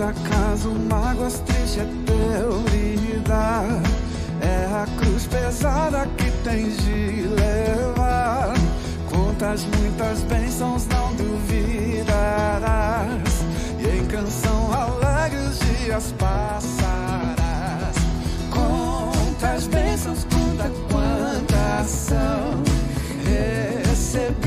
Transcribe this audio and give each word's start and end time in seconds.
acaso 0.00 0.70
mágoas 0.88 1.40
triste 1.40 1.80
é 1.80 1.86
teu 2.06 2.64
lidar? 2.70 3.82
É 4.40 4.64
a 4.66 4.86
cruz 4.98 5.26
pesada 5.26 6.06
que 6.16 6.30
tens 6.42 6.78
de 6.78 7.28
levar. 7.28 8.54
Contas 9.10 9.66
muitas 9.76 10.20
bênçãos, 10.22 10.86
não 10.86 11.14
duvidarás. 11.14 12.12
E 13.78 13.98
em 13.98 14.06
canção 14.06 14.72
alegre 14.72 15.38
os 15.40 15.58
dias 15.58 16.14
passarás. 16.18 17.96
Contas 18.50 19.66
bênçãos, 19.66 20.24
conta 20.24 20.70
quantas 20.90 21.90
são 21.90 22.62
recebidas 23.24 24.41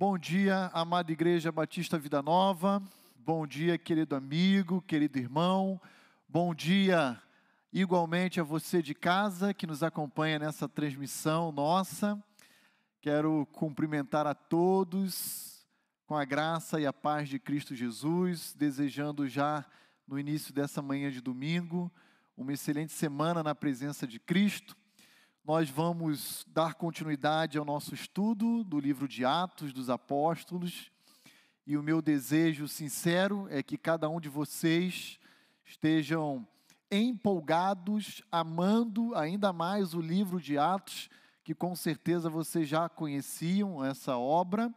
Bom 0.00 0.16
dia, 0.16 0.70
amada 0.72 1.12
Igreja 1.12 1.52
Batista 1.52 1.98
Vida 1.98 2.22
Nova. 2.22 2.82
Bom 3.16 3.46
dia, 3.46 3.76
querido 3.76 4.16
amigo, 4.16 4.80
querido 4.80 5.18
irmão. 5.18 5.78
Bom 6.26 6.54
dia, 6.54 7.20
igualmente, 7.70 8.40
a 8.40 8.42
você 8.42 8.80
de 8.80 8.94
casa 8.94 9.52
que 9.52 9.66
nos 9.66 9.82
acompanha 9.82 10.38
nessa 10.38 10.66
transmissão 10.66 11.52
nossa. 11.52 12.18
Quero 13.02 13.46
cumprimentar 13.52 14.26
a 14.26 14.32
todos 14.32 15.68
com 16.06 16.16
a 16.16 16.24
graça 16.24 16.80
e 16.80 16.86
a 16.86 16.94
paz 16.94 17.28
de 17.28 17.38
Cristo 17.38 17.74
Jesus, 17.74 18.54
desejando 18.58 19.28
já 19.28 19.66
no 20.08 20.18
início 20.18 20.54
dessa 20.54 20.80
manhã 20.80 21.10
de 21.10 21.20
domingo 21.20 21.92
uma 22.34 22.54
excelente 22.54 22.94
semana 22.94 23.42
na 23.42 23.54
presença 23.54 24.06
de 24.06 24.18
Cristo. 24.18 24.79
Nós 25.42 25.70
vamos 25.70 26.44
dar 26.48 26.74
continuidade 26.74 27.56
ao 27.56 27.64
nosso 27.64 27.94
estudo 27.94 28.62
do 28.62 28.78
livro 28.78 29.08
de 29.08 29.24
Atos 29.24 29.72
dos 29.72 29.88
Apóstolos. 29.88 30.92
E 31.66 31.78
o 31.78 31.82
meu 31.82 32.02
desejo 32.02 32.68
sincero 32.68 33.48
é 33.50 33.62
que 33.62 33.78
cada 33.78 34.06
um 34.08 34.20
de 34.20 34.28
vocês 34.28 35.18
estejam 35.64 36.46
empolgados, 36.90 38.22
amando 38.30 39.14
ainda 39.14 39.50
mais 39.50 39.94
o 39.94 40.00
livro 40.00 40.38
de 40.38 40.58
Atos, 40.58 41.08
que 41.42 41.54
com 41.54 41.74
certeza 41.74 42.28
vocês 42.28 42.68
já 42.68 42.86
conheciam 42.86 43.82
essa 43.82 44.18
obra, 44.18 44.72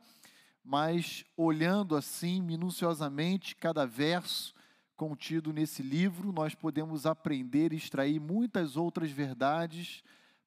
mas 0.64 1.26
olhando 1.36 1.94
assim 1.94 2.42
minuciosamente 2.42 3.54
cada 3.54 3.86
verso 3.86 4.56
contido 4.96 5.52
nesse 5.52 5.84
livro, 5.84 6.32
nós 6.32 6.56
podemos 6.56 7.06
aprender 7.06 7.74
e 7.74 7.76
extrair 7.76 8.18
muitas 8.18 8.78
outras 8.78 9.12
verdades 9.12 10.02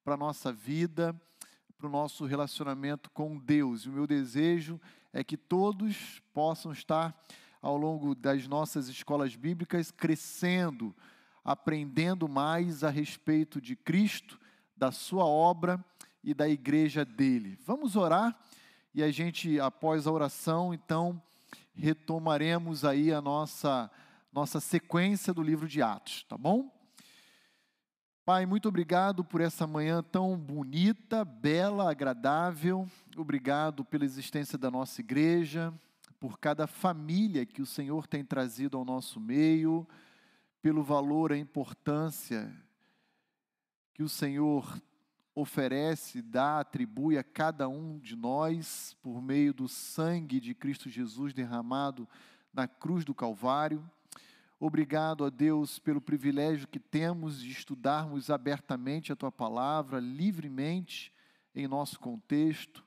para 0.06 0.14
a 0.14 0.16
nossa 0.16 0.52
vida, 0.52 1.20
para 1.76 1.88
o 1.88 1.90
nosso 1.90 2.26
relacionamento 2.26 3.10
com 3.10 3.36
Deus. 3.36 3.80
E 3.82 3.88
o 3.88 3.92
meu 3.92 4.06
desejo 4.06 4.80
é 5.12 5.24
que 5.24 5.36
todos 5.36 6.22
possam 6.32 6.70
estar 6.70 7.12
ao 7.60 7.76
longo 7.76 8.14
das 8.14 8.46
nossas 8.46 8.86
escolas 8.86 9.34
bíblicas 9.34 9.90
crescendo, 9.90 10.94
aprendendo 11.44 12.28
mais 12.28 12.84
a 12.84 12.88
respeito 12.88 13.60
de 13.60 13.74
Cristo, 13.74 14.38
da 14.76 14.92
sua 14.92 15.24
obra 15.24 15.84
e 16.22 16.32
da 16.32 16.48
igreja 16.48 17.04
dele. 17.04 17.58
Vamos 17.66 17.96
orar 17.96 18.38
e 18.94 19.02
a 19.02 19.10
gente, 19.10 19.58
após 19.58 20.06
a 20.06 20.12
oração, 20.12 20.72
então, 20.72 21.20
retomaremos 21.74 22.84
aí 22.84 23.12
a 23.12 23.20
nossa 23.20 23.90
nossa 24.32 24.60
sequência 24.60 25.34
do 25.34 25.42
livro 25.42 25.66
de 25.66 25.82
Atos, 25.82 26.22
tá 26.28 26.38
bom? 26.38 26.75
Pai, 28.26 28.44
muito 28.44 28.68
obrigado 28.68 29.24
por 29.24 29.40
essa 29.40 29.68
manhã 29.68 30.02
tão 30.02 30.36
bonita, 30.36 31.24
bela, 31.24 31.88
agradável. 31.88 32.90
Obrigado 33.16 33.84
pela 33.84 34.04
existência 34.04 34.58
da 34.58 34.68
nossa 34.68 35.00
igreja, 35.00 35.72
por 36.18 36.36
cada 36.36 36.66
família 36.66 37.46
que 37.46 37.62
o 37.62 37.66
Senhor 37.66 38.08
tem 38.08 38.24
trazido 38.24 38.76
ao 38.76 38.84
nosso 38.84 39.20
meio, 39.20 39.86
pelo 40.60 40.82
valor, 40.82 41.30
a 41.30 41.38
importância 41.38 42.52
que 43.94 44.02
o 44.02 44.08
Senhor 44.08 44.82
oferece, 45.32 46.20
dá, 46.20 46.58
atribui 46.58 47.16
a 47.16 47.22
cada 47.22 47.68
um 47.68 47.96
de 47.96 48.16
nós 48.16 48.96
por 49.00 49.22
meio 49.22 49.54
do 49.54 49.68
sangue 49.68 50.40
de 50.40 50.52
Cristo 50.52 50.90
Jesus 50.90 51.32
derramado 51.32 52.08
na 52.52 52.66
cruz 52.66 53.04
do 53.04 53.14
Calvário. 53.14 53.88
Obrigado 54.58 55.22
a 55.24 55.28
Deus 55.28 55.78
pelo 55.78 56.00
privilégio 56.00 56.66
que 56.66 56.80
temos 56.80 57.40
de 57.40 57.50
estudarmos 57.50 58.30
abertamente 58.30 59.12
a 59.12 59.16
tua 59.16 59.30
palavra, 59.30 60.00
livremente, 60.00 61.12
em 61.54 61.68
nosso 61.68 62.00
contexto. 62.00 62.82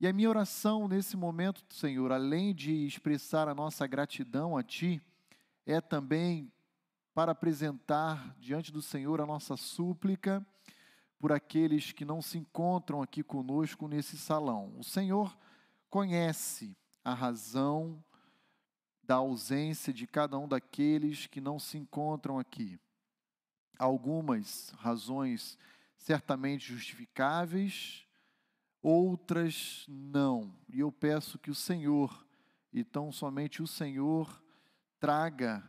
E 0.00 0.08
a 0.08 0.12
minha 0.12 0.28
oração 0.28 0.88
nesse 0.88 1.16
momento, 1.16 1.62
Senhor, 1.72 2.10
além 2.10 2.52
de 2.52 2.84
expressar 2.84 3.48
a 3.48 3.54
nossa 3.54 3.86
gratidão 3.86 4.56
a 4.56 4.62
Ti, 4.62 5.00
é 5.64 5.80
também 5.80 6.50
para 7.14 7.30
apresentar 7.30 8.34
diante 8.40 8.72
do 8.72 8.82
Senhor 8.82 9.20
a 9.20 9.26
nossa 9.26 9.56
súplica 9.56 10.44
por 11.20 11.30
aqueles 11.30 11.92
que 11.92 12.04
não 12.04 12.20
se 12.20 12.38
encontram 12.38 13.02
aqui 13.02 13.22
conosco 13.22 13.86
nesse 13.86 14.16
salão. 14.16 14.72
O 14.78 14.82
Senhor 14.82 15.36
conhece 15.88 16.76
a 17.04 17.14
razão 17.14 18.02
da 19.10 19.16
ausência 19.16 19.92
de 19.92 20.06
cada 20.06 20.38
um 20.38 20.46
daqueles 20.46 21.26
que 21.26 21.40
não 21.40 21.58
se 21.58 21.76
encontram 21.76 22.38
aqui. 22.38 22.78
Algumas 23.76 24.70
razões 24.78 25.58
certamente 25.98 26.72
justificáveis, 26.72 28.06
outras 28.80 29.84
não. 29.88 30.54
E 30.72 30.78
eu 30.78 30.92
peço 30.92 31.40
que 31.40 31.50
o 31.50 31.56
Senhor, 31.56 32.24
e 32.72 32.84
tão 32.84 33.10
somente 33.10 33.60
o 33.60 33.66
Senhor, 33.66 34.40
traga 35.00 35.68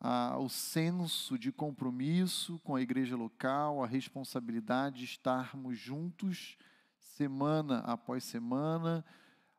ah, 0.00 0.36
o 0.36 0.48
senso 0.48 1.38
de 1.38 1.52
compromisso 1.52 2.58
com 2.64 2.74
a 2.74 2.82
igreja 2.82 3.14
local, 3.14 3.84
a 3.84 3.86
responsabilidade 3.86 4.98
de 4.98 5.04
estarmos 5.04 5.78
juntos, 5.78 6.58
semana 6.98 7.78
após 7.86 8.24
semana, 8.24 9.04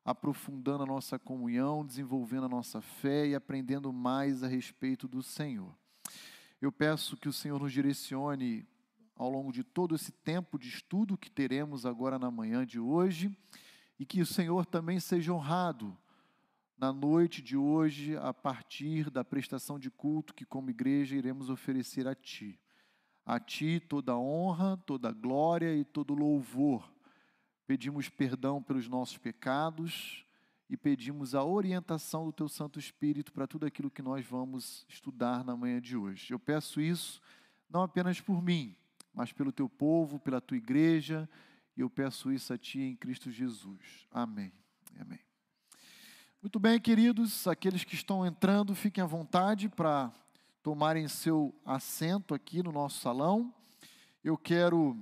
aprofundando 0.08 0.84
a 0.84 0.86
nossa 0.86 1.20
comunhão, 1.20 1.86
desenvolvendo 1.86 2.46
a 2.46 2.50
nossa 2.50 2.80
fé 2.80 3.28
e 3.28 3.36
aprendendo 3.36 3.92
mais 3.92 4.42
a 4.42 4.48
respeito 4.48 5.06
do 5.06 5.22
Senhor. 5.22 5.76
Eu 6.62 6.72
peço 6.72 7.18
que 7.18 7.28
o 7.28 7.34
Senhor 7.34 7.60
nos 7.60 7.74
direcione 7.74 8.66
ao 9.18 9.30
longo 9.30 9.52
de 9.52 9.66
todo 9.66 9.96
esse 9.96 10.14
tempo 10.14 10.58
de 10.58 10.70
estudo 10.70 11.18
que 11.18 11.30
teremos 11.30 11.86
agora 11.86 12.18
na 12.18 12.32
manhã 12.32 12.66
de 12.66 12.80
hoje 12.80 13.38
e 14.00 14.06
que 14.06 14.22
o 14.22 14.26
Senhor 14.26 14.66
também 14.66 14.98
seja 14.98 15.34
honrado 15.34 15.94
na 16.78 16.94
noite 16.94 17.42
de 17.42 17.58
hoje, 17.58 18.16
a 18.16 18.34
partir 18.34 19.10
da 19.10 19.26
prestação 19.26 19.78
de 19.78 19.92
culto 19.92 20.34
que, 20.34 20.46
como 20.46 20.70
igreja, 20.70 21.18
iremos 21.18 21.50
oferecer 21.50 22.08
a 22.08 22.16
Ti. 22.16 22.58
A 23.26 23.42
Ti 23.42 23.82
toda 23.82 24.18
honra, 24.18 24.78
toda 24.86 25.12
glória 25.12 25.76
e 25.76 25.84
todo 25.84 26.14
louvor. 26.14 26.97
Pedimos 27.68 28.08
perdão 28.08 28.64
pelos 28.64 28.88
nossos 28.88 29.18
pecados 29.18 30.26
e 30.70 30.78
pedimos 30.78 31.36
a 31.36 31.44
orientação 31.44 32.26
do 32.26 32.32
Teu 32.32 32.48
Santo 32.48 32.80
Espírito 32.80 33.34
para 33.34 33.46
tudo 33.46 33.66
aquilo 33.66 33.92
que 33.92 34.02
nós 34.02 34.26
vamos 34.26 34.86
estudar 34.88 35.44
na 35.44 35.54
manhã 35.56 35.82
de 35.82 35.98
hoje. 35.98 36.32
Eu 36.32 36.40
peço 36.40 36.80
isso 36.80 37.22
não 37.70 37.82
apenas 37.82 38.22
por 38.22 38.42
mim, 38.42 38.74
mas 39.14 39.34
pelo 39.34 39.52
Teu 39.52 39.68
povo, 39.68 40.18
pela 40.18 40.40
Tua 40.40 40.56
igreja, 40.56 41.30
e 41.76 41.82
eu 41.82 41.90
peço 41.90 42.32
isso 42.32 42.54
a 42.54 42.58
Ti 42.58 42.80
em 42.80 42.96
Cristo 42.96 43.30
Jesus. 43.30 44.08
Amém. 44.10 44.54
Amém. 44.98 45.20
Muito 46.42 46.60
bem, 46.60 46.80
queridos, 46.80 47.48
aqueles 47.48 47.84
que 47.84 47.96
estão 47.96 48.26
entrando, 48.26 48.74
fiquem 48.74 49.04
à 49.04 49.08
vontade 49.08 49.68
para 49.68 50.10
tomarem 50.64 51.06
seu 51.10 51.54
assento 51.66 52.34
aqui 52.34 52.64
no 52.64 52.72
nosso 52.72 53.02
salão. 53.02 53.54
Eu 54.24 54.38
quero 54.38 54.98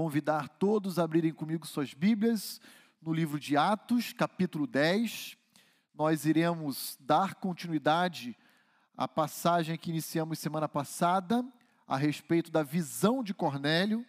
convidar 0.00 0.48
todos 0.48 0.98
a 0.98 1.02
abrirem 1.04 1.30
comigo 1.30 1.66
suas 1.66 1.92
Bíblias 1.92 2.58
no 3.02 3.12
livro 3.12 3.38
de 3.38 3.54
Atos, 3.54 4.14
capítulo 4.14 4.66
10. 4.66 5.36
Nós 5.94 6.24
iremos 6.24 6.96
dar 6.98 7.34
continuidade 7.34 8.34
à 8.96 9.06
passagem 9.06 9.76
que 9.76 9.90
iniciamos 9.90 10.38
semana 10.38 10.66
passada 10.66 11.44
a 11.86 11.98
respeito 11.98 12.50
da 12.50 12.62
visão 12.62 13.22
de 13.22 13.34
Cornélio. 13.34 14.06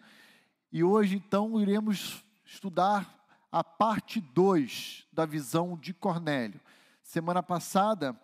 E 0.72 0.82
hoje, 0.82 1.16
então, 1.16 1.60
iremos 1.60 2.24
estudar 2.42 3.14
a 3.52 3.62
parte 3.62 4.18
2 4.18 5.06
da 5.12 5.26
visão 5.26 5.76
de 5.76 5.92
Cornélio. 5.92 6.58
Semana 7.02 7.42
passada, 7.42 8.18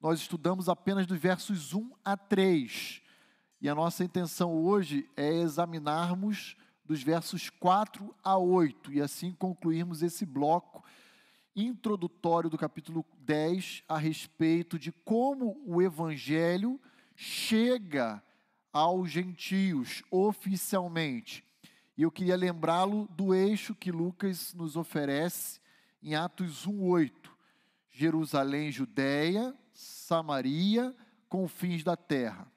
nós 0.00 0.18
estudamos 0.18 0.68
apenas 0.68 1.06
dos 1.06 1.20
versos 1.20 1.72
1 1.72 1.88
a 2.04 2.16
3. 2.16 3.00
E 3.60 3.68
a 3.68 3.76
nossa 3.76 4.02
intenção 4.02 4.52
hoje 4.52 5.08
é 5.16 5.34
examinarmos 5.34 6.56
dos 6.84 7.02
versos 7.02 7.50
4 7.50 8.14
a 8.22 8.36
8 8.36 8.92
e 8.92 9.00
assim 9.00 9.32
concluirmos 9.32 10.02
esse 10.02 10.26
bloco 10.26 10.84
introdutório 11.54 12.48
do 12.48 12.58
capítulo 12.58 13.04
10 13.20 13.84
a 13.88 13.98
respeito 13.98 14.78
de 14.78 14.90
como 14.90 15.62
o 15.66 15.82
evangelho 15.82 16.80
chega 17.14 18.22
aos 18.72 19.10
gentios 19.10 20.02
oficialmente. 20.10 21.44
E 21.96 22.02
eu 22.02 22.10
queria 22.10 22.36
lembrá-lo 22.36 23.06
do 23.08 23.34
eixo 23.34 23.74
que 23.74 23.92
Lucas 23.92 24.54
nos 24.54 24.76
oferece 24.76 25.60
em 26.02 26.14
Atos 26.14 26.66
1:8. 26.66 27.30
Jerusalém, 27.90 28.72
Judéia, 28.72 29.54
Samaria, 29.72 30.96
confins 31.28 31.84
da 31.84 31.96
terra. 31.96 32.50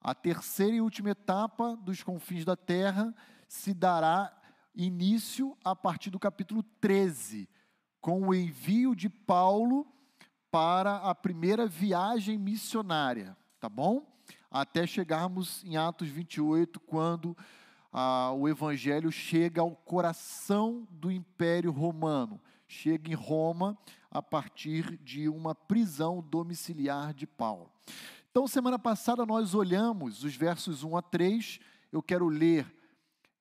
A 0.00 0.12
terceira 0.14 0.74
e 0.74 0.80
última 0.80 1.10
etapa 1.10 1.76
dos 1.76 2.02
confins 2.02 2.44
da 2.44 2.56
terra 2.56 3.14
se 3.54 3.72
dará 3.72 4.36
início 4.74 5.56
a 5.64 5.76
partir 5.76 6.10
do 6.10 6.18
capítulo 6.18 6.62
13, 6.80 7.48
com 8.00 8.28
o 8.28 8.34
envio 8.34 8.96
de 8.96 9.08
Paulo 9.08 9.86
para 10.50 10.96
a 10.96 11.14
primeira 11.14 11.64
viagem 11.64 12.36
missionária, 12.36 13.36
tá 13.60 13.68
bom? 13.68 14.12
Até 14.50 14.86
chegarmos 14.86 15.62
em 15.64 15.76
Atos 15.76 16.08
28, 16.08 16.80
quando 16.80 17.36
ah, 17.92 18.32
o 18.32 18.48
evangelho 18.48 19.10
chega 19.12 19.60
ao 19.60 19.70
coração 19.70 20.86
do 20.90 21.10
Império 21.10 21.70
Romano, 21.70 22.40
chega 22.66 23.08
em 23.08 23.14
Roma 23.14 23.78
a 24.10 24.20
partir 24.20 24.98
de 24.98 25.28
uma 25.28 25.54
prisão 25.54 26.20
domiciliar 26.20 27.14
de 27.14 27.26
Paulo. 27.26 27.70
Então, 28.32 28.48
semana 28.48 28.80
passada 28.80 29.24
nós 29.24 29.54
olhamos 29.54 30.24
os 30.24 30.34
versos 30.34 30.82
1 30.82 30.96
a 30.96 31.02
3, 31.02 31.60
eu 31.92 32.02
quero 32.02 32.26
ler 32.26 32.83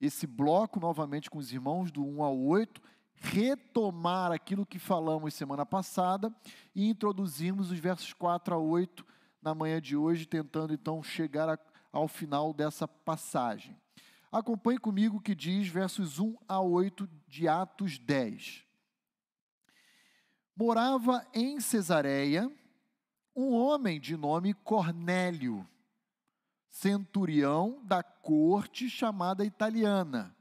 esse 0.06 0.28
bloco 0.28 0.80
novamente 0.80 1.30
com 1.30 1.38
os 1.38 1.52
irmãos, 1.52 1.92
do 1.92 2.06
1 2.06 2.24
ao 2.24 2.38
8, 2.38 2.82
retomar 3.16 4.32
aquilo 4.32 4.66
que 4.66 4.78
falamos 4.78 5.34
semana 5.34 5.66
passada 5.66 6.34
e 6.76 6.90
introduzirmos 6.90 7.72
os 7.72 7.80
versos 7.80 8.12
4 8.14 8.54
a 8.54 8.58
8 8.58 9.06
na 9.42 9.56
manhã 9.56 9.82
de 9.82 9.96
hoje, 9.96 10.26
tentando 10.26 10.74
então 10.74 11.02
chegar 11.02 11.48
a, 11.50 11.58
ao 11.92 12.08
final 12.08 12.54
dessa 12.54 12.88
passagem. 12.88 13.78
Acompanhe 14.32 14.80
comigo 14.80 15.18
o 15.18 15.22
que 15.22 15.36
diz 15.36 15.68
versos 15.68 16.20
1 16.20 16.36
a 16.48 16.60
8 16.60 17.08
de 17.28 17.48
Atos 17.48 17.98
10. 17.98 18.66
Morava 20.56 21.26
em 21.34 21.60
Cesareia 21.60 22.52
um 23.36 23.54
homem 23.54 24.00
de 24.00 24.16
nome 24.16 24.54
Cornélio, 24.54 25.68
centurião 26.74 27.80
da 27.84 28.02
corte 28.02 28.90
chamada 28.90 29.46
italiana, 29.46 30.36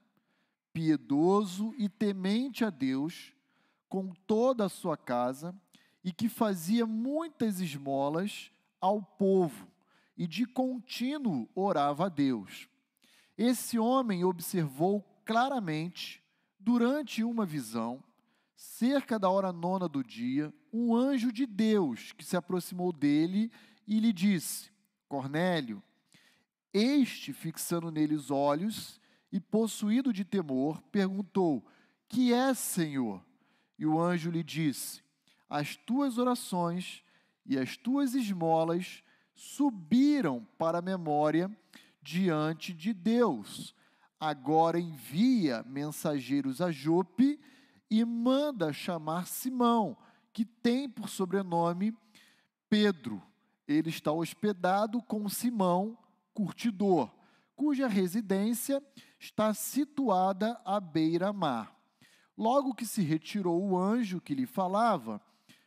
piedoso 0.72 1.74
e 1.76 1.90
temente 1.90 2.64
a 2.64 2.70
Deus 2.70 3.34
com 3.86 4.14
toda 4.26 4.64
a 4.64 4.70
sua 4.70 4.96
casa 4.96 5.54
e 6.02 6.10
que 6.10 6.30
fazia 6.30 6.86
muitas 6.86 7.60
esmolas 7.60 8.50
ao 8.80 9.02
povo 9.02 9.68
e 10.16 10.26
de 10.26 10.46
contínuo 10.46 11.46
orava 11.54 12.06
a 12.06 12.08
Deus. 12.08 12.66
Esse 13.36 13.78
homem 13.78 14.24
observou 14.24 15.02
claramente, 15.26 16.22
durante 16.58 17.22
uma 17.22 17.44
visão, 17.44 18.02
cerca 18.56 19.18
da 19.18 19.28
hora 19.28 19.52
nona 19.52 19.86
do 19.86 20.02
dia, 20.02 20.52
um 20.72 20.96
anjo 20.96 21.30
de 21.30 21.44
Deus 21.44 22.12
que 22.12 22.24
se 22.24 22.38
aproximou 22.38 22.90
dele 22.90 23.52
e 23.86 24.00
lhe 24.00 24.14
disse: 24.14 24.70
Cornélio, 25.08 25.82
este, 26.72 27.32
fixando 27.32 27.90
nele 27.90 28.14
os 28.14 28.30
olhos 28.30 29.00
e 29.30 29.40
possuído 29.40 30.12
de 30.12 30.24
temor, 30.24 30.82
perguntou: 30.90 31.64
Que 32.08 32.32
é, 32.32 32.54
Senhor? 32.54 33.24
E 33.78 33.86
o 33.86 34.00
anjo 34.00 34.30
lhe 34.30 34.42
disse: 34.42 35.02
as 35.52 35.76
tuas 35.76 36.16
orações 36.16 37.04
e 37.44 37.58
as 37.58 37.76
tuas 37.76 38.14
esmolas 38.14 39.02
subiram 39.34 40.46
para 40.56 40.78
a 40.78 40.82
memória 40.82 41.54
diante 42.00 42.72
de 42.72 42.94
Deus. 42.94 43.74
Agora 44.18 44.80
envia 44.80 45.62
mensageiros 45.64 46.62
a 46.62 46.70
Jope 46.70 47.38
e 47.90 48.02
manda 48.02 48.72
chamar 48.72 49.26
Simão, 49.26 49.94
que 50.32 50.46
tem 50.46 50.88
por 50.88 51.10
sobrenome 51.10 51.94
Pedro. 52.70 53.22
Ele 53.68 53.90
está 53.90 54.10
hospedado 54.10 55.02
com 55.02 55.28
Simão, 55.28 55.98
curtidor, 56.34 57.10
cuja 57.54 57.86
residência 57.86 58.82
está 59.18 59.54
situada 59.54 60.60
à 60.64 60.80
beira-mar. 60.80 61.76
Logo 62.36 62.74
que 62.74 62.86
se 62.86 63.02
retirou 63.02 63.62
o 63.62 63.78
anjo 63.78 64.20
que 64.20 64.34
lhe 64.34 64.46
falava, 64.46 65.20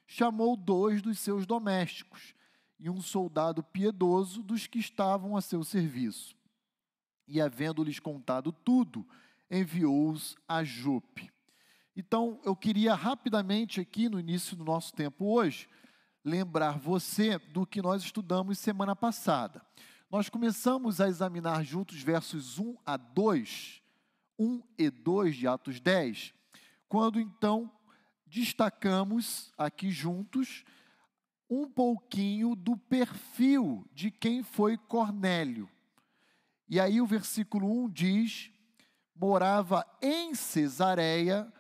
chamou 0.08 0.58
dois 0.58 1.02
dos 1.02 1.20
seus 1.20 1.46
domésticos 1.46 2.34
e 2.80 2.90
um 2.90 3.02
soldado 3.02 3.64
piedoso 3.64 4.44
dos 4.44 4.68
que 4.68 4.80
estavam 4.80 5.38
a 5.38 5.42
seu 5.42 5.64
serviço. 5.64 6.36
E, 7.28 7.42
havendo-lhes 7.42 8.00
contado 8.00 8.52
tudo, 8.52 9.08
enviou-os 9.50 10.36
a 10.48 10.64
Jope. 10.64 11.32
Então, 11.96 12.40
eu 12.44 12.56
queria 12.56 12.94
rapidamente 12.94 13.80
aqui, 13.80 14.10
no 14.10 14.20
início 14.20 14.56
do 14.56 14.66
nosso 14.66 14.94
tempo 14.94 15.26
hoje, 15.26 15.70
lembrar 16.24 16.78
você 16.78 17.38
do 17.38 17.66
que 17.66 17.82
nós 17.82 18.04
estudamos 18.04 18.60
semana 18.60 18.96
passada. 18.96 19.66
Nós 20.10 20.30
começamos 20.30 21.02
a 21.02 21.08
examinar 21.08 21.64
juntos 21.64 22.02
versos 22.02 22.60
1 22.60 22.78
a 22.86 22.96
2, 22.96 23.82
1 24.38 24.62
e 24.78 24.90
2 24.90 25.36
de 25.36 25.48
Atos 25.48 25.80
10, 25.80 26.34
quando 26.88 27.20
então 27.20 27.72
destacamos 28.26 29.52
aqui 29.58 29.90
juntos 29.90 30.64
um 31.50 31.68
pouquinho 31.68 32.56
do 32.56 32.78
perfil 32.78 33.84
de 33.94 34.12
quem 34.12 34.44
foi 34.44 34.78
Cornélio. 34.78 35.70
E 36.70 36.80
aí 36.80 37.02
o 37.02 37.08
versículo 37.08 37.68
1 37.86 37.90
diz: 37.90 38.52
morava 39.16 39.86
em 40.02 40.36
Cesareia 40.36 41.52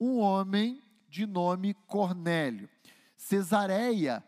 um 0.00 0.18
homem 0.18 0.82
de 1.08 1.26
nome 1.26 1.74
Cornélio. 1.86 2.68
Cesareia 3.16 4.22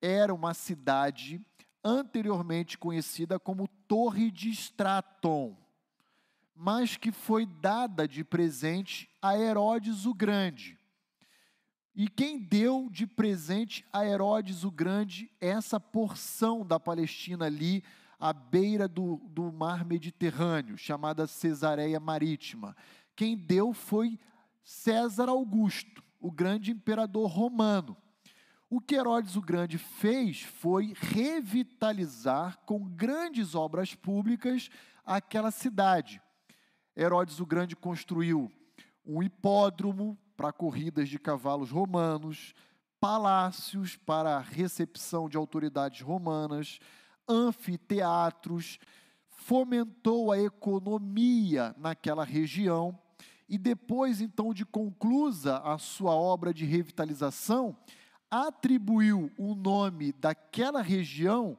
era 0.00 0.34
uma 0.34 0.54
cidade 0.54 1.44
anteriormente 1.84 2.78
conhecida 2.78 3.38
como 3.38 3.68
Torre 3.88 4.30
de 4.30 4.50
Straton, 4.50 5.56
mas 6.54 6.96
que 6.96 7.10
foi 7.10 7.46
dada 7.46 8.06
de 8.06 8.22
presente 8.22 9.08
a 9.20 9.36
Herodes 9.36 10.06
o 10.06 10.14
Grande. 10.14 10.78
E 11.94 12.08
quem 12.08 12.38
deu 12.38 12.88
de 12.90 13.06
presente 13.06 13.84
a 13.92 14.04
Herodes 14.06 14.64
o 14.64 14.70
Grande 14.70 15.30
essa 15.40 15.78
porção 15.78 16.64
da 16.64 16.80
Palestina 16.80 17.46
ali, 17.46 17.84
à 18.18 18.32
beira 18.32 18.86
do, 18.86 19.16
do 19.28 19.52
mar 19.52 19.84
Mediterrâneo, 19.84 20.78
chamada 20.78 21.26
Cesareia 21.26 22.00
Marítima? 22.00 22.76
Quem 23.14 23.36
deu 23.36 23.72
foi 23.72 24.18
César 24.62 25.28
Augusto, 25.28 26.02
o 26.20 26.30
grande 26.30 26.70
imperador 26.70 27.28
romano. 27.28 27.96
O 28.74 28.80
que 28.80 28.94
Herodes 28.94 29.36
o 29.36 29.42
Grande 29.42 29.76
fez 29.76 30.44
foi 30.44 30.94
revitalizar 30.98 32.58
com 32.64 32.88
grandes 32.88 33.54
obras 33.54 33.94
públicas 33.94 34.70
aquela 35.04 35.50
cidade. 35.50 36.22
Herodes 36.96 37.38
o 37.38 37.44
Grande 37.44 37.76
construiu 37.76 38.50
um 39.04 39.22
hipódromo 39.22 40.16
para 40.34 40.54
corridas 40.54 41.10
de 41.10 41.18
cavalos 41.18 41.70
romanos, 41.70 42.54
palácios 42.98 43.94
para 43.94 44.38
recepção 44.38 45.28
de 45.28 45.36
autoridades 45.36 46.00
romanas, 46.00 46.78
anfiteatros, 47.28 48.78
fomentou 49.28 50.32
a 50.32 50.40
economia 50.40 51.74
naquela 51.76 52.24
região 52.24 52.98
e 53.46 53.58
depois 53.58 54.22
então 54.22 54.54
de 54.54 54.64
conclusa 54.64 55.58
a 55.58 55.76
sua 55.76 56.14
obra 56.14 56.54
de 56.54 56.64
revitalização, 56.64 57.76
atribuiu 58.32 59.30
o 59.36 59.54
nome 59.54 60.12
daquela 60.14 60.80
região 60.80 61.56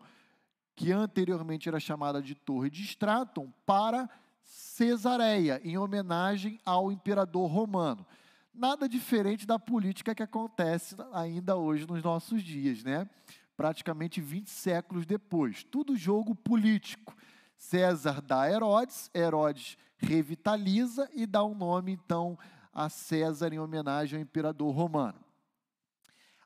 que 0.75 0.92
anteriormente 0.92 1.70
era 1.70 1.80
chamada 1.80 2.22
de 2.22 2.34
Torre 2.34 2.70
de 2.70 2.82
Straton 2.82 3.53
para 3.65 4.10
Cesareia, 4.44 5.62
em 5.63 5.77
homenagem 5.77 6.60
ao 6.65 6.92
imperador 6.92 7.50
romano 7.50 8.06
nada 8.53 8.88
diferente 8.88 9.48
da 9.48 9.58
política 9.58 10.13
que 10.13 10.22
acontece 10.22 10.96
ainda 11.12 11.56
hoje 11.56 11.88
nos 11.88 12.03
nossos 12.03 12.44
dias, 12.44 12.84
né? 12.84 13.10
Praticamente 13.58 14.22
20 14.22 14.50
séculos 14.50 15.06
depois. 15.06 15.63
Tudo 15.63 15.96
jogo 15.96 16.36
político. 16.36 17.15
César 17.58 18.22
dá 18.22 18.50
Herodes, 18.50 19.10
Herodes 19.13 19.77
revitaliza 19.98 21.10
e 21.13 21.25
dá 21.25 21.44
um 21.44 21.56
nome, 21.56 21.94
então, 21.94 22.38
a 22.74 22.89
César 22.89 23.53
em 23.53 23.60
homenagem 23.60 24.18
ao 24.18 24.24
imperador 24.24 24.75
romano. 24.75 25.23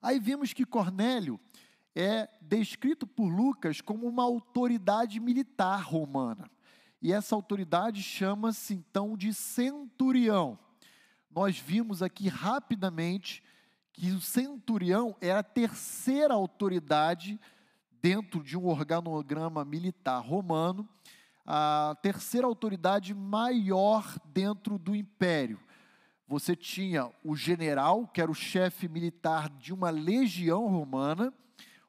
Aí 0.01 0.19
vimos 0.19 0.53
que 0.53 0.65
Cornélio 0.65 1.39
é 1.95 2.29
descrito 2.41 3.07
por 3.07 3.27
Lucas 3.27 3.81
como 3.81 4.07
uma 4.07 4.23
autoridade 4.23 5.19
militar 5.19 5.81
romana. 5.83 6.49
E 7.01 7.13
essa 7.13 7.35
autoridade 7.35 8.01
chama-se 8.01 8.73
então 8.73 9.15
de 9.15 9.33
centurião 9.33 10.59
nós 11.37 11.59
vimos 11.59 12.01
aqui 12.01 12.27
rapidamente 12.27 13.43
que 13.93 14.09
o 14.09 14.19
centurião 14.19 15.15
era 15.21 15.41
a 15.41 15.43
terceira 15.43 16.33
autoridade 16.33 17.39
dentro 18.01 18.43
de 18.43 18.57
um 18.57 18.65
organograma 18.65 19.63
militar 19.63 20.19
romano, 20.19 20.89
a 21.45 21.95
terceira 22.01 22.47
autoridade 22.47 23.13
maior 23.13 24.15
dentro 24.25 24.79
do 24.79 24.95
império. 24.95 25.59
Você 26.27 26.55
tinha 26.55 27.09
o 27.23 27.35
general, 27.35 28.07
que 28.07 28.21
era 28.21 28.29
o 28.29 28.35
chefe 28.35 28.87
militar 28.87 29.49
de 29.49 29.73
uma 29.73 29.89
legião 29.89 30.67
romana, 30.67 31.33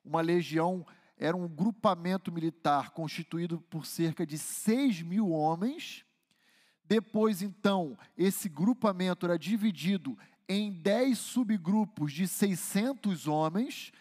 uma 0.04 0.20
legião 0.20 0.86
era 1.16 1.36
um 1.36 1.48
grupamento 1.48 2.30
militar 2.30 2.90
constituído 2.90 3.60
por 3.62 3.84
cerca 3.84 4.24
de 4.24 4.38
6 4.38 5.02
mil 5.02 5.30
homens, 5.30 6.04
depois, 6.88 7.42
então, 7.42 7.98
esse 8.16 8.48
grupamento 8.48 9.26
era 9.26 9.38
dividido 9.38 10.16
em 10.48 10.72
10 10.72 11.18
subgrupos 11.18 12.12
de 12.14 12.26
600 12.26 13.28
homens. 13.28 13.92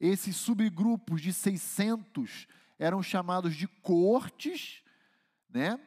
Esses 0.00 0.34
subgrupos 0.34 1.22
de 1.22 1.32
600 1.32 2.48
eram 2.80 3.00
chamados 3.00 3.54
de 3.54 3.68
cortes, 3.68 4.82
né? 5.48 5.78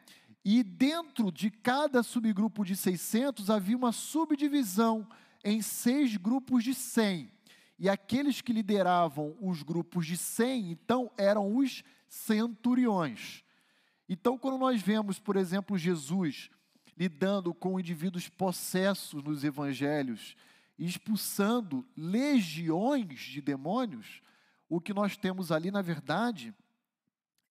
E 0.48 0.62
dentro 0.62 1.32
de 1.32 1.50
cada 1.50 2.04
subgrupo 2.04 2.64
de 2.64 2.76
600 2.76 3.50
havia 3.50 3.76
uma 3.76 3.92
subdivisão 3.92 5.08
em 5.44 5.60
seis 5.60 6.16
grupos 6.18 6.64
de 6.64 6.76
100. 6.76 7.32
E 7.80 7.90
aqueles 7.90 8.42
que 8.42 8.54
lideravam 8.54 9.36
os 9.42 9.64
grupos 9.64 10.06
de 10.06 10.16
100, 10.16 10.70
então, 10.70 11.12
eram 11.18 11.58
os 11.58 11.84
centuriões. 12.08 13.44
Então, 14.08 14.38
quando 14.38 14.60
nós 14.60 14.80
vemos, 14.80 15.18
por 15.18 15.36
exemplo, 15.36 15.80
Jesus 15.80 16.52
lidando 16.96 17.54
com 17.54 17.80
indivíduos 17.80 18.30
possessos 18.30 19.24
nos 19.24 19.44
evangelhos, 19.44 20.36
expulsando 20.78 21.84
legiões 21.98 23.20
de 23.20 23.42
demônios, 23.42 24.22
o 24.70 24.80
que 24.80 24.94
nós 24.94 25.18
temos 25.18 25.52
ali, 25.52 25.72
na 25.72 25.82
verdade, 25.82 26.54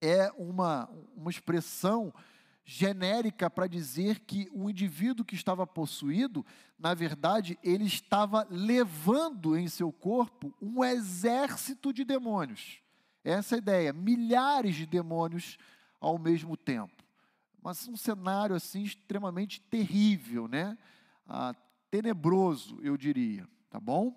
é 0.01 0.31
uma, 0.39 0.89
uma 1.17 1.31
expressão 1.31 2.15
genérica 2.65 3.51
para 3.51 3.67
dizer 3.67 4.21
que 4.21 4.49
o 4.53 4.71
indivíduo 4.71 5.25
que 5.25 5.35
estava 5.35 5.67
possuído, 5.67 6.45
na 6.79 6.95
verdade, 6.95 7.59
ele 7.63 7.85
estava 7.85 8.47
levando 8.51 9.57
em 9.57 9.69
seu 9.69 9.93
corpo 9.93 10.55
um 10.61 10.83
exército 10.83 11.93
de 11.93 12.05
demônios. 12.05 12.79
Essa 13.23 13.55
é 13.55 13.57
a 13.57 13.59
ideia, 13.59 13.93
milhares 13.93 14.75
de 14.77 14.87
demônios 14.87 15.59
ao 16.01 16.19
mesmo 16.19 16.57
tempo. 16.57 17.05
Mas 17.63 17.87
um 17.89 17.97
cenário 17.97 18.57
assim 18.57 18.83
extremamente 18.83 19.61
terrível, 19.61 20.49
né? 20.49 20.77
Ah, 21.27 21.55
tenebroso, 21.91 22.79
eu 22.83 22.97
diria, 22.97 23.49
tá 23.71 23.81
bom? 23.81 24.15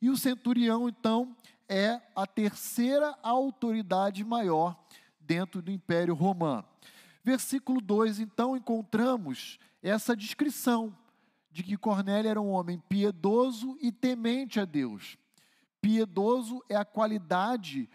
E 0.00 0.10
o 0.10 0.16
centurião, 0.16 0.88
então, 0.88 1.36
é 1.68 2.00
a 2.14 2.26
terceira 2.26 3.16
autoridade 3.22 4.22
maior 4.24 4.78
dentro 5.18 5.62
do 5.62 5.70
Império 5.70 6.14
Romano. 6.14 6.64
Versículo 7.24 7.80
2, 7.80 8.20
então, 8.20 8.54
encontramos 8.54 9.58
essa 9.82 10.14
descrição 10.14 10.94
de 11.50 11.62
que 11.62 11.76
Cornélio 11.76 12.30
era 12.30 12.40
um 12.40 12.50
homem 12.50 12.78
piedoso 12.88 13.78
e 13.80 13.90
temente 13.90 14.60
a 14.60 14.64
Deus. 14.64 15.16
Piedoso 15.80 16.62
é 16.68 16.76
a 16.76 16.84
qualidade 16.84 17.88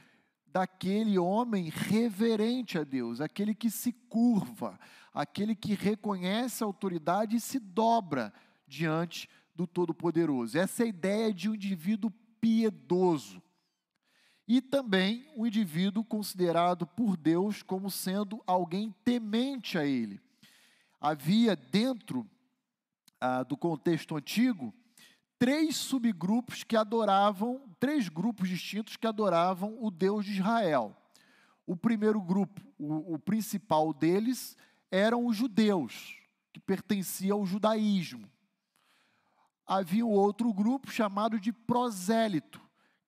daquele 0.48 1.20
homem 1.20 1.70
reverente 1.70 2.78
a 2.78 2.84
Deus, 2.84 3.22
aquele 3.22 3.54
que 3.54 3.70
se 3.70 3.92
curva, 3.92 4.80
aquele 5.14 5.56
que 5.56 5.76
reconhece 5.76 6.64
a 6.64 6.68
autoridade 6.68 7.36
e 7.36 7.40
se 7.40 7.60
dobra 7.60 8.34
diante 8.68 9.30
do 9.54 9.68
Todo-Poderoso. 9.68 10.58
Essa 10.58 10.84
é 10.84 10.86
a 10.86 10.90
ideia 10.90 11.34
de 11.34 11.50
um 11.50 11.56
indivíduo 11.56 12.12
piedoso. 12.42 13.42
E 14.50 14.62
também 14.62 15.30
um 15.38 15.46
indivíduo 15.46 16.04
considerado 16.04 16.88
por 16.88 17.16
Deus 17.16 17.62
como 17.62 17.92
sendo 17.92 18.42
alguém 18.48 18.92
temente 19.06 19.78
a 19.78 19.86
Ele. 19.86 20.20
Havia 21.00 21.56
dentro 21.56 22.28
ah, 23.22 23.44
do 23.44 23.56
contexto 23.56 24.16
antigo 24.16 24.74
três 25.38 25.78
subgrupos 25.78 26.64
que 26.64 26.76
adoravam, 26.76 27.62
três 27.80 28.10
grupos 28.10 28.50
distintos 28.50 28.98
que 28.98 29.06
adoravam 29.06 29.78
o 29.80 29.92
Deus 29.92 30.26
de 30.26 30.32
Israel. 30.34 30.98
O 31.68 31.76
primeiro 31.76 32.20
grupo, 32.20 32.60
o, 32.80 33.14
o 33.14 33.20
principal 33.20 33.94
deles, 33.94 34.58
eram 34.90 35.28
os 35.28 35.38
judeus, 35.38 36.18
que 36.52 36.60
pertenciam 36.60 37.38
ao 37.38 37.46
judaísmo. 37.46 38.28
Havia 39.68 40.04
um 40.04 40.10
outro 40.10 40.52
grupo 40.52 40.92
chamado 40.92 41.40
de 41.40 41.54
prosélito, 41.54 42.60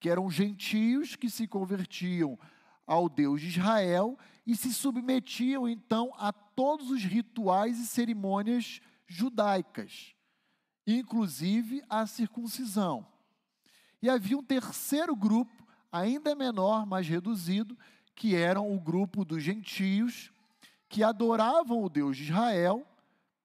que 0.02 0.10
eram 0.10 0.32
gentios 0.32 1.16
que 1.16 1.30
se 1.30 1.48
convertiam 1.48 2.38
ao 2.88 3.08
Deus 3.08 3.40
de 3.40 3.50
Israel 3.50 4.18
e 4.48 4.56
se 4.56 4.74
submetiam 4.74 5.70
então 5.70 6.12
a 6.18 6.34
todos 6.34 6.90
os 6.90 7.04
rituais 7.04 7.80
e 7.80 7.86
cerimônias 7.86 8.82
judaicas, 9.06 10.16
inclusive 10.88 11.84
a 11.88 12.08
circuncisão. 12.08 13.06
E 14.02 14.10
havia 14.10 14.36
um 14.36 14.44
terceiro 14.44 15.16
grupo, 15.16 15.68
ainda 15.92 16.34
menor, 16.34 16.84
mais 16.88 17.08
reduzido, 17.08 17.78
que 18.16 18.36
eram 18.36 18.76
o 18.76 18.80
grupo 18.80 19.24
dos 19.24 19.44
gentios, 19.44 20.32
que 20.90 21.04
adoravam 21.04 21.84
o 21.84 21.90
Deus 21.90 22.18
de 22.18 22.24
Israel, 22.24 22.84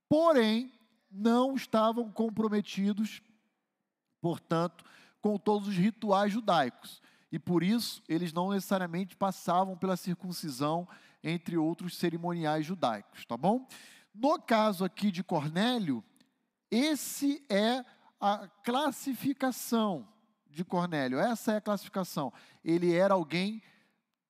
porém 0.08 0.72
não 1.10 1.54
estavam 1.54 2.10
comprometidos, 2.10 3.20
portanto, 4.22 4.86
com 5.26 5.36
todos 5.38 5.66
os 5.66 5.74
rituais 5.74 6.32
judaicos. 6.32 7.02
E 7.32 7.38
por 7.38 7.64
isso, 7.64 8.00
eles 8.08 8.32
não 8.32 8.50
necessariamente 8.50 9.16
passavam 9.16 9.76
pela 9.76 9.96
circuncisão, 9.96 10.86
entre 11.20 11.56
outros 11.56 11.96
cerimoniais 11.96 12.64
judaicos, 12.64 13.26
tá 13.26 13.36
bom? 13.36 13.66
No 14.14 14.40
caso 14.40 14.84
aqui 14.84 15.10
de 15.10 15.24
Cornélio, 15.24 16.04
esse 16.70 17.44
é 17.48 17.84
a 18.20 18.46
classificação 18.62 20.06
de 20.48 20.64
Cornélio, 20.64 21.18
essa 21.18 21.54
é 21.54 21.56
a 21.56 21.60
classificação. 21.60 22.32
Ele 22.64 22.94
era 22.94 23.14
alguém 23.14 23.60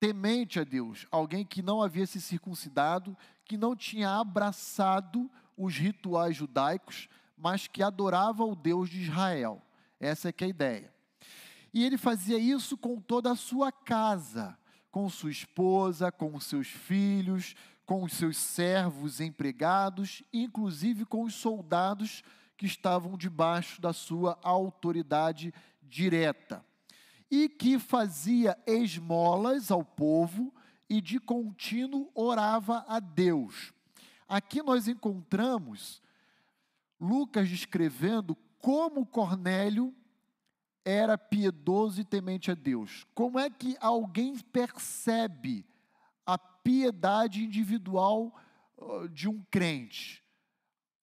temente 0.00 0.58
a 0.58 0.64
Deus, 0.64 1.06
alguém 1.10 1.44
que 1.44 1.60
não 1.60 1.82
havia 1.82 2.06
se 2.06 2.22
circuncidado, 2.22 3.14
que 3.44 3.58
não 3.58 3.76
tinha 3.76 4.18
abraçado 4.18 5.30
os 5.58 5.76
rituais 5.76 6.34
judaicos, 6.34 7.06
mas 7.36 7.66
que 7.66 7.82
adorava 7.82 8.46
o 8.46 8.56
Deus 8.56 8.88
de 8.88 9.02
Israel. 9.02 9.60
Essa 10.00 10.28
é 10.28 10.32
que 10.32 10.44
é 10.44 10.46
a 10.46 10.50
ideia. 10.50 10.94
E 11.72 11.84
ele 11.84 11.96
fazia 11.98 12.38
isso 12.38 12.76
com 12.76 13.00
toda 13.00 13.32
a 13.32 13.36
sua 13.36 13.70
casa, 13.70 14.58
com 14.90 15.08
sua 15.08 15.30
esposa, 15.30 16.10
com 16.10 16.38
seus 16.40 16.68
filhos, 16.68 17.54
com 17.84 18.02
os 18.02 18.12
seus 18.14 18.36
servos 18.36 19.20
empregados, 19.20 20.22
inclusive 20.32 21.04
com 21.04 21.22
os 21.22 21.34
soldados 21.34 22.22
que 22.56 22.66
estavam 22.66 23.16
debaixo 23.16 23.80
da 23.80 23.92
sua 23.92 24.38
autoridade 24.42 25.52
direta 25.82 26.64
e 27.30 27.48
que 27.48 27.78
fazia 27.78 28.56
esmolas 28.66 29.70
ao 29.70 29.84
povo 29.84 30.54
e 30.88 31.00
de 31.00 31.18
contínuo 31.18 32.10
orava 32.14 32.84
a 32.88 33.00
Deus. 33.00 33.72
Aqui 34.28 34.62
nós 34.62 34.88
encontramos 34.88 36.02
Lucas 37.00 37.48
descrevendo 37.48 38.36
como 38.66 39.06
Cornélio 39.06 39.94
era 40.84 41.16
piedoso 41.16 42.00
e 42.00 42.04
temente 42.04 42.50
a 42.50 42.54
Deus. 42.54 43.06
Como 43.14 43.38
é 43.38 43.48
que 43.48 43.76
alguém 43.78 44.36
percebe 44.36 45.64
a 46.26 46.36
piedade 46.36 47.44
individual 47.44 48.34
de 49.12 49.28
um 49.28 49.40
crente? 49.52 50.20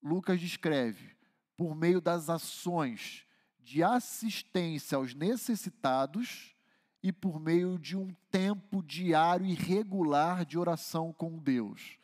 Lucas 0.02 0.42
descreve 0.42 1.16
por 1.56 1.74
meio 1.74 2.02
das 2.02 2.30
ações 2.30 3.26
de 3.62 3.82
assistência 3.82 4.98
aos 4.98 5.14
necessitados 5.14 6.54
e 7.02 7.14
por 7.14 7.40
meio 7.40 7.80
de 7.80 7.96
um 7.96 8.14
tempo 8.30 8.84
diário 8.84 9.46
e 9.46 9.54
regular 9.54 10.46
de 10.46 10.60
oração 10.60 11.14
com 11.14 11.38
Deus. 11.38 11.98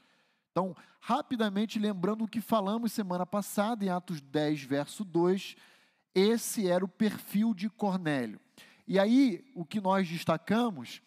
Então, 0.59 0.75
rapidamente 0.99 1.79
lembrando 1.79 2.25
o 2.25 2.27
que 2.27 2.41
falamos 2.41 2.91
semana 2.91 3.25
passada, 3.25 3.85
em 3.85 3.87
Atos 3.87 4.19
10, 4.19 4.63
verso 4.63 5.05
2, 5.05 5.55
esse 6.13 6.67
era 6.67 6.83
o 6.83 6.89
perfil 6.89 7.53
de 7.53 7.69
Cornélio. 7.69 8.41
E 8.85 8.99
aí, 8.99 9.49
o 9.55 9.63
que 9.63 9.79
nós 9.79 10.05
destacamos 10.09 11.01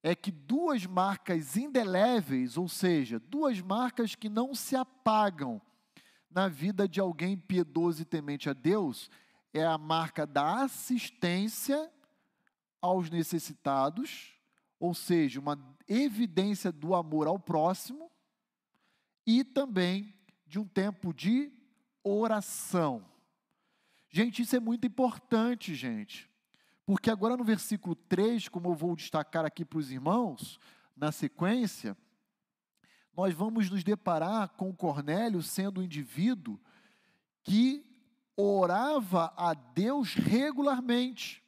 é 0.00 0.14
que 0.14 0.30
duas 0.30 0.86
marcas 0.86 1.56
indeléveis, 1.56 2.56
ou 2.56 2.68
seja, 2.68 3.18
duas 3.18 3.60
marcas 3.60 4.14
que 4.14 4.28
não 4.28 4.54
se 4.54 4.76
apagam 4.76 5.60
na 6.30 6.46
vida 6.46 6.86
de 6.86 7.00
alguém 7.00 7.36
piedoso 7.36 8.02
e 8.02 8.04
temente 8.04 8.48
a 8.48 8.52
Deus, 8.52 9.10
é 9.52 9.66
a 9.66 9.76
marca 9.76 10.24
da 10.24 10.62
assistência 10.62 11.90
aos 12.80 13.10
necessitados, 13.10 14.38
ou 14.78 14.94
seja, 14.94 15.40
uma 15.40 15.58
evidência 15.88 16.70
do 16.70 16.94
amor 16.94 17.26
ao 17.26 17.40
próximo, 17.40 18.08
e 19.28 19.44
também 19.44 20.14
de 20.46 20.58
um 20.58 20.66
tempo 20.66 21.12
de 21.12 21.52
oração. 22.02 23.04
Gente, 24.08 24.40
isso 24.40 24.56
é 24.56 24.60
muito 24.60 24.86
importante, 24.86 25.74
gente, 25.74 26.30
porque 26.86 27.10
agora 27.10 27.36
no 27.36 27.44
versículo 27.44 27.94
3, 27.94 28.48
como 28.48 28.70
eu 28.70 28.74
vou 28.74 28.96
destacar 28.96 29.44
aqui 29.44 29.66
para 29.66 29.78
os 29.78 29.90
irmãos, 29.90 30.58
na 30.96 31.12
sequência, 31.12 31.94
nós 33.14 33.34
vamos 33.34 33.68
nos 33.68 33.84
deparar 33.84 34.48
com 34.56 34.74
Cornélio 34.74 35.42
sendo 35.42 35.82
um 35.82 35.84
indivíduo 35.84 36.58
que 37.44 37.84
orava 38.34 39.34
a 39.36 39.52
Deus 39.52 40.14
regularmente. 40.14 41.44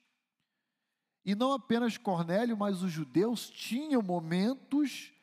E 1.25 1.35
não 1.35 1.55
apenas 1.55 1.97
Cornélio, 1.97 2.59
mas 2.59 2.83
os 2.83 2.93
judeus 2.93 3.49
tinham 3.49 4.03
momentos 4.03 5.15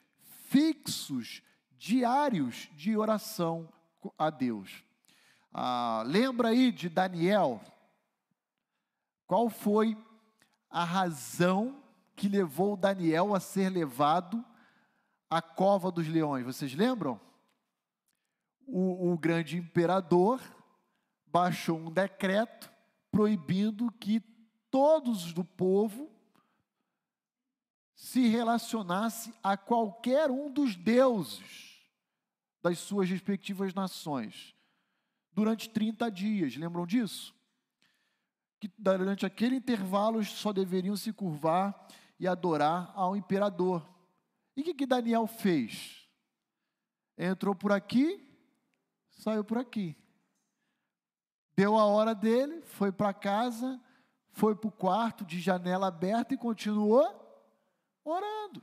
fixos, 0.47 1.43
diários 1.77 2.69
de 2.73 2.97
oração 2.97 3.71
a 4.17 4.29
Deus. 4.29 4.83
Ah, 5.53 6.03
lembra 6.05 6.49
aí 6.49 6.71
de 6.71 6.89
Daniel? 6.89 7.61
Qual 9.25 9.49
foi 9.49 9.97
a 10.69 10.83
razão 10.83 11.83
que 12.15 12.27
levou 12.27 12.77
Daniel 12.77 13.33
a 13.33 13.39
ser 13.39 13.69
levado 13.69 14.43
à 15.29 15.41
cova 15.41 15.91
dos 15.91 16.07
leões? 16.07 16.45
Vocês 16.45 16.73
lembram? 16.73 17.19
O, 18.65 19.13
o 19.13 19.17
grande 19.17 19.57
imperador 19.57 20.41
baixou 21.25 21.77
um 21.77 21.91
decreto 21.91 22.71
proibindo 23.11 23.91
que 23.93 24.19
todos 24.69 25.31
do 25.33 25.43
povo 25.43 26.11
se 27.95 28.27
relacionasse 28.27 29.33
a 29.41 29.57
qualquer 29.57 30.29
um 30.29 30.51
dos 30.51 30.75
deuses 30.75 31.66
das 32.67 32.79
suas 32.79 33.09
respectivas 33.09 33.73
nações 33.73 34.53
durante 35.31 35.69
30 35.69 36.11
dias. 36.11 36.57
Lembram 36.57 36.85
disso? 36.85 37.33
Que 38.59 38.69
durante 38.77 39.25
aquele 39.25 39.55
intervalo 39.55 40.23
só 40.25 40.51
deveriam 40.51 40.97
se 40.97 41.13
curvar 41.13 41.87
e 42.19 42.27
adorar 42.27 42.91
ao 42.93 43.15
imperador. 43.15 43.87
E 44.55 44.61
o 44.61 44.63
que, 44.65 44.73
que 44.73 44.85
Daniel 44.85 45.27
fez? 45.27 46.09
Entrou 47.17 47.55
por 47.55 47.71
aqui, 47.71 48.27
saiu 49.11 49.43
por 49.43 49.57
aqui. 49.57 49.95
Deu 51.55 51.77
a 51.77 51.85
hora 51.85 52.13
dele, 52.13 52.61
foi 52.63 52.91
para 52.91 53.13
casa, 53.13 53.81
foi 54.31 54.55
para 54.55 54.67
o 54.67 54.71
quarto 54.71 55.23
de 55.23 55.39
janela 55.39 55.87
aberta 55.87 56.33
e 56.33 56.37
continuou 56.37 57.07
orando. 58.03 58.61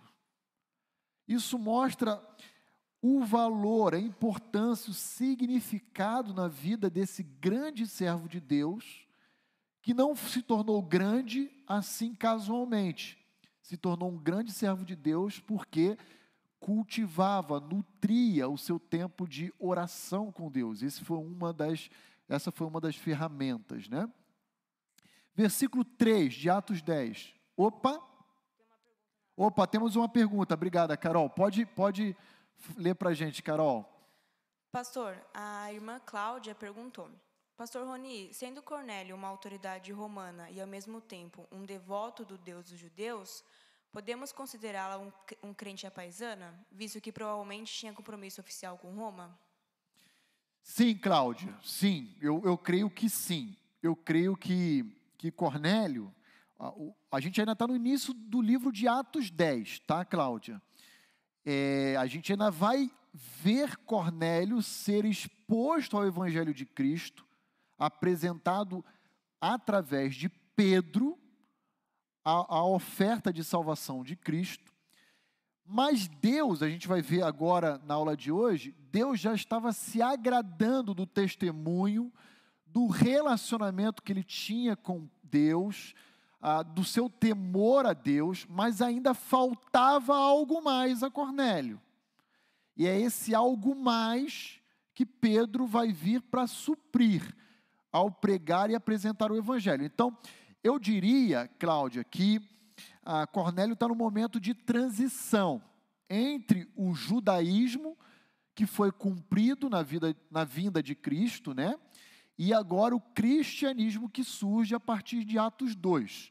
Isso 1.27 1.59
mostra 1.59 2.23
o 3.07 3.23
valor, 3.23 3.95
a 3.95 3.99
importância, 3.99 4.91
o 4.91 4.95
significado 4.95 6.33
na 6.33 6.49
vida 6.49 6.89
desse 6.89 7.23
grande 7.23 7.87
servo 7.87 8.27
de 8.27 8.41
Deus, 8.41 9.07
que 9.83 9.93
não 9.93 10.17
se 10.17 10.41
tornou 10.41 10.81
grande 10.81 11.51
assim 11.67 12.15
casualmente. 12.15 13.19
Se 13.61 13.77
tornou 13.77 14.11
um 14.11 14.17
grande 14.17 14.53
servo 14.53 14.87
de 14.87 14.97
Deus 14.97 15.39
porque 15.39 15.99
cultivava, 16.59 17.61
nutria 17.61 18.49
o 18.49 18.57
seu 18.57 18.81
tempo 18.81 19.29
de 19.29 19.53
oração 19.59 20.33
com 20.33 20.51
Deus. 20.51 20.83
Esse 20.83 21.05
foi 21.05 21.19
uma 21.19 21.53
das 21.53 21.91
essa 22.27 22.51
foi 22.51 22.67
uma 22.67 22.81
das 22.81 22.97
ferramentas, 22.97 23.87
né? 23.87 24.11
Versículo 25.35 25.85
3 25.85 26.33
de 26.33 26.49
Atos 26.49 26.81
10. 26.81 27.35
Opa! 27.55 28.01
Opa, 29.37 29.67
temos 29.67 29.95
uma 29.95 30.09
pergunta. 30.09 30.55
Obrigada, 30.55 30.97
Carol. 30.97 31.29
Pode, 31.29 31.67
pode 31.67 32.17
ler 32.77 32.95
para 32.95 33.11
a 33.11 33.15
gente, 33.15 33.43
Carol. 33.43 33.89
Pastor, 34.73 35.17
a 35.33 35.73
irmã 35.73 36.01
Cláudia 36.05 36.55
perguntou: 36.55 37.09
Pastor 37.57 37.87
Roni, 37.87 38.35
sendo 38.35 38.61
Cornélio 38.63 39.15
uma 39.15 39.29
autoridade 39.29 39.93
romana 39.93 40.51
e 40.51 40.61
ao 40.61 40.67
mesmo 40.67 41.01
tempo 41.01 41.47
um 41.53 41.65
devoto 41.65 42.25
do 42.25 42.37
Deus 42.37 42.71
dos 42.71 42.79
judeus, 42.79 43.45
podemos 43.93 44.33
considerá-la 44.33 44.99
um, 44.99 45.13
um 45.43 45.55
crente 45.55 45.87
apaisana, 45.87 46.53
visto 46.73 47.01
que 47.01 47.13
provavelmente 47.13 47.73
tinha 47.73 47.93
compromisso 47.93 48.41
oficial 48.41 48.77
com 48.77 48.93
Roma? 48.93 49.39
Sim, 50.61 50.97
Cláudia, 50.97 51.55
sim, 51.63 52.13
eu, 52.21 52.43
eu 52.45 52.59
creio 52.59 52.91
que 52.91 53.09
sim. 53.09 53.57
Eu 53.81 53.95
creio 53.95 54.37
que, 54.37 54.83
que 55.17 55.31
Cornélio, 55.31 56.13
a, 56.59 56.73
a 57.13 57.21
gente 57.21 57.39
ainda 57.41 57.53
está 57.53 57.67
no 57.67 57.77
início 57.77 58.13
do 58.13 58.43
livro 58.43 58.73
de 58.73 58.89
Atos 58.89 59.31
10, 59.31 59.81
tá, 59.81 60.05
Cláudia? 60.05 60.61
É, 61.45 61.97
a 61.99 62.07
gente 62.07 62.33
ainda 62.33 62.51
vai 62.51 62.91
ver 63.13 63.77
Cornélio 63.79 64.63
ser 64.63 65.05
exposto 65.05 65.97
ao 65.97 66.07
Evangelho 66.07 66.53
de 66.53 66.67
Cristo, 66.67 67.27
apresentado 67.79 68.85
através 69.41 70.15
de 70.15 70.29
Pedro, 70.29 71.19
a, 72.25 72.57
a 72.57 72.65
oferta 72.65 73.33
de 73.33 73.45
salvação 73.45 74.03
de 74.03 74.17
Cristo. 74.17 74.73
Mas 75.67 76.09
Deus, 76.09 76.63
a 76.63 76.69
gente 76.69 76.89
vai 76.89 77.01
ver 77.01 77.23
agora 77.23 77.81
na 77.87 77.95
aula 77.95 78.17
de 78.17 78.33
hoje, 78.33 78.75
Deus 78.91 79.21
já 79.21 79.35
estava 79.35 79.73
se 79.73 80.03
agradando 80.03 80.95
do 80.95 81.07
testemunho, 81.07 82.13
do 82.67 82.87
relacionamento 82.87 84.03
que 84.03 84.13
ele 84.13 84.25
tinha 84.25 84.77
com 84.77 85.09
Deus, 85.23 85.95
ah, 86.47 86.63
do 86.63 86.85
seu 86.85 87.09
temor 87.09 87.87
a 87.87 87.95
Deus, 87.95 88.47
mas 88.51 88.83
ainda 88.83 89.15
faltava 89.15 90.15
algo 90.15 90.61
mais 90.61 91.03
a 91.03 91.11
Cornélio. 91.11 91.81
E 92.77 92.87
é 92.87 93.01
esse 93.01 93.35
algo 93.35 93.75
mais 93.75 94.61
que 94.93 95.07
Pedro 95.07 95.67
vai 95.67 95.91
vir 95.91 96.21
para 96.21 96.47
suprir 96.47 97.35
ao 97.91 98.11
pregar 98.11 98.71
e 98.71 98.75
apresentar 98.75 99.33
o 99.33 99.39
Evangelho. 99.39 99.87
Então, 99.87 100.15
eu 100.63 100.79
diria, 100.79 101.49
Cláudia, 101.59 102.05
que 102.05 102.47
ah, 103.03 103.27
Cornélio 103.27 103.73
está 103.73 103.89
no 103.89 103.95
momento 103.95 104.39
de 104.39 104.53
transição 104.53 105.63
entre 106.11 106.69
o 106.77 106.93
judaísmo, 106.93 107.97
que 108.55 108.67
foi 108.67 108.93
cumprido 108.93 109.71
na, 109.71 109.83
vida, 109.83 110.15
na 110.31 110.45
vinda 110.45 110.83
de 110.83 110.95
Cristo, 110.95 111.55
né? 111.55 111.75
E 112.37 112.53
agora 112.53 112.95
o 112.95 113.01
cristianismo 113.01 114.09
que 114.09 114.25
surge 114.25 114.75
a 114.75 114.81
partir 114.81 115.25
de 115.25 115.39
Atos 115.39 115.75
2. 115.75 116.31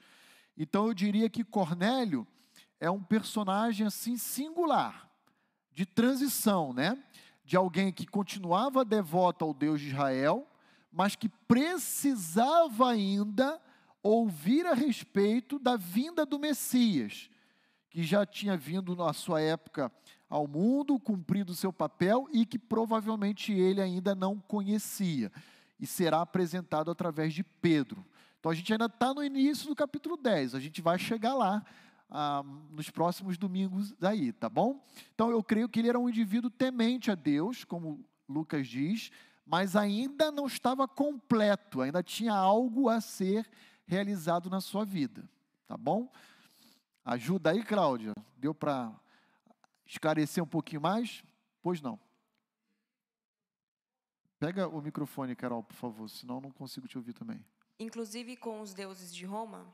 Então 0.58 0.88
eu 0.88 0.94
diria 0.94 1.30
que 1.30 1.44
Cornélio 1.44 2.28
é 2.80 2.90
um 2.90 3.02
personagem 3.02 3.88
assim 3.88 4.18
singular, 4.18 5.10
de 5.72 5.86
transição, 5.86 6.74
né? 6.74 7.02
De 7.46 7.56
alguém 7.56 7.92
que 7.92 8.06
continuava 8.06 8.84
devoto 8.86 9.46
ao 9.46 9.54
Deus 9.54 9.80
de 9.80 9.88
Israel, 9.88 10.48
mas 10.92 11.16
que 11.16 11.30
precisava 11.30 12.92
ainda 12.92 13.60
ouvir 14.02 14.66
a 14.68 14.74
respeito 14.74 15.58
da 15.58 15.78
vinda 15.78 16.26
do 16.26 16.38
Messias, 16.38 17.30
que 17.90 18.04
já 18.04 18.26
tinha 18.26 18.58
vindo 18.58 18.96
na 18.96 19.14
sua 19.14 19.40
época 19.40 19.92
ao 20.30 20.48
mundo, 20.48 21.00
cumprido 21.00 21.56
seu 21.56 21.72
papel 21.72 22.28
e 22.32 22.46
que 22.46 22.60
provavelmente 22.60 23.54
ele 23.54 23.80
ainda 23.82 24.14
não 24.14 24.40
conhecia, 24.40 25.32
e 25.84 25.86
será 25.86 26.22
apresentado 26.22 26.90
através 26.90 27.34
de 27.34 27.44
Pedro. 27.44 28.06
Então 28.40 28.50
a 28.50 28.56
gente 28.56 28.72
ainda 28.72 28.86
está 28.86 29.14
no 29.14 29.22
início 29.22 29.68
do 29.68 29.76
capítulo 29.76 30.16
10, 30.16 30.56
a 30.56 30.60
gente 30.62 30.82
vai 30.82 30.98
chegar 30.98 31.34
lá 31.34 31.62
ah, 32.10 32.42
nos 32.72 32.90
próximos 32.90 33.38
domingos 33.38 33.94
aí, 34.02 34.32
tá 34.32 34.48
bom? 34.48 34.82
Então 35.14 35.30
eu 35.30 35.44
creio 35.44 35.68
que 35.68 35.80
ele 35.80 35.90
era 35.90 36.00
um 36.00 36.08
indivíduo 36.08 36.50
temente 36.50 37.12
a 37.12 37.16
Deus, 37.16 37.66
como 37.66 38.00
Lucas 38.30 38.66
diz, 38.66 39.12
mas 39.46 39.76
ainda 39.76 40.32
não 40.32 40.48
estava 40.48 40.88
completo, 40.88 41.82
ainda 41.82 42.02
tinha 42.02 42.34
algo 42.34 42.88
a 42.88 43.02
ser 43.02 43.46
realizado 43.86 44.50
na 44.50 44.62
sua 44.62 44.86
vida, 44.86 45.30
tá 45.68 45.76
bom? 45.76 46.10
Ajuda 47.04 47.52
aí, 47.52 47.62
Cláudia. 47.62 48.14
Deu 48.38 48.56
para 48.56 48.90
esclarecer 49.86 50.42
um 50.42 50.48
pouquinho 50.48 50.82
mais? 50.82 51.26
Pois 51.62 51.82
não. 51.82 52.00
Pega 54.44 54.68
o 54.68 54.82
microfone, 54.82 55.38
Carol, 55.38 55.64
por 55.64 55.74
favor, 55.74 56.10
senão 56.10 56.36
eu 56.36 56.42
não 56.42 56.52
consigo 56.52 56.86
te 56.86 56.98
ouvir 56.98 57.14
também. 57.14 57.40
Inclusive 57.80 58.36
com 58.36 58.60
os 58.60 58.74
deuses 58.74 59.16
de 59.16 59.26
Roma? 59.26 59.66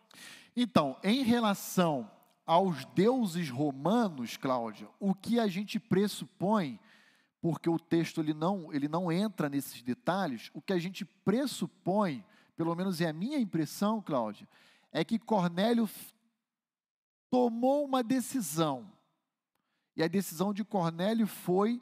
Então, 0.55 0.95
em 1.03 1.23
relação 1.23 2.07
aos 2.45 2.85
deuses 2.85 3.49
romanos, 3.49 4.37
Cláudia, 4.37 4.87
o 4.99 5.15
que 5.15 5.39
a 5.39 5.47
gente 5.47 5.79
pressupõe, 5.79 6.79
porque 7.41 7.67
o 7.67 7.79
texto 7.79 8.21
ele 8.21 8.31
não, 8.31 8.71
ele 8.71 8.87
não 8.87 9.11
entra 9.11 9.49
nesses 9.49 9.81
detalhes, 9.81 10.51
o 10.53 10.61
que 10.61 10.71
a 10.71 10.77
gente 10.77 11.03
pressupõe, 11.03 12.23
pelo 12.55 12.75
menos 12.75 13.01
é 13.01 13.09
a 13.09 13.13
minha 13.13 13.39
impressão, 13.39 13.99
Cláudia, 13.99 14.47
é 14.91 15.03
que 15.03 15.17
Cornélio 15.17 15.89
tomou 17.31 17.85
uma 17.85 18.03
decisão. 18.03 18.87
E 19.95 20.03
a 20.03 20.07
decisão 20.07 20.53
de 20.53 20.63
Cornélio 20.63 21.25
foi 21.25 21.81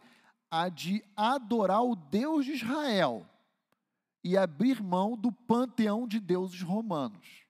a 0.49 0.69
de 0.69 1.03
adorar 1.15 1.83
o 1.83 1.95
Deus 1.95 2.45
de 2.45 2.53
Israel 2.53 3.27
e 4.23 4.37
abrir 4.37 4.81
mão 4.81 5.15
do 5.15 5.31
panteão 5.31 6.07
de 6.07 6.19
deuses 6.19 6.61
romanos. 6.61 7.45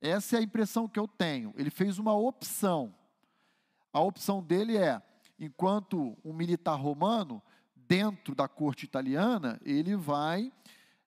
Essa 0.00 0.36
é 0.36 0.38
a 0.40 0.42
impressão 0.42 0.88
que 0.88 0.98
eu 0.98 1.06
tenho. 1.06 1.52
Ele 1.56 1.70
fez 1.70 1.98
uma 1.98 2.14
opção. 2.14 2.94
A 3.92 4.00
opção 4.00 4.42
dele 4.42 4.76
é, 4.76 5.02
enquanto 5.38 6.16
um 6.24 6.32
militar 6.32 6.76
romano, 6.76 7.42
dentro 7.74 8.34
da 8.34 8.46
corte 8.46 8.84
italiana, 8.84 9.60
ele 9.64 9.96
vai 9.96 10.52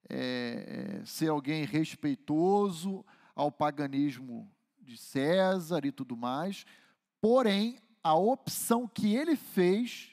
é, 0.10 1.00
é, 1.00 1.06
ser 1.06 1.30
alguém 1.30 1.66
respeitoso 1.66 3.06
ao 3.36 3.52
paganismo 3.52 4.52
de 4.82 4.98
César 4.98 5.86
e 5.86 5.92
tudo 5.92 6.18
mais. 6.18 6.66
Porém, 7.22 7.80
a 8.04 8.16
opção 8.16 8.88
que 8.88 9.16
ele 9.16 9.36
fez 9.36 10.13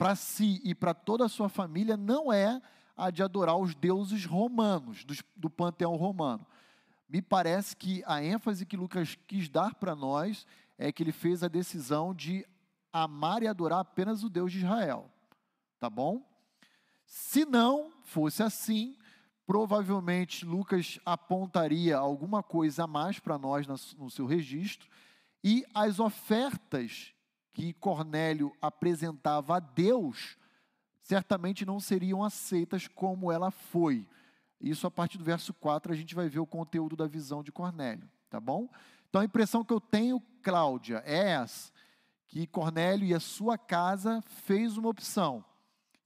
para 0.00 0.14
si 0.16 0.62
e 0.64 0.74
para 0.74 0.94
toda 0.94 1.26
a 1.26 1.28
sua 1.28 1.50
família 1.50 1.94
não 1.94 2.32
é 2.32 2.58
a 2.96 3.10
de 3.10 3.22
adorar 3.22 3.58
os 3.58 3.74
deuses 3.74 4.24
romanos, 4.24 5.04
dos- 5.04 5.22
do 5.36 5.50
panteão 5.50 5.94
romano. 5.94 6.46
Me 7.06 7.20
parece 7.20 7.76
que 7.76 8.02
a 8.06 8.24
ênfase 8.24 8.64
que 8.64 8.78
Lucas 8.78 9.18
quis 9.26 9.46
dar 9.50 9.74
para 9.74 9.94
nós 9.94 10.46
é 10.78 10.90
que 10.90 11.02
ele 11.02 11.12
fez 11.12 11.42
a 11.42 11.48
decisão 11.48 12.14
de 12.14 12.46
amar 12.90 13.42
e 13.42 13.46
adorar 13.46 13.80
apenas 13.80 14.24
o 14.24 14.30
Deus 14.30 14.50
de 14.52 14.60
Israel. 14.60 15.10
Tá 15.78 15.90
bom? 15.90 16.26
Se 17.04 17.44
não 17.44 17.92
fosse 18.02 18.42
assim, 18.42 18.96
provavelmente 19.46 20.46
Lucas 20.46 20.98
apontaria 21.04 21.98
alguma 21.98 22.42
coisa 22.42 22.84
a 22.84 22.86
mais 22.86 23.18
para 23.18 23.36
nós 23.36 23.66
no 23.66 24.08
seu 24.08 24.24
registro 24.24 24.88
e 25.44 25.62
as 25.74 26.00
ofertas 26.00 27.12
que 27.52 27.72
Cornélio 27.74 28.52
apresentava 28.60 29.56
a 29.56 29.60
Deus 29.60 30.36
certamente 31.02 31.66
não 31.66 31.80
seriam 31.80 32.22
aceitas 32.22 32.86
como 32.86 33.32
ela 33.32 33.50
foi. 33.50 34.06
Isso 34.60 34.86
a 34.86 34.90
partir 34.90 35.18
do 35.18 35.24
verso 35.24 35.52
4 35.54 35.92
a 35.92 35.96
gente 35.96 36.14
vai 36.14 36.28
ver 36.28 36.38
o 36.38 36.46
conteúdo 36.46 36.94
da 36.94 37.06
visão 37.08 37.42
de 37.42 37.50
Cornélio, 37.50 38.08
tá 38.28 38.38
bom? 38.38 38.68
Então 39.08 39.20
a 39.20 39.24
impressão 39.24 39.64
que 39.64 39.72
eu 39.72 39.80
tenho, 39.80 40.20
Cláudia, 40.40 41.02
é 41.04 41.30
essa, 41.30 41.72
que 42.28 42.46
Cornélio 42.46 43.08
e 43.08 43.12
a 43.12 43.18
sua 43.18 43.58
casa 43.58 44.22
fez 44.22 44.76
uma 44.76 44.88
opção. 44.88 45.44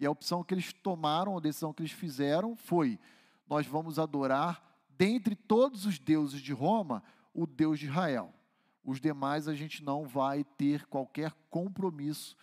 E 0.00 0.06
a 0.06 0.10
opção 0.10 0.42
que 0.42 0.54
eles 0.54 0.72
tomaram, 0.72 1.36
a 1.36 1.40
decisão 1.40 1.72
que 1.72 1.82
eles 1.82 1.92
fizeram 1.92 2.56
foi: 2.56 2.98
nós 3.46 3.66
vamos 3.66 3.98
adorar 3.98 4.62
dentre 4.88 5.36
todos 5.36 5.84
os 5.84 5.98
deuses 5.98 6.40
de 6.40 6.52
Roma, 6.52 7.02
o 7.34 7.46
Deus 7.46 7.78
de 7.78 7.86
Israel. 7.86 8.32
Os 8.84 9.00
demais 9.00 9.48
a 9.48 9.54
gente 9.54 9.82
não 9.82 10.06
vai 10.06 10.44
ter 10.44 10.84
qualquer 10.86 11.32
compromisso 11.48 12.36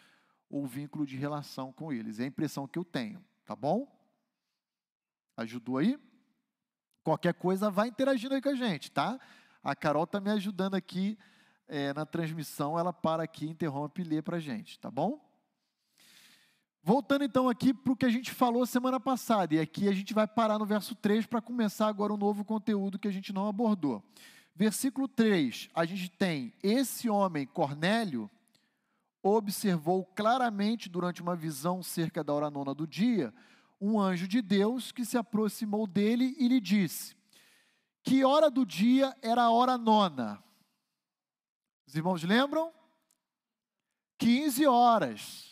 ou 0.50 0.66
vínculo 0.66 1.06
de 1.06 1.16
relação 1.16 1.72
com 1.72 1.94
eles. 1.94 2.20
É 2.20 2.24
a 2.24 2.28
impressão 2.28 2.68
que 2.68 2.80
eu 2.80 2.84
tenho, 2.84 3.24
tá 3.46 3.56
bom? 3.56 3.88
Ajudou 5.38 5.78
aí? 5.78 6.00
Qualquer 7.04 7.34
coisa, 7.34 7.70
vai 7.70 7.88
interagindo 7.88 8.34
aí 8.34 8.42
com 8.42 8.50
a 8.50 8.56
gente, 8.56 8.92
tá? 8.92 9.20
A 9.64 9.76
Carol 9.76 10.04
está 10.04 10.20
me 10.20 10.32
ajudando 10.32 10.76
aqui 10.76 11.18
eh, 11.68 11.94
na 11.94 12.06
transmissão, 12.06 12.78
ela 12.78 12.92
para 12.92 13.24
aqui, 13.24 13.48
interrompe 13.48 14.02
e 14.02 14.06
lê 14.06 14.22
para 14.22 14.38
a 14.38 14.40
gente, 14.40 14.80
tá 14.80 14.90
bom? 14.90 15.24
Voltando 16.84 17.24
então 17.24 17.48
aqui 17.48 17.74
para 17.74 17.94
o 17.94 17.96
que 17.96 18.06
a 18.06 18.10
gente 18.10 18.32
falou 18.32 18.66
semana 18.66 19.00
passada, 19.00 19.54
e 19.54 19.60
aqui 19.60 19.88
a 19.88 19.94
gente 19.94 20.14
vai 20.14 20.28
parar 20.28 20.58
no 20.58 20.66
verso 20.66 20.96
3 20.96 21.28
para 21.28 21.40
começar 21.40 21.88
agora 21.88 22.12
um 22.12 22.18
novo 22.18 22.44
conteúdo 22.44 22.98
que 22.98 23.08
a 23.08 23.12
gente 23.12 23.32
não 23.32 23.48
abordou. 23.48 24.04
Versículo 24.56 25.08
3, 25.08 25.70
a 25.74 25.86
gente 25.86 26.10
tem: 26.10 26.54
Esse 26.62 27.10
homem, 27.10 27.46
Cornélio, 27.48 28.30
observou 29.24 30.06
claramente 30.06 30.90
durante 30.90 31.22
uma 31.22 31.36
visão 31.36 31.82
cerca 31.82 32.24
da 32.24 32.34
hora 32.34 32.50
nona 32.50 32.74
do 32.74 32.88
dia, 32.88 33.34
um 33.80 34.00
anjo 34.00 34.28
de 34.28 34.42
Deus 34.42 34.92
que 34.92 35.06
se 35.06 35.18
aproximou 35.18 35.88
dele 35.88 36.36
e 36.38 36.48
lhe 36.48 36.60
disse: 36.60 37.16
Que 38.04 38.24
hora 38.24 38.50
do 38.50 38.66
dia 38.66 39.16
era 39.22 39.44
a 39.44 39.52
hora 39.52 39.78
nona? 39.78 40.44
Os 41.88 41.96
irmãos 41.96 42.24
lembram? 42.24 42.74
15 44.18 44.68
horas. 44.68 45.52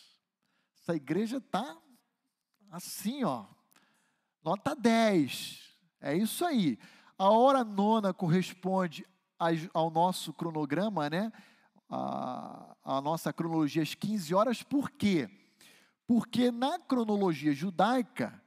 Essa 0.80 0.94
igreja 0.94 1.38
está 1.38 1.76
assim, 2.70 3.24
ó. 3.24 3.46
Nota 4.42 4.74
10. 4.74 5.76
É 6.00 6.16
isso 6.16 6.44
aí. 6.44 6.78
A 7.20 7.28
hora 7.28 7.62
nona 7.62 8.14
corresponde 8.14 9.06
ao 9.74 9.90
nosso 9.90 10.32
cronograma, 10.32 11.10
né? 11.10 11.30
A, 11.86 12.74
a 12.82 13.00
nossa 13.02 13.30
cronologia 13.30 13.82
às 13.82 13.94
15 13.94 14.34
horas, 14.34 14.62
por 14.62 14.90
quê? 14.90 15.28
Porque 16.06 16.50
na 16.50 16.78
cronologia 16.78 17.52
judaica, 17.52 18.42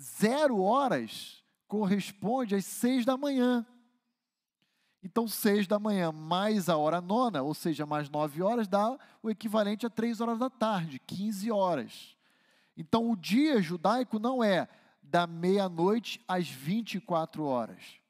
zero 0.00 0.60
horas 0.60 1.40
corresponde 1.68 2.56
às 2.56 2.64
seis 2.64 3.04
da 3.04 3.16
manhã. 3.16 3.64
Então, 5.04 5.28
seis 5.28 5.68
da 5.68 5.78
manhã 5.78 6.10
mais 6.10 6.68
a 6.68 6.76
hora 6.76 7.00
nona, 7.00 7.42
ou 7.42 7.54
seja, 7.54 7.86
mais 7.86 8.10
nove 8.10 8.42
horas, 8.42 8.66
dá 8.66 8.98
o 9.22 9.30
equivalente 9.30 9.86
a 9.86 9.90
três 9.90 10.20
horas 10.20 10.40
da 10.40 10.50
tarde, 10.50 10.98
15 11.06 11.48
horas. 11.52 12.16
Então, 12.76 13.08
o 13.08 13.14
dia 13.14 13.62
judaico 13.62 14.18
não 14.18 14.42
é 14.42 14.68
da 15.00 15.28
meia-noite 15.28 16.20
às 16.26 16.48
24 16.48 17.44
horas. 17.44 18.04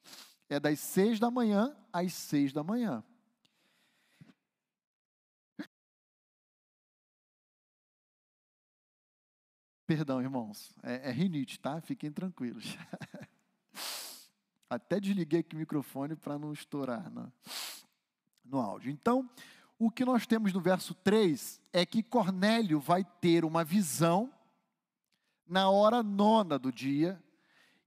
É 0.49 0.61
das 0.61 0.79
seis 0.79 1.19
da 1.19 1.31
manhã 1.31 1.77
às 1.93 2.13
seis 2.13 2.53
da 2.53 2.63
manhã. 2.63 3.03
Perdão, 9.87 10.21
irmãos, 10.21 10.73
é, 10.83 11.11
é 11.11 11.13
rinite, 11.13 11.61
tá? 11.61 11.81
Fiquem 11.81 12.11
tranquilos. 12.11 12.77
Até 14.69 14.99
desliguei 14.99 15.41
aqui 15.41 15.55
o 15.55 15.59
microfone 15.59 16.17
para 16.17 16.37
não 16.37 16.53
estourar 16.53 17.09
no, 17.09 17.33
no 18.45 18.59
áudio. 18.59 18.91
Então, 18.91 19.31
o 19.79 19.89
que 19.91 20.05
nós 20.05 20.27
temos 20.27 20.53
no 20.53 20.61
verso 20.61 20.93
3 20.93 21.61
é 21.73 21.87
que 21.87 22.03
Cornélio 22.03 22.81
vai 22.81 23.05
ter 23.05 23.45
uma 23.45 23.63
visão 23.63 24.33
na 25.47 25.71
hora 25.71 26.03
nona 26.03 26.59
do 26.59 26.73
dia. 26.73 27.23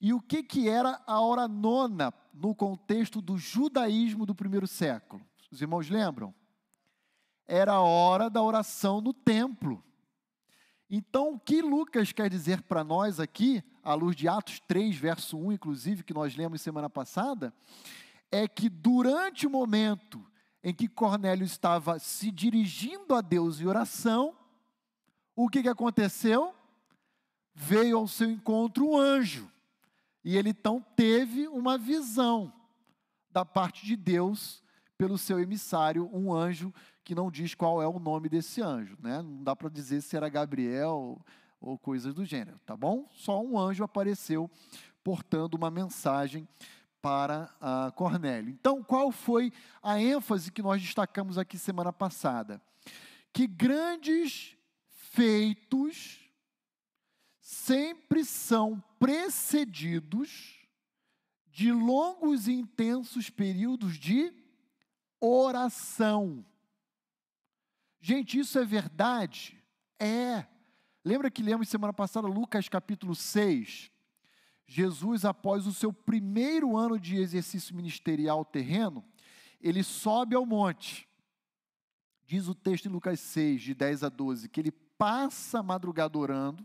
E 0.01 0.13
o 0.13 0.21
que, 0.21 0.41
que 0.41 0.69
era 0.69 1.01
a 1.05 1.19
hora 1.19 1.47
nona 1.47 2.13
no 2.33 2.55
contexto 2.55 3.21
do 3.21 3.37
judaísmo 3.37 4.25
do 4.25 4.33
primeiro 4.33 4.65
século? 4.65 5.21
Os 5.51 5.61
irmãos 5.61 5.89
lembram? 5.89 6.33
Era 7.45 7.73
a 7.73 7.81
hora 7.81 8.29
da 8.29 8.41
oração 8.41 9.01
no 9.01 9.13
templo. 9.13 9.83
Então, 10.89 11.33
o 11.33 11.39
que 11.39 11.61
Lucas 11.61 12.11
quer 12.11 12.29
dizer 12.29 12.61
para 12.63 12.83
nós 12.83 13.19
aqui, 13.19 13.63
à 13.83 13.93
luz 13.93 14.15
de 14.15 14.27
Atos 14.27 14.59
3, 14.61 14.95
verso 14.95 15.37
1, 15.37 15.53
inclusive, 15.53 16.03
que 16.03 16.13
nós 16.13 16.35
lemos 16.35 16.61
semana 16.61 16.89
passada, 16.89 17.53
é 18.31 18.47
que 18.47 18.69
durante 18.69 19.45
o 19.45 19.49
momento 19.49 20.25
em 20.63 20.73
que 20.73 20.87
Cornélio 20.87 21.45
estava 21.45 21.99
se 21.99 22.31
dirigindo 22.31 23.13
a 23.13 23.21
Deus 23.21 23.59
em 23.59 23.67
oração, 23.67 24.35
o 25.35 25.47
que, 25.47 25.61
que 25.61 25.69
aconteceu? 25.69 26.53
Veio 27.53 27.97
ao 27.97 28.07
seu 28.07 28.29
encontro 28.29 28.87
um 28.87 28.97
anjo, 28.97 29.49
e 30.23 30.37
ele 30.37 30.49
então 30.49 30.83
teve 30.95 31.47
uma 31.47 31.77
visão 31.77 32.53
da 33.31 33.45
parte 33.45 33.85
de 33.85 33.95
Deus 33.95 34.63
pelo 34.97 35.17
seu 35.17 35.39
emissário, 35.39 36.09
um 36.13 36.33
anjo 36.33 36.73
que 37.03 37.15
não 37.15 37.31
diz 37.31 37.55
qual 37.55 37.81
é 37.81 37.87
o 37.87 37.99
nome 37.99 38.27
desse 38.27 38.61
anjo, 38.61 38.97
né? 39.01 39.21
Não 39.21 39.43
dá 39.43 39.55
para 39.55 39.69
dizer 39.69 40.01
se 40.01 40.15
era 40.15 40.29
Gabriel 40.29 41.19
ou 41.59 41.77
coisas 41.77 42.13
do 42.13 42.25
gênero, 42.25 42.59
tá 42.65 42.75
bom? 42.75 43.07
Só 43.11 43.41
um 43.41 43.57
anjo 43.57 43.83
apareceu 43.83 44.49
portando 45.03 45.57
uma 45.57 45.71
mensagem 45.71 46.47
para 47.01 47.49
uh, 47.61 47.91
Cornélio. 47.93 48.49
Então, 48.49 48.83
qual 48.83 49.11
foi 49.11 49.51
a 49.81 49.99
ênfase 49.99 50.51
que 50.51 50.61
nós 50.61 50.81
destacamos 50.81 51.37
aqui 51.37 51.57
semana 51.57 51.93
passada? 51.93 52.61
Que 53.31 53.47
grandes 53.47 54.57
feitos 54.89 56.18
sempre 57.49 58.23
são 58.23 58.79
precedidos 58.99 60.59
de 61.47 61.71
longos 61.71 62.47
e 62.47 62.53
intensos 62.53 63.27
períodos 63.31 63.97
de 63.97 64.31
oração. 65.19 66.45
Gente, 67.99 68.37
isso 68.37 68.59
é 68.59 68.63
verdade? 68.63 69.59
É. 69.97 70.45
Lembra 71.03 71.31
que 71.31 71.41
lemos 71.41 71.67
semana 71.67 71.91
passada 71.91 72.27
Lucas 72.27 72.69
capítulo 72.69 73.15
6? 73.15 73.89
Jesus, 74.67 75.25
após 75.25 75.65
o 75.65 75.73
seu 75.73 75.91
primeiro 75.91 76.77
ano 76.77 76.99
de 76.99 77.17
exercício 77.17 77.75
ministerial 77.75 78.45
terreno, 78.45 79.03
ele 79.59 79.81
sobe 79.81 80.35
ao 80.35 80.45
monte. 80.45 81.09
Diz 82.27 82.47
o 82.47 82.53
texto 82.53 82.85
em 82.85 82.91
Lucas 82.91 83.19
6, 83.19 83.59
de 83.59 83.73
10 83.73 84.03
a 84.03 84.09
12, 84.09 84.47
que 84.49 84.59
ele 84.59 84.71
passa 84.71 85.61
a 85.61 85.63
madrugada 85.63 86.15
orando, 86.15 86.63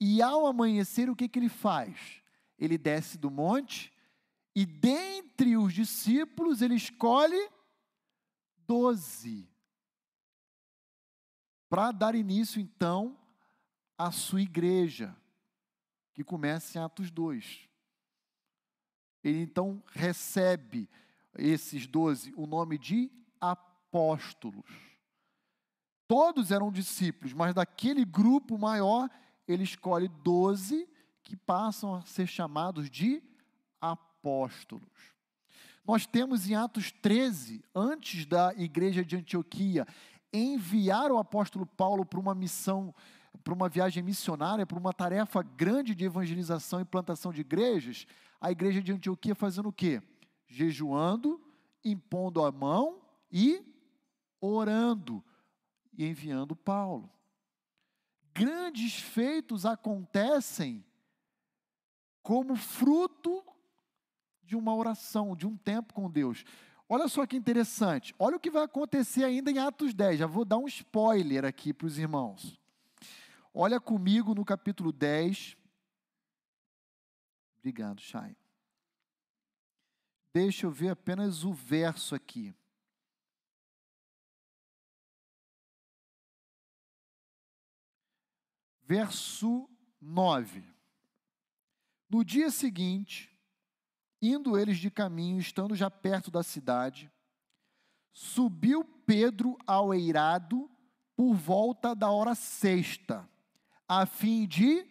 e 0.00 0.20
ao 0.20 0.46
amanhecer, 0.46 1.08
o 1.08 1.16
que, 1.16 1.28
que 1.28 1.38
ele 1.38 1.48
faz? 1.48 2.22
Ele 2.58 2.76
desce 2.76 3.18
do 3.18 3.30
monte, 3.30 3.92
e 4.54 4.64
dentre 4.64 5.56
os 5.56 5.72
discípulos, 5.72 6.62
ele 6.62 6.74
escolhe 6.74 7.50
doze 8.66 9.48
para 11.68 11.92
dar 11.92 12.14
início, 12.14 12.60
então, 12.60 13.18
à 13.98 14.10
sua 14.10 14.40
igreja, 14.40 15.14
que 16.14 16.24
começa 16.24 16.78
em 16.78 16.80
Atos 16.80 17.10
2. 17.10 17.68
Ele 19.22 19.40
então 19.40 19.82
recebe 19.88 20.88
esses 21.36 21.86
doze 21.86 22.32
o 22.36 22.46
nome 22.46 22.78
de 22.78 23.10
apóstolos. 23.40 24.70
Todos 26.06 26.52
eram 26.52 26.70
discípulos, 26.70 27.32
mas 27.32 27.54
daquele 27.54 28.04
grupo 28.04 28.56
maior, 28.56 29.10
ele 29.46 29.64
escolhe 29.64 30.08
doze 30.08 30.88
que 31.22 31.36
passam 31.36 31.94
a 31.94 32.02
ser 32.02 32.26
chamados 32.26 32.90
de 32.90 33.22
apóstolos. 33.80 35.16
Nós 35.84 36.04
temos 36.06 36.48
em 36.50 36.54
Atos 36.54 36.90
13, 36.90 37.64
antes 37.74 38.26
da 38.26 38.52
igreja 38.56 39.04
de 39.04 39.16
Antioquia 39.16 39.86
enviar 40.32 41.12
o 41.12 41.18
apóstolo 41.18 41.64
Paulo 41.64 42.04
para 42.04 42.18
uma 42.18 42.34
missão, 42.34 42.94
para 43.44 43.54
uma 43.54 43.68
viagem 43.68 44.02
missionária, 44.02 44.66
para 44.66 44.78
uma 44.78 44.92
tarefa 44.92 45.42
grande 45.42 45.94
de 45.94 46.04
evangelização 46.04 46.80
e 46.80 46.84
plantação 46.84 47.32
de 47.32 47.40
igrejas, 47.40 48.06
a 48.40 48.50
igreja 48.50 48.82
de 48.82 48.92
Antioquia 48.92 49.34
fazendo 49.34 49.68
o 49.68 49.72
quê? 49.72 50.02
Jejuando, 50.48 51.40
impondo 51.84 52.44
a 52.44 52.50
mão 52.50 53.00
e 53.30 53.64
orando 54.40 55.22
e 55.96 56.04
enviando 56.04 56.54
Paulo. 56.54 57.10
Grandes 58.36 59.00
feitos 59.00 59.64
acontecem 59.64 60.84
como 62.22 62.54
fruto 62.54 63.42
de 64.42 64.54
uma 64.54 64.74
oração, 64.74 65.34
de 65.34 65.46
um 65.46 65.56
tempo 65.56 65.94
com 65.94 66.10
Deus. 66.10 66.44
Olha 66.86 67.08
só 67.08 67.24
que 67.24 67.34
interessante. 67.34 68.14
Olha 68.18 68.36
o 68.36 68.40
que 68.40 68.50
vai 68.50 68.64
acontecer 68.64 69.24
ainda 69.24 69.50
em 69.50 69.58
Atos 69.58 69.94
10. 69.94 70.18
Já 70.18 70.26
vou 70.26 70.44
dar 70.44 70.58
um 70.58 70.66
spoiler 70.66 71.46
aqui 71.46 71.72
para 71.72 71.86
os 71.86 71.96
irmãos. 71.96 72.60
Olha 73.54 73.80
comigo 73.80 74.34
no 74.34 74.44
capítulo 74.44 74.92
10. 74.92 75.56
Obrigado, 77.58 78.02
Chay. 78.02 78.36
Deixa 80.30 80.66
eu 80.66 80.70
ver 80.70 80.90
apenas 80.90 81.42
o 81.42 81.54
verso 81.54 82.14
aqui. 82.14 82.54
Verso 88.86 89.68
9. 90.00 90.64
No 92.08 92.24
dia 92.24 92.50
seguinte, 92.50 93.36
Indo 94.20 94.58
eles 94.58 94.78
de 94.78 94.90
caminho, 94.90 95.38
estando 95.38 95.74
já 95.74 95.90
perto 95.90 96.30
da 96.30 96.42
cidade, 96.42 97.10
subiu 98.12 98.84
Pedro 98.84 99.58
ao 99.66 99.92
eirado 99.92 100.70
por 101.14 101.34
volta 101.34 101.94
da 101.94 102.10
hora 102.10 102.34
sexta, 102.34 103.28
a 103.86 104.06
fim 104.06 104.46
de 104.46 104.86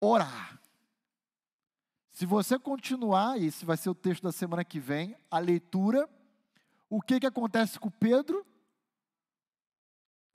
orar. 0.00 0.60
Se 2.12 2.26
você 2.26 2.58
continuar, 2.58 3.40
esse 3.40 3.64
vai 3.64 3.76
ser 3.76 3.88
o 3.88 3.94
texto 3.94 4.22
da 4.22 4.32
semana 4.32 4.64
que 4.64 4.78
vem, 4.78 5.16
a 5.30 5.38
leitura, 5.38 6.08
o 6.90 7.00
que, 7.00 7.18
que 7.18 7.26
acontece 7.26 7.80
com 7.80 7.90
Pedro? 7.90 8.46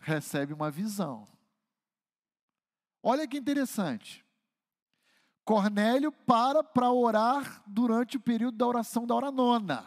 Recebe 0.08 0.54
uma 0.54 0.72
visão. 0.72 1.28
Olha 3.04 3.28
que 3.28 3.40
interessante. 3.40 4.26
Cornélio 5.44 6.14
para 6.14 6.64
para 6.64 6.90
orar 6.94 7.62
durante 7.68 8.16
o 8.16 8.22
período 8.22 8.58
da 8.58 8.66
oração 8.66 9.06
da 9.06 9.14
hora 9.14 9.30
nona. 9.30 9.86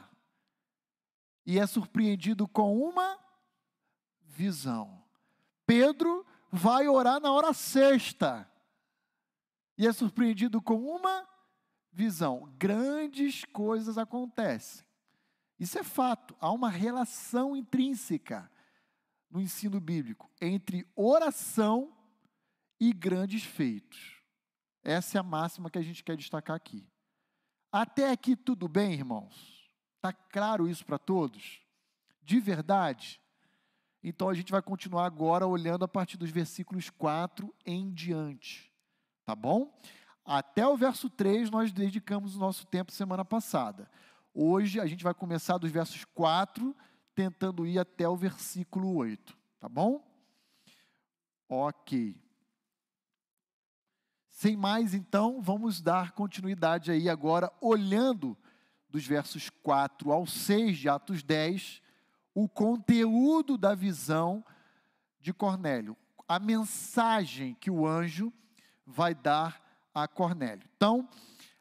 E 1.47 1.59
é 1.59 1.67
surpreendido 1.67 2.47
com 2.47 2.87
uma 2.87 3.19
visão. 4.21 5.03
Pedro 5.65 6.27
vai 6.53 6.87
orar 6.87 7.19
na 7.19 7.33
hora 7.33 7.55
sexta. 7.55 8.47
E 9.79 9.87
é 9.87 9.93
surpreendido 9.93 10.61
com 10.61 10.85
uma 10.85 11.27
visão. 11.91 12.53
Grandes 12.59 13.47
coisas 13.47 13.97
acontecem. 13.97 14.85
Isso 15.59 15.79
é 15.79 15.83
fato. 15.83 16.37
Há 16.39 16.53
uma 16.53 16.69
relação 16.69 17.57
intrínseca 17.57 18.51
no 19.31 19.41
ensino 19.41 19.81
bíblico 19.81 20.31
entre 20.41 20.87
oração 20.97 21.97
e 22.79 22.93
grandes 22.93 23.45
feitos. 23.45 24.21
Essa 24.83 25.19
é 25.19 25.21
a 25.21 25.23
máxima 25.23 25.71
que 25.71 25.79
a 25.79 25.83
gente 25.83 26.03
quer 26.03 26.17
destacar 26.17 26.57
aqui. 26.57 26.87
Até 27.71 28.11
aqui 28.11 28.35
tudo 28.35 28.67
bem, 28.67 28.93
irmãos? 28.95 29.71
Está 29.97 30.13
claro 30.13 30.69
isso 30.69 30.85
para 30.85 30.99
todos? 30.99 31.61
De 32.23 32.41
verdade? 32.41 33.21
Então 34.03 34.29
a 34.29 34.35
gente 34.35 34.51
vai 34.51 34.63
continuar 34.63 35.05
agora 35.05 35.47
olhando 35.47 35.85
a 35.85 35.89
partir 35.89 36.17
dos 36.17 36.31
versículos 36.31 36.89
4 36.89 37.55
em 37.67 37.93
diante. 37.93 38.73
Tá 39.27 39.35
bom? 39.35 39.79
Até 40.25 40.67
o 40.67 40.77
verso 40.77 41.11
3 41.11 41.51
nós 41.51 41.71
dedicamos 41.71 42.35
o 42.35 42.39
nosso 42.39 42.67
tempo 42.67 42.91
semana 42.93 43.25
passada. 43.25 43.91
Hoje 44.33 44.81
a 44.81 44.87
gente 44.87 45.05
vai 45.05 45.13
começar 45.13 45.59
dos 45.59 45.71
versos 45.71 46.05
4, 46.07 46.75
tentando 47.21 47.67
ir 47.67 47.79
até 47.79 48.09
o 48.09 48.17
versículo 48.17 48.95
8. 48.95 49.37
Tá 49.59 49.69
bom? 49.69 50.03
Ok. 51.47 52.19
Sem 54.31 54.57
mais, 54.57 54.95
então, 54.95 55.43
vamos 55.43 55.83
dar 55.83 56.13
continuidade 56.13 56.91
aí 56.91 57.11
agora, 57.11 57.53
olhando 57.61 58.35
dos 58.89 59.07
versos 59.07 59.51
4 59.51 60.11
ao 60.11 60.27
6 60.27 60.79
de 60.79 60.89
Atos 60.89 61.23
10, 61.23 61.83
o 62.35 62.49
conteúdo 62.49 63.59
da 63.59 63.75
visão 63.75 64.43
de 65.21 65.35
Cornélio, 65.35 65.95
a 66.27 66.39
mensagem 66.39 67.53
que 67.53 67.71
o 67.71 67.87
anjo 67.87 68.33
vai 68.87 69.15
dar 69.15 69.63
a 69.93 70.09
Cornélio. 70.09 70.67
Então, 70.75 71.07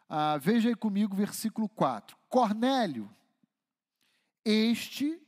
ah, 0.07 0.37
veja 0.37 0.69
aí 0.69 0.75
comigo 0.75 1.13
o 1.13 1.17
versículo 1.17 1.67
4. 1.67 2.15
Cornélio, 2.29 3.13
este, 4.45 5.21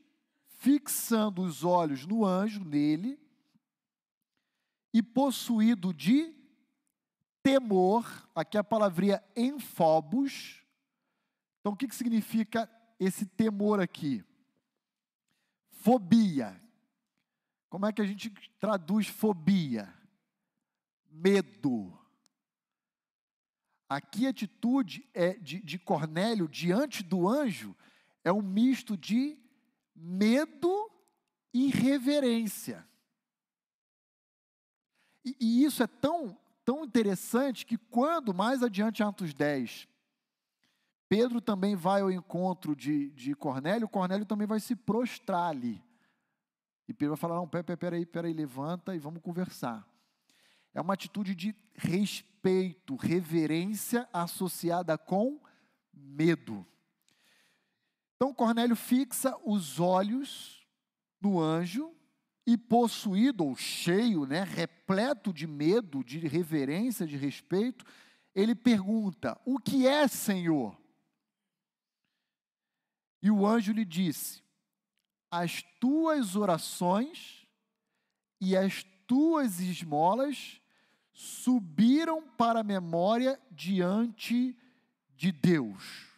fixando 0.62 1.42
os 1.42 1.64
olhos 1.64 2.06
no 2.06 2.24
anjo, 2.24 2.64
nele, 2.64 3.20
e 4.94 5.02
possuído 5.02 5.92
de 5.92 6.36
temor, 7.42 8.06
aqui 8.36 8.60
a 8.60 8.64
palavrinha 8.64 9.24
enfobos. 9.36 10.64
Então, 11.60 11.74
o 11.74 11.76
que, 11.76 11.88
que 11.88 11.96
significa 11.96 12.70
esse 13.00 13.26
temor 13.26 13.80
aqui? 13.80 14.24
Fobia. 15.72 16.62
Como 17.68 17.88
é 17.88 17.92
que 17.92 18.02
a 18.04 18.06
gente 18.06 18.30
traduz 18.60 19.08
fobia? 19.08 19.92
Medo. 21.10 21.92
Aqui 23.90 24.28
a 24.28 24.30
atitude 24.30 25.10
é 25.12 25.34
de, 25.34 25.60
de 25.60 25.80
Cornélio 25.80 26.48
diante 26.48 27.02
do 27.02 27.28
anjo 27.28 27.76
é 28.24 28.32
um 28.32 28.44
misto 28.44 28.96
de 28.96 29.42
medo 30.02 30.90
e 31.54 31.68
reverência. 31.68 32.88
E, 35.24 35.36
e, 35.40 35.64
isso 35.64 35.84
é 35.84 35.88
tão, 35.88 36.38
tão 36.66 36.84
interessante 36.84 37.66
que 37.66 37.78
quando, 37.78 38.34
mais 38.34 38.64
adiante 38.64 39.04
Atos 39.04 39.34
10, 39.34 39.88
Pedro 41.08 41.40
também 41.40 41.76
vai 41.76 42.02
ao 42.02 42.12
encontro 42.12 42.76
de, 42.76 43.12
de 43.12 43.36
Cornélio, 43.36 43.88
Cornélio 43.88 44.26
também 44.26 44.48
vai 44.48 44.60
se 44.60 44.76
prostrar 44.76 45.50
ali. 45.50 45.84
E 46.88 46.94
Pedro 46.94 47.16
vai 47.16 47.22
falar, 47.22 47.36
não, 47.36 47.48
peraí, 47.48 47.78
peraí, 47.78 48.06
peraí, 48.06 48.34
levanta 48.34 48.96
e 48.96 49.00
vamos 49.00 49.22
conversar. 49.22 49.88
É 50.74 50.82
uma 50.82 50.94
atitude 50.94 51.36
de 51.36 51.54
respeito, 51.76 52.96
reverência 52.96 54.08
associada 54.12 54.98
com 54.98 55.40
medo. 55.94 56.66
Então 58.22 58.36
Cornélio 58.36 58.76
fixa 58.76 59.36
os 59.44 59.80
olhos 59.80 60.64
no 61.20 61.40
anjo 61.40 61.92
e 62.46 62.56
possuído 62.56 63.44
ou 63.44 63.56
cheio, 63.56 64.28
né, 64.28 64.44
repleto 64.44 65.34
de 65.34 65.48
medo, 65.48 66.04
de 66.04 66.20
reverência, 66.20 67.08
de 67.08 67.18
respeito, 67.18 67.84
ele 68.36 68.54
pergunta: 68.54 69.42
"O 69.44 69.58
que 69.58 69.88
é, 69.88 70.08
Senhor?" 70.08 70.80
E 73.24 73.32
o 73.32 73.44
anjo 73.44 73.74
lhe 73.74 73.84
disse: 73.84 74.44
As 75.32 75.64
tuas 75.80 76.36
orações 76.36 77.48
e 78.40 78.56
as 78.56 78.86
tuas 79.08 79.60
esmolas 79.60 80.62
subiram 81.12 82.22
para 82.22 82.60
a 82.60 82.64
memória 82.64 83.42
diante 83.50 84.56
de 85.10 85.32
Deus. 85.32 86.11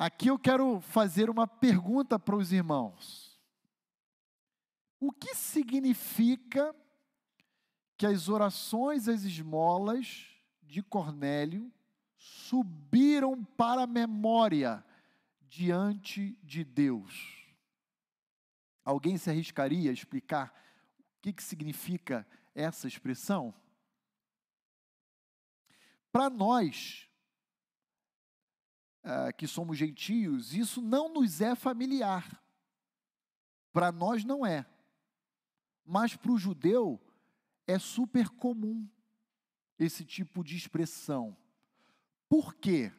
Aqui 0.00 0.28
eu 0.28 0.38
quero 0.38 0.80
fazer 0.80 1.28
uma 1.28 1.46
pergunta 1.46 2.18
para 2.18 2.34
os 2.34 2.52
irmãos. 2.52 3.38
O 4.98 5.12
que 5.12 5.34
significa 5.34 6.74
que 7.98 8.06
as 8.06 8.26
orações, 8.26 9.08
as 9.08 9.24
esmolas 9.24 10.26
de 10.62 10.82
Cornélio 10.82 11.70
subiram 12.16 13.44
para 13.44 13.82
a 13.82 13.86
memória 13.86 14.82
diante 15.42 16.34
de 16.42 16.64
Deus? 16.64 17.54
Alguém 18.82 19.18
se 19.18 19.28
arriscaria 19.28 19.90
a 19.90 19.92
explicar 19.92 20.50
o 20.98 21.20
que, 21.20 21.30
que 21.30 21.42
significa 21.42 22.26
essa 22.54 22.88
expressão? 22.88 23.52
Para 26.10 26.30
nós, 26.30 27.09
uh, 29.04 29.34
que 29.36 29.46
somos 29.46 29.76
gentios, 29.78 30.54
isso 30.54 30.80
não 30.80 31.12
nos 31.12 31.40
é 31.40 31.54
familiar. 31.54 32.40
Para 33.72 33.92
nós 33.92 34.24
não 34.24 34.44
é. 34.44 34.66
Mas 35.84 36.16
para 36.16 36.32
o 36.32 36.38
judeu 36.38 37.00
é 37.66 37.78
super 37.78 38.28
comum 38.28 38.88
esse 39.78 40.04
tipo 40.04 40.44
de 40.44 40.56
expressão. 40.56 41.36
Por 42.28 42.54
quê? 42.54 42.92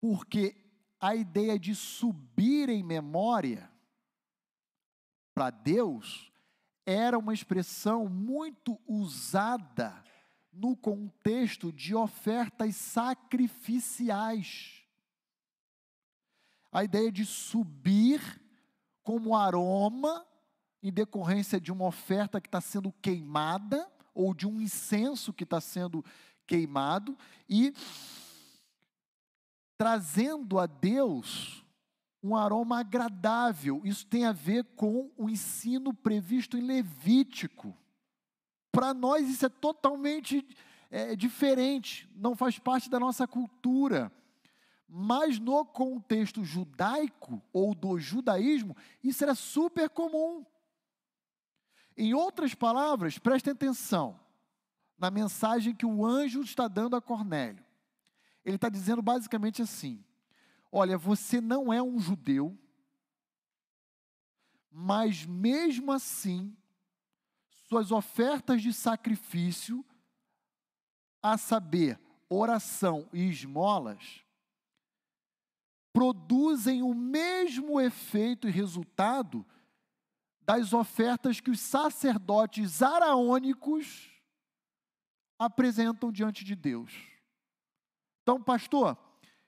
Porque 0.00 0.56
a 1.00 1.14
ideia 1.14 1.58
de 1.58 1.74
subir 1.74 2.68
em 2.68 2.82
memória 2.82 3.70
para 5.34 5.50
Deus 5.50 6.30
era 6.84 7.18
uma 7.18 7.32
expressão 7.32 8.08
muito 8.08 8.78
usada 8.86 10.02
no 10.52 10.76
contexto 10.76 11.72
de 11.72 11.94
ofertas 11.94 12.76
sacrificiais. 12.76 14.82
A 16.70 16.84
ideia 16.84 17.10
de 17.10 17.24
subir 17.24 18.20
como 19.02 19.34
aroma 19.34 20.26
em 20.82 20.92
decorrência 20.92 21.60
de 21.60 21.72
uma 21.72 21.86
oferta 21.86 22.40
que 22.40 22.48
está 22.48 22.60
sendo 22.60 22.92
queimada 22.92 23.90
ou 24.14 24.34
de 24.34 24.46
um 24.46 24.60
incenso 24.60 25.32
que 25.32 25.44
está 25.44 25.60
sendo 25.60 26.04
queimado 26.46 27.16
e 27.48 27.72
trazendo 29.78 30.58
a 30.58 30.66
Deus 30.66 31.62
um 32.22 32.36
aroma 32.36 32.78
agradável. 32.78 33.80
Isso 33.84 34.06
tem 34.06 34.24
a 34.24 34.32
ver 34.32 34.64
com 34.76 35.10
o 35.16 35.28
ensino 35.28 35.92
previsto 35.92 36.56
em 36.56 36.60
Levítico. 36.60 37.76
Para 38.72 38.94
nós 38.94 39.28
isso 39.28 39.44
é 39.44 39.50
totalmente 39.50 40.44
é, 40.90 41.14
diferente, 41.14 42.10
não 42.16 42.34
faz 42.34 42.58
parte 42.58 42.88
da 42.88 42.98
nossa 42.98 43.28
cultura. 43.28 44.10
Mas 44.88 45.38
no 45.38 45.64
contexto 45.64 46.44
judaico 46.44 47.42
ou 47.52 47.74
do 47.74 47.98
judaísmo, 47.98 48.76
isso 49.04 49.22
era 49.22 49.34
super 49.34 49.88
comum. 49.88 50.44
Em 51.96 52.14
outras 52.14 52.54
palavras, 52.54 53.18
prestem 53.18 53.52
atenção 53.52 54.18
na 54.98 55.10
mensagem 55.10 55.74
que 55.74 55.86
o 55.86 56.04
anjo 56.04 56.40
está 56.40 56.68
dando 56.68 56.96
a 56.96 57.00
Cornélio. 57.00 57.64
Ele 58.44 58.56
está 58.56 58.68
dizendo 58.68 59.02
basicamente 59.02 59.62
assim: 59.62 60.02
Olha, 60.70 60.96
você 60.96 61.40
não 61.40 61.72
é 61.72 61.82
um 61.82 61.98
judeu, 61.98 62.58
mas 64.70 65.26
mesmo 65.26 65.92
assim, 65.92 66.56
suas 67.72 67.90
ofertas 67.90 68.60
de 68.60 68.70
sacrifício, 68.70 69.82
a 71.22 71.38
saber, 71.38 71.98
oração 72.28 73.08
e 73.14 73.30
esmolas, 73.30 74.22
produzem 75.90 76.82
o 76.82 76.92
mesmo 76.92 77.80
efeito 77.80 78.46
e 78.46 78.50
resultado 78.50 79.46
das 80.42 80.74
ofertas 80.74 81.40
que 81.40 81.50
os 81.50 81.60
sacerdotes 81.60 82.82
araônicos 82.82 84.10
apresentam 85.38 86.12
diante 86.12 86.44
de 86.44 86.54
Deus. 86.54 86.92
Então, 88.22 88.42
pastor, 88.42 88.98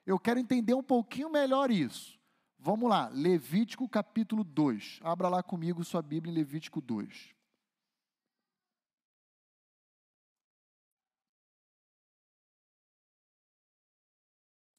eu 0.06 0.18
quero 0.18 0.40
entender 0.40 0.72
um 0.72 0.82
pouquinho 0.82 1.28
melhor 1.28 1.70
isso. 1.70 2.18
Vamos 2.58 2.88
lá, 2.88 3.08
Levítico 3.08 3.86
capítulo 3.86 4.42
2. 4.42 5.00
Abra 5.02 5.28
lá 5.28 5.42
comigo 5.42 5.84
sua 5.84 6.00
Bíblia 6.00 6.32
em 6.32 6.36
Levítico 6.36 6.80
2. 6.80 7.34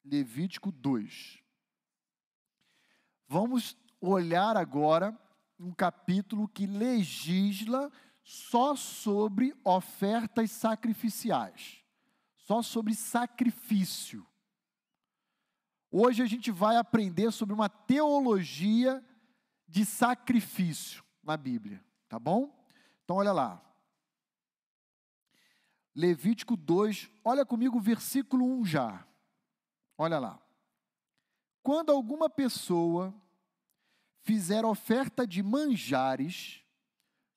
Levítico 0.06 0.72
2. 0.72 1.42
Vamos 3.28 3.76
olhar 4.00 4.56
agora 4.56 5.18
um 5.60 5.74
capítulo 5.74 6.48
que 6.48 6.68
legisla 6.68 7.92
só 8.24 8.76
sobre 8.76 9.56
ofertas 9.64 10.52
sacrificiais, 10.52 11.84
só 12.36 12.62
sobre 12.62 12.94
sacrifício. 12.94 14.26
Hoje 15.90 16.22
a 16.22 16.26
gente 16.28 16.52
vai 16.52 16.76
aprender 16.76 17.32
sobre 17.32 17.56
uma 17.56 17.70
teologia 17.70 19.04
de 19.68 19.86
sacrifício 19.86 21.04
na 21.24 21.36
Bíblia, 21.36 21.84
tá 22.08 22.20
bom? 22.20 22.64
Então 23.04 23.16
olha 23.16 23.32
lá. 23.32 23.62
Levítico 25.96 26.56
2, 26.56 27.10
olha 27.24 27.46
comigo 27.46 27.78
o 27.78 27.82
versículo 27.82 28.46
1 28.60 28.66
já. 28.66 29.08
Olha 29.98 30.20
lá. 30.20 30.40
Quando 31.64 31.92
alguma 31.92 32.30
pessoa 32.30 33.14
fizer 34.22 34.66
oferta 34.66 35.26
de 35.26 35.42
manjares, 35.42 36.62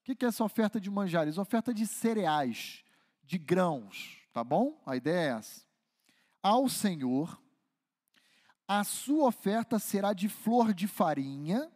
o 0.00 0.14
que 0.14 0.24
é 0.24 0.28
essa 0.28 0.44
oferta 0.44 0.80
de 0.80 0.90
manjares? 0.90 1.38
Oferta 1.38 1.72
de 1.72 1.86
cereais, 1.86 2.84
de 3.22 3.36
grãos, 3.38 4.18
tá 4.32 4.42
bom? 4.42 4.80
A 4.86 4.96
ideia 4.96 5.34
é 5.34 5.38
essa. 5.38 5.62
Ao 6.42 6.68
Senhor, 6.68 7.40
a 8.66 8.84
sua 8.84 9.26
oferta 9.28 9.78
será 9.78 10.12
de 10.12 10.28
flor 10.28 10.72
de 10.72 10.86
farinha, 10.86 11.70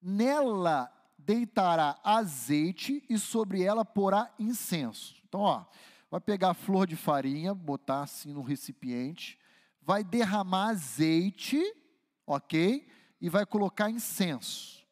nela 0.00 0.92
deitará 1.16 1.98
azeite 2.02 3.04
e 3.08 3.18
sobre 3.18 3.62
ela 3.62 3.84
porá 3.84 4.32
incenso. 4.38 5.20
Então, 5.28 5.40
ó, 5.40 5.64
vai 6.10 6.20
pegar 6.20 6.50
a 6.50 6.54
flor 6.54 6.86
de 6.86 6.96
farinha, 6.96 7.54
botar 7.54 8.02
assim 8.02 8.32
no 8.32 8.42
recipiente, 8.42 9.38
vai 9.82 10.04
derramar 10.04 10.70
azeite, 10.70 11.60
ok? 12.26 12.86
E 13.20 13.28
vai 13.28 13.44
colocar 13.44 13.90
incenso. 13.90 14.86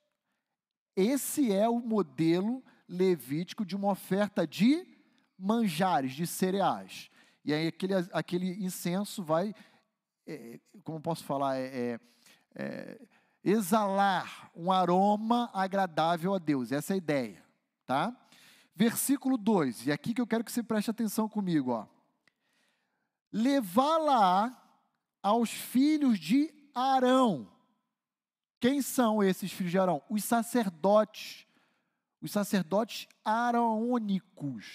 Esse 0.97 1.53
é 1.53 1.69
o 1.69 1.79
modelo 1.79 2.63
levítico 2.89 3.65
de 3.65 3.77
uma 3.77 3.93
oferta 3.93 4.47
de 4.47 4.87
manjares, 5.39 6.13
de 6.13 6.27
cereais. 6.27 7.11
E 7.45 7.55
aí 7.55 7.69
aquele, 7.69 7.95
aquele 8.13 8.65
incenso 8.65 9.23
vai, 9.23 9.55
é, 10.27 10.59
como 10.83 11.01
posso 11.01 11.25
falar, 11.25 11.57
é, 11.57 11.67
é, 11.67 12.01
é 12.57 12.99
exalar 13.45 14.51
um 14.55 14.73
aroma 14.73 15.51
agradável 15.55 16.35
a 16.35 16.39
Deus. 16.39 16.73
Essa 16.73 16.93
é 16.93 16.95
a 16.95 16.99
ideia, 16.99 17.45
tá? 17.87 18.15
Versículo 18.75 19.37
2, 19.37 19.87
e 19.87 19.93
aqui 19.93 20.13
que 20.15 20.21
eu 20.21 20.27
quero 20.27 20.45
que 20.45 20.53
você 20.53 20.63
preste 20.63 20.91
atenção 20.91 21.29
comigo, 21.29 21.73
ó. 21.73 21.87
Levá-la 23.33 24.68
aos 25.23 25.51
filhos 25.51 26.19
de 26.19 26.53
Arão. 26.75 27.51
Quem 28.61 28.83
são 28.83 29.23
esses 29.23 29.53
filhos 29.53 29.71
de 29.71 29.79
Arão? 29.79 30.03
Os 30.09 30.25
sacerdotes. 30.25 31.47
Os 32.21 32.33
sacerdotes 32.33 33.07
araônicos. 33.25 34.67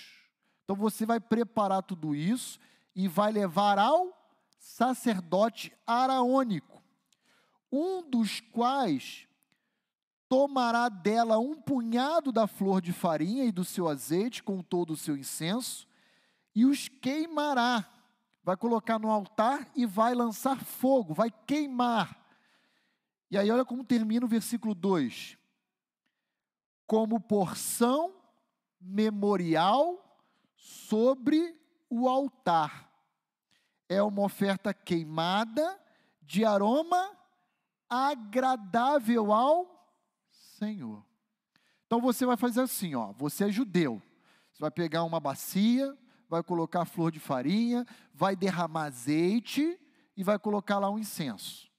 Então 0.63 0.75
você 0.75 1.05
vai 1.05 1.19
preparar 1.19 1.83
tudo 1.83 2.15
isso 2.15 2.59
e 2.95 3.07
vai 3.07 3.31
levar 3.31 3.77
ao 3.77 4.17
sacerdote 4.59 5.73
araônico 5.85 6.81
um 7.71 8.07
dos 8.07 8.39
quais 8.39 9.27
tomará 10.29 10.89
dela 10.89 11.37
um 11.37 11.53
punhado 11.53 12.31
da 12.31 12.47
flor 12.47 12.81
de 12.81 12.93
farinha 12.93 13.45
e 13.45 13.51
do 13.51 13.65
seu 13.65 13.87
azeite 13.87 14.41
com 14.41 14.61
todo 14.61 14.93
o 14.93 14.97
seu 14.97 15.17
incenso 15.17 15.87
e 16.55 16.65
os 16.65 16.87
queimará. 16.87 17.87
Vai 18.43 18.57
colocar 18.57 18.99
no 18.99 19.09
altar 19.09 19.69
e 19.73 19.85
vai 19.85 20.13
lançar 20.13 20.63
fogo, 20.63 21.13
vai 21.13 21.31
queimar. 21.31 22.19
E 23.31 23.37
aí, 23.37 23.49
olha 23.49 23.63
como 23.63 23.83
termina 23.83 24.25
o 24.25 24.29
versículo 24.29 24.75
2: 24.75 25.37
como 26.85 27.19
porção 27.19 28.13
memorial 28.79 30.21
sobre 30.55 31.57
o 31.89 32.07
altar. 32.09 32.91
É 33.87 34.01
uma 34.01 34.23
oferta 34.23 34.73
queimada 34.73 35.79
de 36.21 36.43
aroma 36.43 37.17
agradável 37.89 39.31
ao 39.31 39.95
Senhor. 40.29 41.05
Então 41.85 42.01
você 42.01 42.25
vai 42.25 42.35
fazer 42.35 42.61
assim, 42.61 42.95
ó, 42.95 43.11
você 43.13 43.45
é 43.45 43.51
judeu. 43.51 44.01
Você 44.51 44.59
vai 44.59 44.71
pegar 44.71 45.03
uma 45.03 45.19
bacia, 45.19 45.97
vai 46.33 46.41
colocar 46.41 46.83
flor 46.83 47.11
de 47.11 47.19
farinha, 47.19 47.85
vai 48.11 48.35
derramar 48.35 48.85
azeite 48.85 49.79
e 50.17 50.23
vai 50.23 50.39
colocar 50.39 50.79
lá 50.79 50.89
um 50.89 50.97
incenso. 50.97 51.69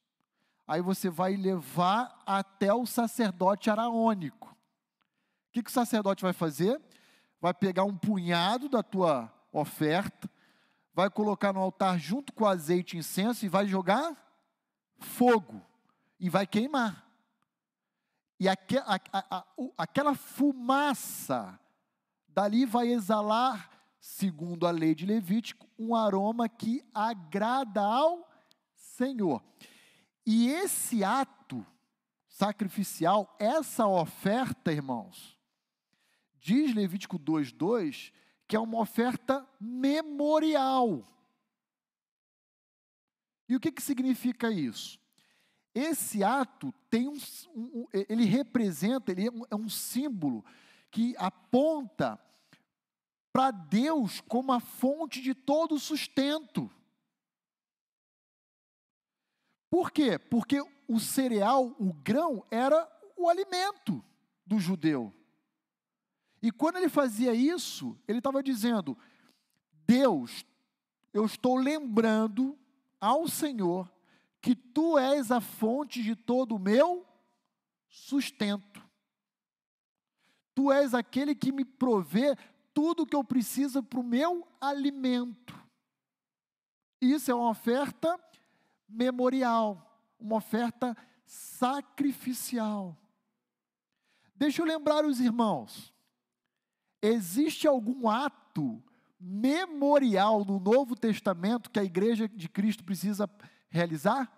Aí 0.64 0.80
você 0.80 1.10
vai 1.10 1.34
levar 1.34 2.22
até 2.24 2.72
o 2.72 2.86
sacerdote 2.86 3.68
araônico. 3.68 4.50
O 4.50 5.52
que, 5.52 5.60
que 5.60 5.70
o 5.70 5.72
sacerdote 5.72 6.22
vai 6.22 6.32
fazer? 6.32 6.80
Vai 7.40 7.52
pegar 7.52 7.82
um 7.82 7.98
punhado 7.98 8.68
da 8.68 8.80
tua 8.80 9.28
oferta, 9.50 10.30
vai 10.94 11.10
colocar 11.10 11.52
no 11.52 11.58
altar 11.58 11.98
junto 11.98 12.32
com 12.32 12.46
azeite 12.46 12.94
e 12.94 13.00
incenso 13.00 13.44
e 13.44 13.48
vai 13.48 13.66
jogar 13.66 14.16
fogo 15.00 15.60
e 16.20 16.30
vai 16.30 16.46
queimar. 16.46 17.04
E 18.38 18.46
aquela 19.76 20.14
fumaça 20.14 21.58
dali 22.28 22.64
vai 22.64 22.92
exalar, 22.92 23.73
segundo 24.04 24.66
a 24.66 24.70
lei 24.70 24.94
de 24.94 25.06
Levítico, 25.06 25.66
um 25.78 25.96
aroma 25.96 26.46
que 26.46 26.84
agrada 26.92 27.80
ao 27.80 28.30
Senhor. 28.74 29.42
E 30.26 30.50
esse 30.50 31.02
ato 31.02 31.66
sacrificial, 32.28 33.34
essa 33.40 33.86
oferta, 33.86 34.70
irmãos, 34.70 35.40
diz 36.38 36.74
Levítico 36.74 37.18
2:2 37.18 38.12
que 38.46 38.54
é 38.54 38.60
uma 38.60 38.78
oferta 38.78 39.48
memorial. 39.58 41.10
E 43.48 43.56
o 43.56 43.60
que, 43.60 43.72
que 43.72 43.82
significa 43.82 44.50
isso? 44.50 45.00
Esse 45.74 46.22
ato 46.22 46.74
tem 46.90 47.08
um, 47.08 47.16
um 47.56 47.86
ele 47.90 48.26
representa, 48.26 49.12
ele 49.12 49.28
é 49.28 49.30
um, 49.30 49.42
é 49.50 49.56
um 49.56 49.68
símbolo 49.70 50.44
que 50.90 51.14
aponta 51.16 52.20
para 53.34 53.50
Deus 53.50 54.20
como 54.20 54.52
a 54.52 54.60
fonte 54.60 55.20
de 55.20 55.34
todo 55.34 55.76
sustento. 55.76 56.70
Por 59.68 59.90
quê? 59.90 60.20
Porque 60.20 60.62
o 60.86 61.00
cereal, 61.00 61.74
o 61.80 61.92
grão, 61.92 62.46
era 62.48 62.88
o 63.16 63.28
alimento 63.28 64.04
do 64.46 64.60
judeu. 64.60 65.12
E 66.40 66.52
quando 66.52 66.76
ele 66.76 66.88
fazia 66.88 67.34
isso, 67.34 67.98
ele 68.06 68.18
estava 68.18 68.40
dizendo: 68.40 68.96
Deus, 69.84 70.46
eu 71.12 71.26
estou 71.26 71.56
lembrando 71.56 72.56
ao 73.00 73.26
Senhor 73.26 73.92
que 74.40 74.54
tu 74.54 74.96
és 74.96 75.32
a 75.32 75.40
fonte 75.40 76.04
de 76.04 76.14
todo 76.14 76.54
o 76.54 76.60
meu 76.60 77.04
sustento. 77.88 78.80
Tu 80.54 80.70
és 80.70 80.94
aquele 80.94 81.34
que 81.34 81.50
me 81.50 81.64
provê 81.64 82.36
tudo 82.74 83.06
que 83.06 83.16
eu 83.16 83.24
preciso 83.24 83.82
para 83.82 84.00
o 84.00 84.04
meu 84.04 84.46
alimento. 84.60 85.54
Isso 87.00 87.30
é 87.30 87.34
uma 87.34 87.50
oferta 87.50 88.18
memorial, 88.88 90.02
uma 90.18 90.36
oferta 90.36 90.96
sacrificial. 91.24 92.96
Deixa 94.34 94.60
eu 94.60 94.66
lembrar 94.66 95.04
os 95.04 95.20
irmãos. 95.20 95.94
Existe 97.00 97.66
algum 97.68 98.08
ato 98.08 98.82
memorial 99.20 100.44
no 100.44 100.58
Novo 100.58 100.96
Testamento 100.96 101.70
que 101.70 101.78
a 101.78 101.84
igreja 101.84 102.28
de 102.28 102.48
Cristo 102.48 102.84
precisa 102.84 103.30
realizar? 103.68 104.30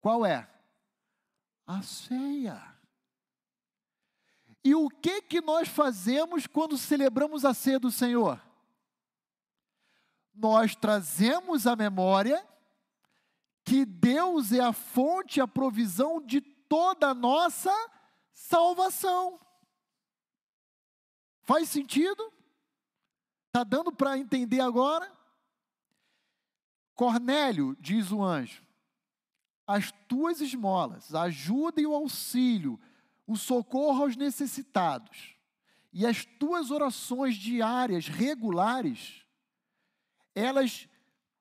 Qual 0.00 0.24
é? 0.26 0.48
A 1.66 1.80
ceia. 1.82 2.73
E 4.64 4.74
o 4.74 4.88
que 4.88 5.20
que 5.20 5.42
nós 5.42 5.68
fazemos 5.68 6.46
quando 6.46 6.78
celebramos 6.78 7.44
a 7.44 7.52
ceia 7.52 7.78
do 7.78 7.90
Senhor? 7.90 8.40
Nós 10.34 10.74
trazemos 10.74 11.66
à 11.66 11.76
memória 11.76 12.42
que 13.62 13.84
Deus 13.84 14.52
é 14.52 14.60
a 14.60 14.72
fonte, 14.72 15.40
a 15.40 15.46
provisão 15.46 16.20
de 16.20 16.40
toda 16.40 17.08
a 17.08 17.14
nossa 17.14 17.72
salvação. 18.32 19.38
Faz 21.42 21.68
sentido? 21.68 22.32
Está 23.46 23.62
dando 23.62 23.92
para 23.92 24.18
entender 24.18 24.60
agora? 24.60 25.12
Cornélio, 26.94 27.76
diz 27.78 28.10
o 28.10 28.22
anjo, 28.22 28.64
as 29.66 29.92
tuas 30.08 30.40
esmolas, 30.40 31.14
a 31.14 31.22
ajuda 31.22 31.80
e 31.80 31.86
o 31.86 31.94
auxílio, 31.94 32.80
o 33.26 33.36
socorro 33.36 34.02
aos 34.02 34.16
necessitados 34.16 35.34
e 35.92 36.04
as 36.04 36.24
tuas 36.24 36.70
orações 36.70 37.36
diárias 37.36 38.08
regulares, 38.08 39.24
elas 40.34 40.88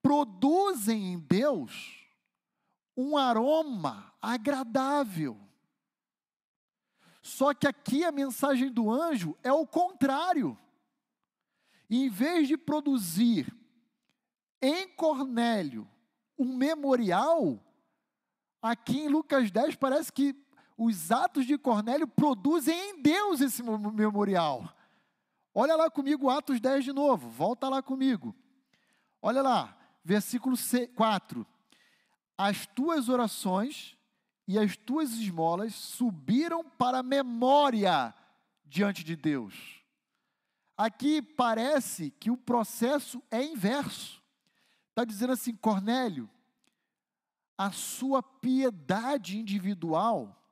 produzem 0.01 1.13
em 1.13 1.19
Deus 1.19 2.05
um 2.95 3.17
aroma 3.17 4.13
agradável. 4.21 5.39
Só 7.21 7.53
que 7.53 7.65
aqui 7.65 8.03
a 8.03 8.11
mensagem 8.11 8.71
do 8.71 8.91
anjo 8.91 9.35
é 9.41 9.51
o 9.51 9.65
contrário. 9.65 10.57
Em 11.89 12.09
vez 12.09 12.47
de 12.47 12.57
produzir 12.57 13.51
em 14.61 14.87
Cornélio 14.89 15.89
um 16.37 16.55
memorial, 16.55 17.59
aqui 18.61 18.99
em 18.99 19.07
Lucas 19.07 19.49
10 19.49 19.75
parece 19.77 20.11
que 20.11 20.42
os 20.83 21.11
atos 21.11 21.45
de 21.45 21.57
Cornélio 21.57 22.07
produzem 22.07 22.77
em 22.91 23.01
Deus 23.01 23.41
esse 23.41 23.63
memorial. 23.63 24.73
Olha 25.53 25.75
lá 25.75 25.89
comigo 25.89 26.29
Atos 26.29 26.59
10 26.59 26.83
de 26.83 26.93
novo, 26.93 27.29
volta 27.29 27.69
lá 27.69 27.81
comigo. 27.81 28.35
Olha 29.21 29.41
lá, 29.41 29.77
versículo 30.03 30.55
4. 30.95 31.47
As 32.37 32.65
tuas 32.65 33.07
orações 33.07 33.97
e 34.47 34.59
as 34.59 34.75
tuas 34.75 35.13
esmolas 35.13 35.73
subiram 35.73 36.63
para 36.63 36.99
a 36.99 37.03
memória 37.03 38.13
diante 38.65 39.03
de 39.03 39.15
Deus. 39.15 39.81
Aqui 40.75 41.21
parece 41.21 42.11
que 42.19 42.31
o 42.31 42.37
processo 42.37 43.21
é 43.29 43.43
inverso. 43.43 44.21
Está 44.89 45.05
dizendo 45.05 45.33
assim, 45.33 45.55
Cornélio, 45.55 46.29
a 47.57 47.71
sua 47.71 48.21
piedade 48.21 49.37
individual 49.37 50.42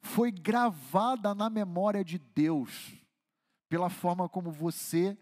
foi 0.00 0.30
gravada 0.30 1.34
na 1.34 1.50
memória 1.50 2.04
de 2.04 2.18
Deus, 2.18 2.94
pela 3.68 3.90
forma 3.90 4.28
como 4.28 4.50
você 4.50 5.16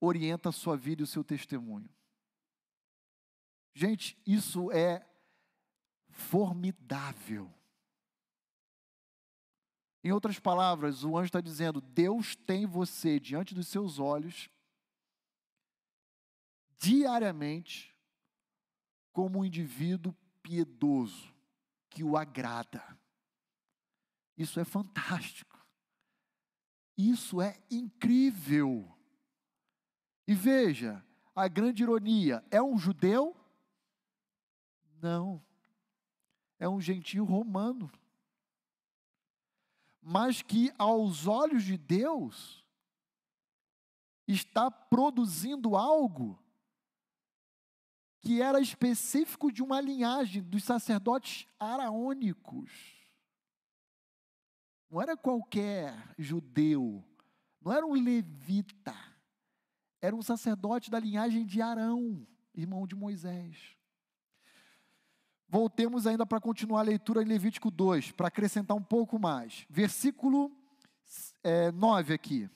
orienta 0.00 0.50
a 0.50 0.52
sua 0.52 0.76
vida 0.76 1.02
e 1.02 1.04
o 1.04 1.06
seu 1.06 1.24
testemunho. 1.24 1.88
Gente, 3.74 4.18
isso 4.26 4.70
é 4.70 5.06
formidável. 6.10 7.52
Em 10.04 10.12
outras 10.12 10.38
palavras, 10.38 11.04
o 11.04 11.16
anjo 11.16 11.26
está 11.26 11.40
dizendo: 11.40 11.80
Deus 11.80 12.34
tem 12.34 12.66
você 12.66 13.18
diante 13.18 13.54
dos 13.54 13.68
seus 13.68 13.98
olhos, 13.98 14.50
diariamente, 16.76 17.96
como 19.12 19.38
um 19.38 19.44
indivíduo 19.44 20.14
piedoso, 20.42 21.32
que 21.88 22.02
o 22.02 22.16
agrada. 22.16 22.82
Isso 24.36 24.58
é 24.58 24.64
fantástico. 24.64 25.58
Isso 26.96 27.40
é 27.40 27.58
incrível. 27.70 28.90
E 30.26 30.34
veja, 30.34 31.04
a 31.34 31.48
grande 31.48 31.82
ironia: 31.82 32.44
é 32.50 32.62
um 32.62 32.78
judeu? 32.78 33.36
Não. 35.00 35.44
É 36.58 36.68
um 36.68 36.80
gentio 36.80 37.24
romano. 37.24 37.90
Mas 40.00 40.42
que 40.42 40.72
aos 40.78 41.26
olhos 41.26 41.64
de 41.64 41.76
Deus 41.76 42.64
está 44.26 44.70
produzindo 44.70 45.76
algo 45.76 46.38
que 48.20 48.40
era 48.40 48.60
específico 48.60 49.50
de 49.50 49.62
uma 49.62 49.80
linhagem 49.80 50.42
dos 50.42 50.62
sacerdotes 50.62 51.46
araônicos. 51.58 53.01
Não 54.92 55.00
era 55.00 55.16
qualquer 55.16 55.94
judeu, 56.18 57.02
não 57.62 57.72
era 57.72 57.86
um 57.86 57.94
levita, 57.94 58.94
era 60.02 60.14
um 60.14 60.20
sacerdote 60.20 60.90
da 60.90 61.00
linhagem 61.00 61.46
de 61.46 61.62
Arão, 61.62 62.26
irmão 62.54 62.86
de 62.86 62.94
Moisés. 62.94 63.74
Voltemos 65.48 66.06
ainda 66.06 66.26
para 66.26 66.42
continuar 66.42 66.80
a 66.80 66.84
leitura 66.84 67.22
em 67.22 67.24
Levítico 67.24 67.70
2, 67.70 68.12
para 68.12 68.28
acrescentar 68.28 68.76
um 68.76 68.82
pouco 68.82 69.18
mais. 69.18 69.64
Versículo 69.70 70.54
é, 71.42 71.72
9 71.72 72.12
aqui. 72.12 72.50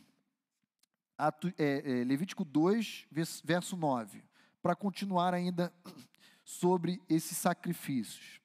É, 1.56 2.00
é, 2.00 2.04
Levítico 2.04 2.44
2, 2.44 3.06
verso 3.42 3.78
9. 3.78 4.22
Para 4.60 4.76
continuar 4.76 5.32
ainda 5.32 5.72
sobre 6.44 7.00
esses 7.08 7.38
sacrifícios. 7.38 8.42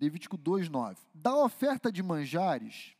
Levítico 0.00 0.36
2, 0.36 0.68
9. 0.68 1.00
Da 1.12 1.34
oferta 1.36 1.90
de 1.90 2.02
manjares, 2.02 2.94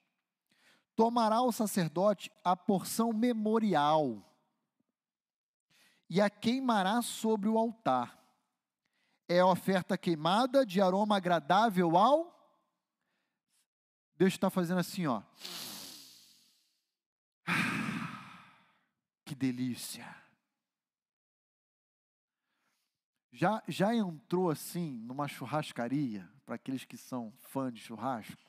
tomará 0.96 1.40
o 1.42 1.52
sacerdote 1.52 2.30
a 2.42 2.56
porção 2.56 3.12
memorial 3.12 4.24
e 6.10 6.20
a 6.20 6.28
queimará 6.28 7.00
sobre 7.02 7.48
o 7.48 7.58
altar. 7.58 8.18
É 9.28 9.40
a 9.40 9.46
oferta 9.46 9.96
queimada 9.96 10.64
de 10.64 10.80
aroma 10.80 11.16
agradável 11.16 11.96
ao. 11.96 12.34
Deus 14.16 14.32
está 14.32 14.50
fazendo 14.50 14.78
assim, 14.78 15.06
ó. 15.06 15.22
Que 19.24 19.34
delícia. 19.34 20.16
Já, 23.30 23.62
já 23.68 23.94
entrou 23.94 24.50
assim 24.50 24.98
numa 24.98 25.28
churrascaria, 25.28 26.28
para 26.48 26.54
aqueles 26.54 26.82
que 26.82 26.96
são 26.96 27.30
fã 27.36 27.70
de 27.70 27.78
churrasco? 27.78 28.40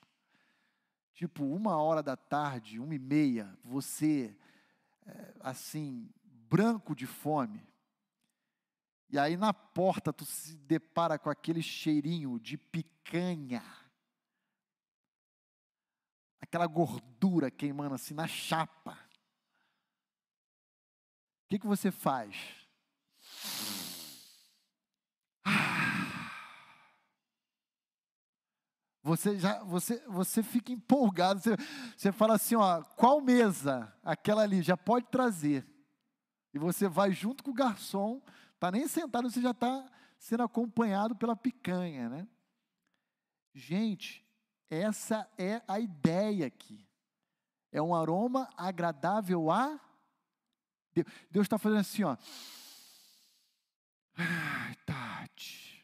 Tipo, 1.14 1.44
uma 1.44 1.76
hora 1.76 2.02
da 2.02 2.16
tarde, 2.16 2.80
uma 2.80 2.96
e 2.96 2.98
meia, 2.98 3.60
você, 3.62 4.34
é, 5.06 5.34
assim, 5.42 6.10
branco 6.24 6.96
de 6.96 7.06
fome. 7.06 7.62
E 9.10 9.20
aí 9.20 9.36
na 9.36 9.54
porta 9.54 10.14
tu 10.14 10.24
se 10.24 10.56
depara 10.56 11.20
com 11.20 11.30
aquele 11.30 11.62
cheirinho 11.62 12.40
de 12.40 12.58
picanha. 12.58 13.66
Aquela 16.40 16.68
gordura 16.68 17.52
queimando 17.52 17.96
assim 17.96 18.14
na 18.14 18.30
chapa. 18.30 18.98
O 21.44 21.50
que, 21.50 21.60
que 21.60 21.68
você 21.68 21.92
faz? 21.92 22.34
Você 29.10 29.40
já 29.40 29.64
você, 29.64 29.98
você 30.08 30.44
fica 30.44 30.72
empolgado, 30.72 31.40
você, 31.40 31.56
você 31.98 32.12
fala 32.12 32.36
assim, 32.36 32.54
ó, 32.54 32.84
qual 32.96 33.20
mesa? 33.20 33.92
Aquela 34.04 34.44
ali, 34.44 34.62
já 34.62 34.78
pode 34.78 35.08
trazer. 35.08 35.66
E 36.54 36.60
você 36.60 36.88
vai 36.88 37.12
junto 37.12 37.44
com 37.44 37.50
o 37.50 37.54
garçom, 37.56 38.22
tá 38.60 38.70
nem 38.70 38.88
sentado, 38.88 39.28
você 39.28 39.42
já 39.42 39.50
está 39.50 39.84
sendo 40.20 40.44
acompanhado 40.44 41.16
pela 41.16 41.36
picanha, 41.36 42.08
né? 42.08 42.28
Gente, 43.52 44.24
essa 44.70 45.28
é 45.40 45.60
a 45.68 45.80
ideia 45.80 46.46
aqui. 46.46 46.88
É 47.72 47.82
um 47.82 47.96
aroma 47.96 48.48
agradável 48.56 49.50
a 49.50 49.80
Deus. 50.94 51.08
Deus 51.32 51.46
está 51.46 51.58
fazendo 51.58 51.80
assim, 51.80 52.04
ó. 52.04 52.16
Ai, 54.16 54.76
Tati, 54.86 55.84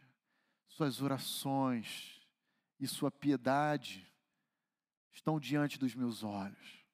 suas 0.67 1.01
orações, 1.01 2.14
e 2.79 2.87
sua 2.87 3.11
piedade 3.11 4.05
estão 5.13 5.39
diante 5.39 5.79
dos 5.79 5.95
meus 5.95 6.23
olhos. 6.23 6.85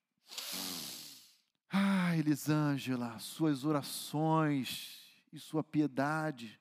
Ah, 1.69 2.15
Elisângela, 2.17 3.17
suas 3.19 3.63
orações 3.63 5.01
e 5.31 5.39
sua 5.39 5.63
piedade 5.63 6.59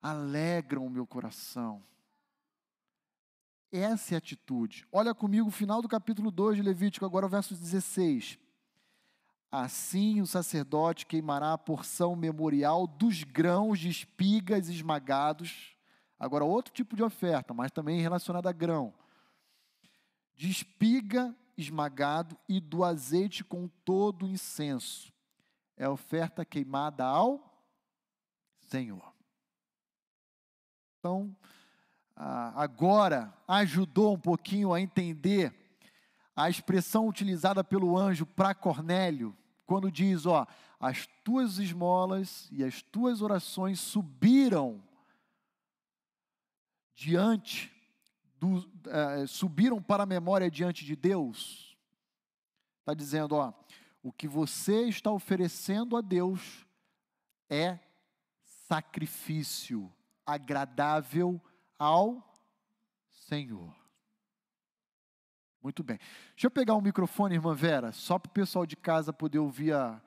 alegram 0.00 0.86
o 0.86 0.90
meu 0.90 1.06
coração. 1.06 1.82
Essa 3.70 4.14
é 4.14 4.16
a 4.16 4.18
atitude. 4.18 4.86
Olha 4.92 5.14
comigo 5.14 5.48
o 5.48 5.52
final 5.52 5.80
do 5.80 5.88
capítulo 5.88 6.30
2 6.30 6.56
de 6.56 6.62
Levítico, 6.62 7.06
agora 7.06 7.26
o 7.26 7.28
verso 7.28 7.54
16. 7.54 8.38
Assim 9.50 10.20
o 10.20 10.26
sacerdote 10.26 11.06
queimará 11.06 11.52
a 11.52 11.58
porção 11.58 12.14
memorial 12.16 12.86
dos 12.86 13.22
grãos 13.22 13.78
de 13.78 13.88
espigas 13.88 14.68
esmagados 14.68 15.71
Agora, 16.22 16.44
outro 16.44 16.72
tipo 16.72 16.94
de 16.94 17.02
oferta, 17.02 17.52
mas 17.52 17.72
também 17.72 18.00
relacionada 18.00 18.48
a 18.48 18.52
grão. 18.52 18.94
De 20.36 20.48
espiga 20.48 21.34
esmagado 21.58 22.38
e 22.48 22.60
do 22.60 22.84
azeite 22.84 23.42
com 23.42 23.66
todo 23.84 24.24
o 24.24 24.28
incenso. 24.28 25.12
É 25.76 25.88
oferta 25.88 26.44
queimada 26.44 27.04
ao 27.04 27.44
Senhor. 28.68 29.12
Então, 31.00 31.36
agora 32.14 33.36
ajudou 33.48 34.14
um 34.14 34.20
pouquinho 34.20 34.72
a 34.72 34.80
entender 34.80 35.52
a 36.36 36.48
expressão 36.48 37.08
utilizada 37.08 37.64
pelo 37.64 37.98
anjo 37.98 38.24
para 38.24 38.54
Cornélio, 38.54 39.36
quando 39.66 39.90
diz: 39.90 40.24
Ó, 40.24 40.46
as 40.78 41.08
tuas 41.24 41.58
esmolas 41.58 42.48
e 42.52 42.62
as 42.62 42.80
tuas 42.80 43.22
orações 43.22 43.80
subiram 43.80 44.80
diante 46.94 47.72
do, 48.38 48.68
é, 48.88 49.26
subiram 49.26 49.80
para 49.80 50.02
a 50.02 50.06
memória 50.06 50.50
diante 50.50 50.84
de 50.84 50.96
Deus. 50.96 51.76
Está 52.80 52.94
dizendo, 52.94 53.36
ó, 53.36 53.52
o 54.02 54.12
que 54.12 54.26
você 54.26 54.88
está 54.88 55.10
oferecendo 55.10 55.96
a 55.96 56.00
Deus 56.00 56.66
é 57.48 57.78
sacrifício 58.68 59.92
agradável 60.26 61.40
ao 61.78 62.34
Senhor. 63.08 63.74
Muito 65.62 65.84
bem. 65.84 65.98
Deixa 66.30 66.48
eu 66.48 66.50
pegar 66.50 66.74
o 66.74 66.80
microfone, 66.80 67.36
irmã 67.36 67.54
Vera, 67.54 67.92
só 67.92 68.18
para 68.18 68.28
o 68.28 68.32
pessoal 68.32 68.66
de 68.66 68.74
casa 68.74 69.12
poder 69.12 69.38
ouvir 69.38 69.72
a, 69.72 70.02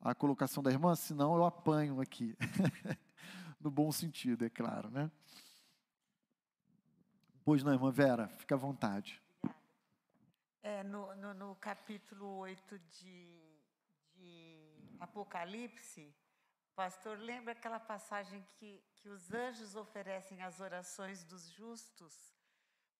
a 0.00 0.14
colocação 0.14 0.62
da 0.62 0.70
irmã, 0.70 0.94
senão 0.94 1.34
eu 1.34 1.44
apanho 1.44 2.00
aqui. 2.00 2.36
no 3.60 3.70
bom 3.70 3.90
sentido, 3.90 4.44
é 4.44 4.50
claro, 4.50 4.90
né? 4.90 5.10
Pois 7.44 7.64
não, 7.64 7.72
irmã 7.72 7.90
Vera, 7.90 8.28
fica 8.28 8.54
à 8.54 8.58
vontade. 8.58 9.20
É, 10.62 10.84
no, 10.84 11.12
no, 11.16 11.34
no 11.34 11.56
capítulo 11.56 12.36
8 12.36 12.78
de, 12.78 13.58
de 14.14 14.96
Apocalipse, 15.00 16.14
pastor, 16.76 17.18
lembra 17.18 17.52
aquela 17.52 17.80
passagem 17.80 18.44
que, 18.58 18.80
que 18.94 19.08
os 19.08 19.32
anjos 19.32 19.74
oferecem 19.74 20.40
as 20.40 20.60
orações 20.60 21.24
dos 21.24 21.48
justos 21.50 22.14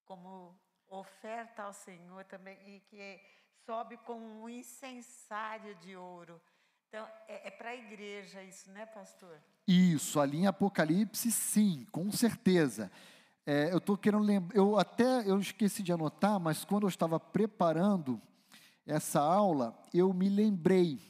como 0.05 0.59
oferta 0.89 1.63
ao 1.63 1.73
Senhor 1.73 2.25
também, 2.25 2.59
e 2.67 2.81
que 2.81 3.21
sobe 3.65 3.97
como 3.99 4.43
um 4.43 4.49
incensário 4.49 5.77
de 5.77 5.95
ouro. 5.95 6.43
Então, 6.89 7.09
é, 7.29 7.47
é 7.47 7.51
para 7.53 7.71
a 7.71 7.77
igreja 7.77 8.43
isso, 8.43 8.69
né, 8.73 8.87
pastor? 8.87 9.41
Isso, 9.69 10.19
ali 10.19 10.39
em 10.39 10.47
Apocalipse, 10.49 11.31
sim, 11.31 11.87
com 11.93 12.11
certeza. 12.11 12.91
É, 13.45 13.73
eu 13.73 13.79
estou 13.79 13.97
querendo 13.97 14.23
lembrar, 14.23 14.57
eu 14.57 14.79
até 14.79 15.29
eu 15.29 15.39
esqueci 15.39 15.83
de 15.83 15.93
anotar, 15.93 16.39
mas 16.39 16.65
quando 16.65 16.85
eu 16.85 16.89
estava 16.89 17.19
preparando 17.19 18.21
essa 18.87 19.21
aula, 19.21 19.77
eu 19.93 20.13
me 20.13 20.29
lembrei 20.29 21.01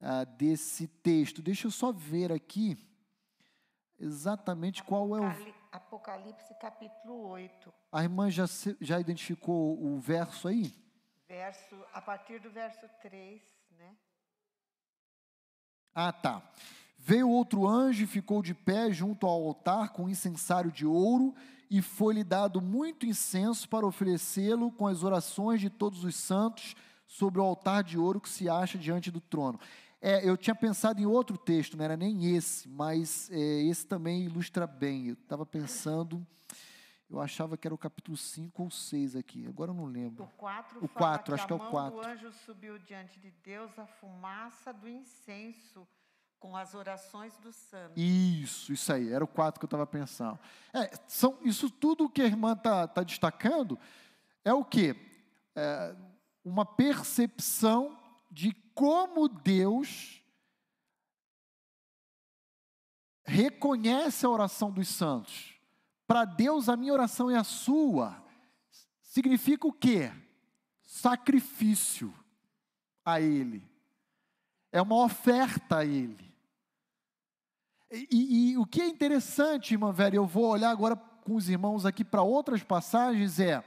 ah, 0.00 0.24
desse 0.24 0.88
texto. 0.88 1.40
Deixa 1.40 1.66
eu 1.66 1.70
só 1.70 1.92
ver 1.92 2.32
aqui 2.32 2.76
exatamente 3.98 4.82
qual 4.82 5.16
é 5.16 5.20
o. 5.20 5.54
Apocalipse 5.70 6.54
capítulo 6.60 7.28
8. 7.28 7.72
A 7.90 8.02
irmã 8.02 8.30
já, 8.30 8.44
já 8.80 9.00
identificou 9.00 9.80
o 9.80 9.98
verso 9.98 10.46
aí? 10.46 10.72
Verso, 11.26 11.76
a 11.92 12.00
partir 12.00 12.40
do 12.40 12.50
verso 12.50 12.88
3, 13.02 13.42
né? 13.72 13.96
Ah, 15.92 16.12
tá. 16.12 16.42
Veio 17.06 17.28
outro 17.28 17.68
anjo 17.68 18.02
e 18.02 18.06
ficou 18.06 18.40
de 18.40 18.54
pé 18.54 18.90
junto 18.90 19.26
ao 19.26 19.46
altar 19.46 19.90
com 19.90 20.04
um 20.04 20.08
incensário 20.08 20.72
de 20.72 20.86
ouro, 20.86 21.34
e 21.70 21.82
foi-lhe 21.82 22.24
dado 22.24 22.62
muito 22.62 23.04
incenso 23.04 23.68
para 23.68 23.86
oferecê-lo 23.86 24.72
com 24.72 24.86
as 24.86 25.02
orações 25.02 25.60
de 25.60 25.68
todos 25.68 26.02
os 26.02 26.16
santos 26.16 26.74
sobre 27.06 27.42
o 27.42 27.44
altar 27.44 27.84
de 27.84 27.98
ouro 27.98 28.22
que 28.22 28.28
se 28.30 28.48
acha 28.48 28.78
diante 28.78 29.10
do 29.10 29.20
trono. 29.20 29.60
É, 30.00 30.26
eu 30.26 30.34
tinha 30.34 30.54
pensado 30.54 30.98
em 30.98 31.04
outro 31.04 31.36
texto, 31.36 31.76
não 31.76 31.84
era 31.84 31.94
nem 31.94 32.34
esse, 32.34 32.66
mas 32.70 33.30
é, 33.30 33.36
esse 33.36 33.86
também 33.86 34.22
ilustra 34.22 34.66
bem. 34.66 35.08
Eu 35.08 35.12
estava 35.12 35.44
pensando, 35.44 36.26
eu 37.10 37.20
achava 37.20 37.58
que 37.58 37.68
era 37.68 37.74
o 37.74 37.78
capítulo 37.78 38.16
5 38.16 38.62
ou 38.62 38.70
6 38.70 39.14
aqui, 39.14 39.46
agora 39.46 39.72
eu 39.72 39.74
não 39.74 39.84
lembro. 39.84 40.24
O 40.24 40.28
4, 40.38 40.82
o 40.82 40.88
4 40.88 41.34
acho 41.34 41.46
que 41.46 41.52
é 41.52 41.56
o 41.56 41.70
4. 41.70 41.98
O 41.98 42.06
anjo 42.06 42.32
subiu 42.32 42.78
diante 42.78 43.20
de 43.20 43.30
Deus 43.44 43.78
a 43.78 43.84
fumaça 43.84 44.72
do 44.72 44.88
incenso 44.88 45.86
com 46.44 46.54
as 46.54 46.74
orações 46.74 47.34
dos 47.38 47.56
santos. 47.56 47.96
Isso, 47.96 48.70
isso 48.70 48.92
aí, 48.92 49.10
era 49.10 49.24
o 49.24 49.26
4 49.26 49.58
que 49.58 49.64
eu 49.64 49.66
estava 49.66 49.86
pensando. 49.86 50.38
É, 50.74 50.90
são, 51.08 51.38
isso 51.40 51.70
tudo 51.70 52.06
que 52.06 52.20
a 52.20 52.26
irmã 52.26 52.52
está 52.52 52.86
tá 52.86 53.02
destacando 53.02 53.78
é 54.44 54.52
o 54.52 54.62
quê? 54.62 54.94
É 55.56 55.96
uma 56.44 56.66
percepção 56.66 57.98
de 58.30 58.52
como 58.74 59.26
Deus 59.26 60.22
reconhece 63.24 64.26
a 64.26 64.28
oração 64.28 64.70
dos 64.70 64.88
santos. 64.88 65.54
Para 66.06 66.26
Deus, 66.26 66.68
a 66.68 66.76
minha 66.76 66.92
oração 66.92 67.30
é 67.30 67.38
a 67.38 67.44
sua. 67.44 68.22
Significa 69.00 69.66
o 69.66 69.72
quê? 69.72 70.12
Sacrifício 70.82 72.14
a 73.02 73.18
Ele. 73.18 73.66
É 74.70 74.82
uma 74.82 75.02
oferta 75.02 75.78
a 75.78 75.86
Ele. 75.86 76.33
E, 78.10 78.50
e, 78.50 78.58
o 78.58 78.66
que 78.66 78.80
é 78.80 78.88
interessante, 78.88 79.74
irmã 79.74 79.92
Vera, 79.92 80.16
eu 80.16 80.26
vou 80.26 80.46
olhar 80.46 80.70
agora 80.70 80.96
com 80.96 81.36
os 81.36 81.48
irmãos 81.48 81.86
aqui 81.86 82.04
para 82.04 82.22
outras 82.22 82.62
passagens, 82.62 83.38
é 83.38 83.62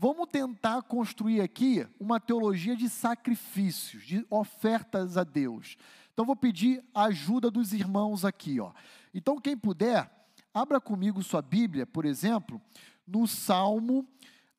Vamos 0.00 0.28
tentar 0.30 0.82
construir 0.82 1.40
aqui 1.40 1.84
uma 1.98 2.20
teologia 2.20 2.76
de 2.76 2.88
sacrifícios, 2.88 4.04
de 4.04 4.24
ofertas 4.30 5.16
a 5.16 5.24
Deus. 5.24 5.76
Então 6.12 6.24
vou 6.24 6.36
pedir 6.36 6.84
a 6.94 7.06
ajuda 7.06 7.50
dos 7.50 7.72
irmãos 7.72 8.24
aqui, 8.24 8.60
ó. 8.60 8.72
Então 9.12 9.40
quem 9.40 9.56
puder, 9.56 10.08
abra 10.54 10.80
comigo 10.80 11.20
sua 11.20 11.42
Bíblia, 11.42 11.84
por 11.84 12.04
exemplo, 12.04 12.62
no 13.04 13.26
Salmo 13.26 14.06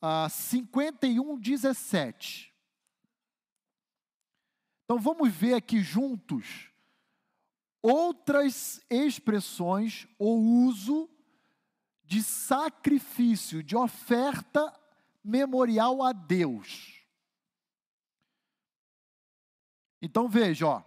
ah, 0.01 0.27
51, 0.27 1.39
17. 1.39 2.53
Então 4.83 4.99
vamos 4.99 5.31
ver 5.31 5.53
aqui 5.53 5.79
juntos 5.79 6.68
outras 7.82 8.82
expressões 8.89 10.07
ou 10.17 10.39
uso 10.39 11.09
de 12.03 12.23
sacrifício, 12.23 13.61
de 13.63 13.75
oferta 13.75 14.73
memorial 15.23 16.01
a 16.01 16.11
Deus. 16.11 17.03
Então 20.01 20.27
veja, 20.27 20.67
ó, 20.67 20.84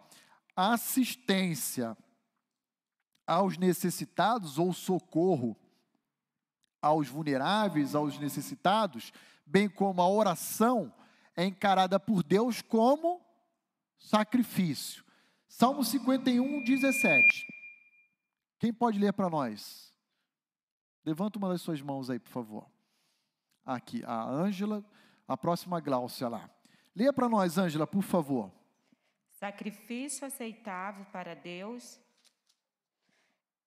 assistência 0.56 1.96
aos 3.26 3.56
necessitados 3.56 4.58
ou 4.58 4.72
socorro 4.72 5.56
aos 6.80 7.06
vulneráveis, 7.06 7.94
aos 7.94 8.18
necessitados, 8.18 9.12
bem 9.46 9.68
como 9.68 10.02
a 10.02 10.08
oração 10.08 10.92
é 11.36 11.44
encarada 11.44 12.00
por 12.00 12.24
Deus 12.24 12.60
como 12.60 13.24
sacrifício. 13.96 15.04
Salmo 15.54 15.84
51, 15.84 16.64
17. 16.64 17.46
Quem 18.58 18.72
pode 18.72 18.98
ler 18.98 19.12
para 19.12 19.28
nós? 19.28 19.94
Levanta 21.04 21.38
uma 21.38 21.50
das 21.50 21.60
suas 21.60 21.82
mãos 21.82 22.08
aí, 22.08 22.18
por 22.18 22.30
favor. 22.30 22.66
Aqui, 23.62 24.02
a 24.06 24.24
Ângela, 24.24 24.82
a 25.28 25.36
próxima 25.36 25.78
Gláucia 25.78 26.26
lá. 26.26 26.50
Leia 26.96 27.12
para 27.12 27.28
nós, 27.28 27.58
Ângela, 27.58 27.86
por 27.86 28.02
favor. 28.02 28.50
Sacrifício 29.28 30.26
aceitável 30.26 31.04
para 31.12 31.34
Deus 31.34 32.00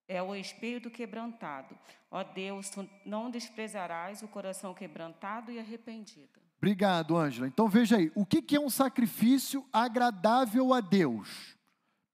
é 0.08 0.24
o 0.24 0.36
espírito 0.36 0.90
quebrantado. 0.90 1.78
Ó 2.10 2.24
Deus, 2.24 2.68
tu 2.68 2.90
não 3.06 3.30
desprezarás 3.30 4.24
o 4.24 4.28
coração 4.28 4.74
quebrantado 4.74 5.52
e 5.52 5.60
arrependido. 5.60 6.42
Obrigado, 6.58 7.16
Ângela. 7.16 7.48
Então 7.48 7.70
veja 7.70 7.98
aí, 7.98 8.12
o 8.16 8.26
que 8.26 8.56
é 8.56 8.60
um 8.60 8.72
sacrifício 8.72 9.64
agradável 9.72 10.74
a 10.74 10.82
Deus? 10.82 11.55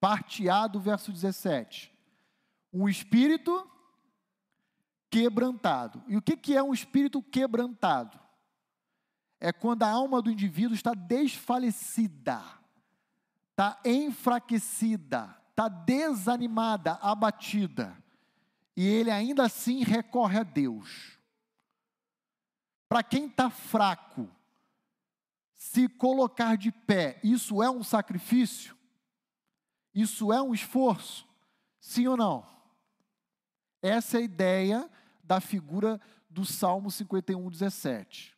Parte 0.02 0.50
A 0.50 0.66
do 0.66 0.80
verso 0.80 1.12
17. 1.12 1.94
Um 2.74 2.90
espírito 2.90 3.70
quebrantado. 5.12 6.04
E 6.08 6.18
o 6.18 6.22
que, 6.22 6.36
que 6.36 6.58
é 6.58 6.64
um 6.64 6.74
espírito 6.74 7.22
quebrantado? 7.22 8.20
É 9.40 9.54
quando 9.54 9.84
a 9.84 9.90
alma 9.90 10.20
do 10.20 10.32
indivíduo 10.32 10.74
está 10.74 10.94
desfalecida, 10.96 12.42
está 13.52 13.80
enfraquecida, 13.86 15.36
está 15.50 15.68
desanimada, 15.68 16.94
abatida, 16.94 17.96
e 18.76 18.86
ele 18.86 19.12
ainda 19.12 19.44
assim 19.44 19.84
recorre 19.84 20.40
a 20.40 20.44
Deus. 20.44 21.20
Para 22.90 23.04
quem 23.04 23.28
está 23.28 23.50
fraco, 23.50 24.30
se 25.56 25.88
colocar 25.88 26.58
de 26.58 26.72
pé, 26.72 27.20
isso 27.24 27.62
é 27.62 27.70
um 27.70 27.84
sacrifício? 27.84 28.81
Isso 29.94 30.32
é 30.32 30.42
um 30.42 30.54
esforço? 30.54 31.28
Sim 31.80 32.08
ou 32.08 32.18
não? 32.18 32.46
Essa 33.82 34.18
é 34.18 34.22
a 34.22 34.24
ideia 34.24 34.90
da 35.24 35.40
figura 35.42 36.00
do 36.30 36.46
Salmo 36.46 36.90
51, 36.92 37.50
17. 37.50 38.38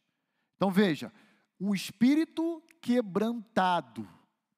Então 0.55 0.71
veja, 0.71 1.11
um 1.59 1.73
espírito 1.73 2.63
quebrantado 2.81 4.07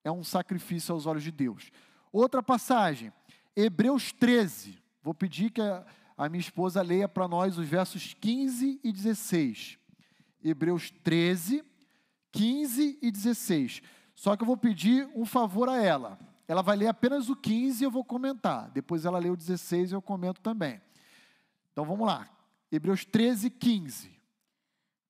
é 0.04 0.12
um 0.12 0.24
sacrifício 0.24 0.94
aos 0.94 1.06
olhos 1.06 1.24
de 1.24 1.32
Deus. 1.32 1.72
Outra 2.12 2.42
passagem, 2.42 3.12
Hebreus 3.56 4.12
13. 4.12 4.82
Vou 5.02 5.14
pedir 5.14 5.50
que 5.50 5.62
a, 5.62 5.86
a 6.18 6.30
minha 6.30 6.40
esposa 6.40 6.82
leia 6.82 7.10
para 7.10 7.28
nós 7.28 7.58
os 7.58 7.68
versos 7.68 8.14
15 8.14 8.80
e 8.84 8.92
16. 8.92 9.80
Hebreus 10.44 10.92
13, 11.04 11.64
15 12.32 13.00
e 13.02 13.12
16. 13.12 13.82
Só 14.14 14.36
que 14.36 14.44
eu 14.44 14.48
vou 14.48 14.58
pedir 14.58 15.10
um 15.16 15.26
favor 15.26 15.68
a 15.68 15.82
ela. 15.82 16.20
Ela 16.48 16.62
vai 16.62 16.76
ler 16.76 16.88
apenas 16.88 17.30
o 17.30 17.36
15 17.36 17.84
e 17.84 17.86
eu 17.86 17.92
vou 17.92 18.04
comentar. 18.04 18.70
Depois 18.70 19.06
ela 19.06 19.20
lê 19.20 19.30
o 19.30 19.36
16 19.36 19.92
e 19.92 19.96
eu 19.96 20.02
comento 20.02 20.42
também. 20.42 20.82
Então 21.72 21.86
vamos 21.86 22.06
lá. 22.06 22.30
Hebreus 22.72 23.04
13, 23.04 23.50
15. 23.50 24.16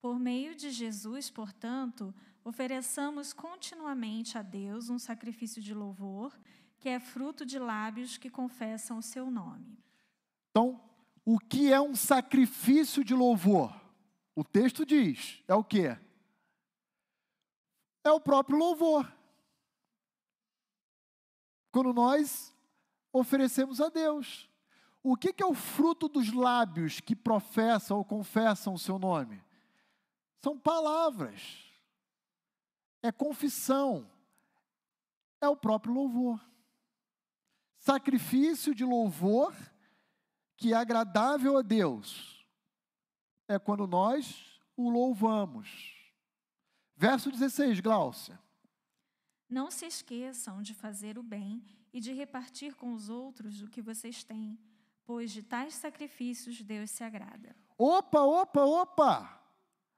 Por 0.01 0.19
meio 0.19 0.55
de 0.55 0.69
Jesus, 0.69 1.29
portanto, 1.29 2.13
ofereçamos 2.43 3.33
continuamente 3.33 4.37
a 4.37 4.41
Deus 4.41 4.89
um 4.89 4.99
sacrifício 4.99 5.61
de 5.61 5.73
louvor, 5.73 6.37
que 6.79 6.87
é 6.87 6.99
fruto 6.99 7.45
de 7.45 7.57
lábios 7.57 8.17
que 8.17 8.29
confessam 8.29 8.99
o 8.99 9.01
seu 9.01 9.31
nome. 9.31 9.77
Então, 10.51 10.79
o 11.25 11.39
que 11.39 11.73
é 11.73 11.81
um 11.81 11.95
sacrifício 11.95 13.03
de 13.03 13.15
louvor? 13.15 13.73
O 14.35 14.43
texto 14.43 14.85
diz: 14.85 15.43
é 15.47 15.55
o 15.55 15.63
quê? 15.63 15.97
É 18.03 18.11
o 18.11 18.21
próprio 18.21 18.57
louvor. 18.57 19.11
Quando 21.75 21.91
nós 21.91 22.55
oferecemos 23.11 23.81
a 23.81 23.89
Deus. 23.89 24.49
O 25.03 25.17
que, 25.17 25.33
que 25.33 25.43
é 25.43 25.45
o 25.45 25.53
fruto 25.53 26.07
dos 26.07 26.31
lábios 26.31 27.01
que 27.01 27.13
professam 27.13 27.97
ou 27.97 28.05
confessam 28.05 28.75
o 28.75 28.79
seu 28.79 28.97
nome? 28.97 29.43
São 30.41 30.57
palavras, 30.57 31.69
é 33.03 33.11
confissão, 33.11 34.09
é 35.41 35.49
o 35.49 35.57
próprio 35.57 35.93
louvor. 35.93 36.39
Sacrifício 37.77 38.73
de 38.73 38.85
louvor 38.85 39.53
que 40.55 40.71
é 40.71 40.77
agradável 40.77 41.57
a 41.57 41.61
Deus 41.61 42.47
é 43.49 43.59
quando 43.59 43.85
nós 43.85 44.61
o 44.77 44.89
louvamos. 44.89 45.93
Verso 46.95 47.29
16, 47.29 47.81
Gláucia. 47.81 48.44
Não 49.49 49.69
se 49.69 49.85
esqueçam 49.85 50.61
de 50.61 50.73
fazer 50.73 51.17
o 51.17 51.23
bem 51.23 51.63
e 51.93 51.99
de 51.99 52.13
repartir 52.13 52.75
com 52.75 52.93
os 52.93 53.09
outros 53.09 53.61
o 53.61 53.67
que 53.67 53.81
vocês 53.81 54.23
têm, 54.23 54.59
pois 55.05 55.31
de 55.31 55.43
tais 55.43 55.75
sacrifícios 55.75 56.61
Deus 56.61 56.89
se 56.89 57.03
agrada. 57.03 57.55
Opa, 57.77 58.21
opa, 58.21 58.61
opa! 58.61 59.41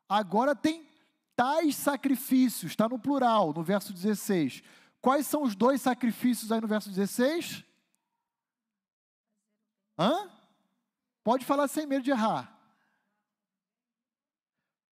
Agora 0.10 0.56
tem 0.56 0.88
tais 1.36 1.76
sacrifícios, 1.76 2.72
está 2.72 2.89
no 2.89 3.00
plural, 3.00 3.54
no 3.54 3.64
verso 3.64 3.93
16. 3.93 4.64
Quais 5.02 5.28
são 5.28 5.43
os 5.43 5.56
dois 5.56 5.82
sacrifícios 5.82 6.52
aí 6.52 6.60
no 6.60 6.68
verso 6.68 6.89
16? 6.89 7.64
Hã? 9.98 10.30
Pode 11.24 11.45
falar 11.45 11.68
sem 11.68 11.86
medo 11.86 12.04
de 12.04 12.12
errar. 12.12 12.58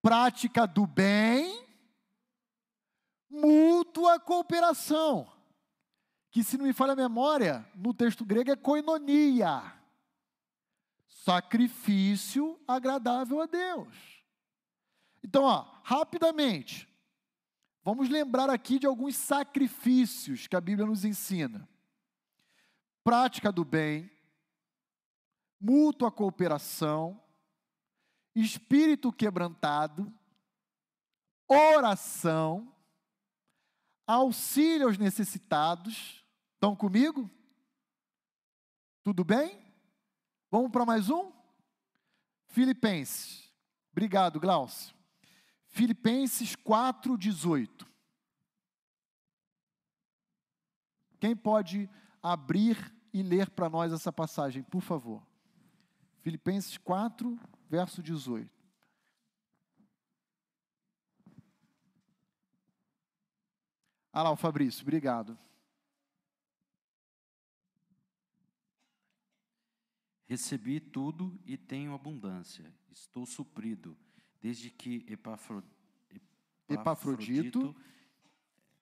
Prática 0.01 0.67
do 0.67 0.85
bem, 0.85 1.64
mútua 3.35 4.19
cooperação. 4.19 5.31
Que, 6.31 6.43
se 6.43 6.57
não 6.57 6.65
me 6.65 6.73
falha 6.73 6.93
a 6.93 6.95
memória, 6.95 7.65
no 7.75 7.93
texto 7.93 8.25
grego 8.25 8.51
é 8.51 8.55
koinonia. 8.55 9.73
Sacrifício 11.07 12.59
agradável 12.67 13.41
a 13.41 13.45
Deus. 13.45 14.15
Então, 15.23 15.43
ó, 15.43 15.65
rapidamente, 15.83 16.87
vamos 17.83 18.09
lembrar 18.09 18.49
aqui 18.49 18.77
de 18.77 18.85
alguns 18.85 19.15
sacrifícios 19.15 20.45
que 20.45 20.55
a 20.55 20.61
Bíblia 20.61 20.85
nos 20.85 21.03
ensina: 21.03 21.67
prática 23.03 23.51
do 23.51 23.65
bem, 23.65 24.11
mútua 25.59 26.11
cooperação, 26.11 27.19
espírito 28.35 29.11
quebrantado, 29.11 30.13
oração, 31.47 32.74
auxílio 34.07 34.87
aos 34.87 34.97
necessitados. 34.97 36.25
Estão 36.53 36.75
comigo? 36.75 37.29
Tudo 39.03 39.23
bem? 39.23 39.59
Vamos 40.49 40.71
para 40.71 40.85
mais 40.85 41.09
um? 41.09 41.31
Filipenses. 42.47 43.53
Obrigado, 43.91 44.39
Glaucio. 44.39 44.95
Filipenses 45.67 46.55
4,18. 46.55 47.85
Quem 51.19 51.35
pode 51.35 51.89
abrir 52.21 52.93
e 53.13 53.21
ler 53.21 53.49
para 53.49 53.69
nós 53.69 53.91
essa 53.91 54.11
passagem, 54.11 54.63
por 54.63 54.81
favor? 54.81 55.25
Filipenses 56.21 56.77
4, 56.77 57.37
verso 57.69 58.01
18. 58.01 58.54
Ah 64.15 64.23
lá, 64.23 64.31
o 64.31 64.37
Fabrício, 64.37 64.81
obrigado. 64.81 65.37
Recebi 70.25 70.79
tudo 70.79 71.37
e 71.45 71.57
tenho 71.57 71.93
abundância. 71.93 72.73
Estou 72.89 73.25
suprido 73.25 73.97
desde 74.41 74.69
que 74.69 75.05
Epafro, 75.09 75.61
Epafrodito 76.69 77.75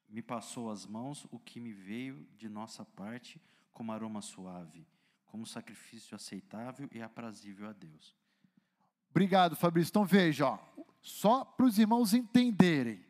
me 0.07 0.21
passou 0.21 0.69
as 0.69 0.86
mãos 0.86 1.25
o 1.31 1.39
que 1.39 1.59
me 1.59 1.73
veio 1.73 2.27
de 2.38 2.47
nossa 2.47 2.86
parte 2.86 3.41
como 3.71 3.91
aroma 3.91 4.21
suave, 4.21 4.86
como 5.25 5.47
sacrifício 5.47 6.13
aceitável 6.13 6.88
e 6.91 7.01
aprazível 7.01 7.67
a 7.67 7.73
Deus. 7.73 8.15
Obrigado, 9.09 9.55
Fabrício. 9.55 9.89
Então 9.89 10.05
veja, 10.05 10.45
ó, 10.45 10.59
só 11.01 11.43
para 11.43 11.65
os 11.65 11.79
irmãos 11.79 12.13
entenderem. 12.13 13.03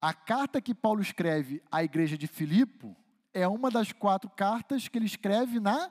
A 0.00 0.12
carta 0.12 0.60
que 0.60 0.74
Paulo 0.74 1.00
escreve 1.00 1.62
à 1.70 1.82
igreja 1.82 2.16
de 2.16 2.26
Filipe 2.26 2.94
é 3.32 3.46
uma 3.48 3.70
das 3.70 3.92
quatro 3.92 4.30
cartas 4.30 4.88
que 4.88 4.98
ele 4.98 5.06
escreve 5.06 5.60
na 5.60 5.90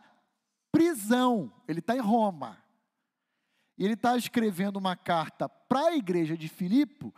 prisão. 0.72 1.52
Ele 1.68 1.80
está 1.80 1.96
em 1.96 2.00
Roma. 2.00 2.58
E 3.78 3.84
ele 3.84 3.94
está 3.94 4.16
escrevendo 4.16 4.78
uma 4.78 4.96
carta 4.96 5.50
para 5.50 5.88
a 5.88 5.96
igreja 5.96 6.38
de 6.38 6.48
Filipe, 6.48 7.14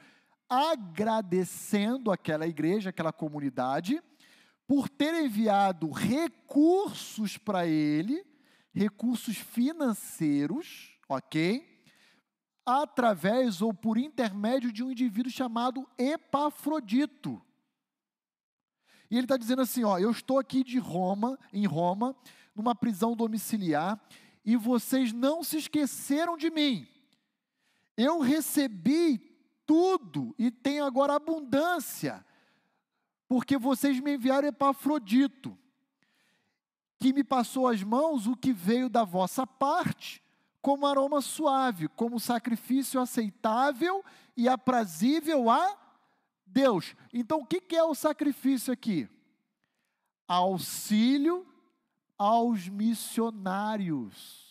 agradecendo 0.50 2.12
aquela 2.12 2.48
igreja, 2.48 2.90
aquela 2.90 3.14
comunidade, 3.14 4.02
por 4.66 4.90
ter 4.90 5.14
enviado 5.14 5.92
recursos 5.92 7.38
para 7.38 7.68
ele, 7.68 8.26
recursos 8.74 9.38
financeiros, 9.38 10.98
ok? 11.08 11.77
Através 12.70 13.62
ou 13.62 13.74
por 13.74 13.98
intermédio 13.98 14.74
de 14.74 14.84
um 14.84 14.92
indivíduo 14.92 15.32
chamado 15.32 15.88
Epafrodito. 15.98 17.42
E 19.10 19.16
ele 19.16 19.24
está 19.24 19.38
dizendo 19.38 19.62
assim: 19.62 19.86
ó, 19.86 19.98
eu 19.98 20.12
estou 20.12 20.38
aqui 20.38 20.66
de 20.66 20.78
Roma, 20.78 21.40
em 21.54 21.66
Roma, 21.66 22.14
numa 22.54 22.76
prisão 22.76 23.16
domiciliar, 23.16 23.98
e 24.44 24.58
vocês 24.58 25.14
não 25.14 25.44
se 25.44 25.58
esqueceram 25.58 26.36
de 26.36 26.50
mim. 26.50 26.86
Eu 27.96 28.20
recebi 28.20 29.18
tudo 29.66 30.36
e 30.38 30.52
tenho 30.52 30.84
agora 30.84 31.16
abundância, 31.16 32.26
porque 33.28 33.58
vocês 33.58 34.00
me 34.00 34.16
enviaram 34.16 34.48
Epafrodito, 34.50 35.58
que 37.00 37.14
me 37.14 37.24
passou 37.24 37.68
às 37.68 37.82
mãos 37.82 38.28
o 38.28 38.36
que 38.36 38.52
veio 38.52 38.90
da 38.90 39.04
vossa 39.04 39.48
parte, 39.48 40.22
como 40.62 40.86
aroma 40.86 41.22
suave, 41.22 41.88
como 41.90 42.20
sacrifício 42.20 43.00
aceitável 43.00 44.04
e 44.36 44.50
aprazível 44.50 45.50
a 45.50 45.78
Deus. 46.46 46.96
Então, 47.14 47.42
o 47.42 47.46
que 47.46 47.76
é 47.76 47.84
o 47.84 47.96
sacrifício 47.96 48.74
aqui? 48.74 49.10
Auxílio 50.28 51.48
aos 52.18 52.68
missionários, 52.68 54.48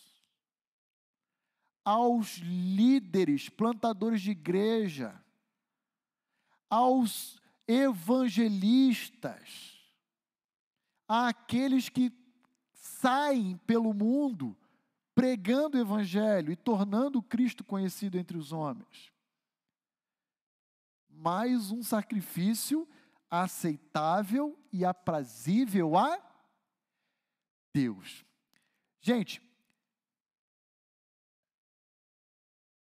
aos 1.83 2.37
líderes, 2.37 3.49
plantadores 3.49 4.21
de 4.21 4.31
igreja, 4.31 5.21
aos 6.69 7.41
evangelistas, 7.67 9.77
àqueles 11.07 11.89
que 11.89 12.11
saem 12.73 13.57
pelo 13.57 13.93
mundo 13.93 14.55
pregando 15.17 15.79
o 15.79 15.81
evangelho 15.81 16.51
e 16.51 16.55
tornando 16.55 17.23
Cristo 17.23 17.63
conhecido 17.63 18.19
entre 18.19 18.37
os 18.37 18.51
homens. 18.51 19.11
Mais 21.09 21.71
um 21.71 21.81
sacrifício 21.81 22.87
aceitável 23.27 24.55
e 24.71 24.85
aprazível 24.85 25.97
a 25.97 26.21
Deus. 27.73 28.23
Gente, 29.01 29.41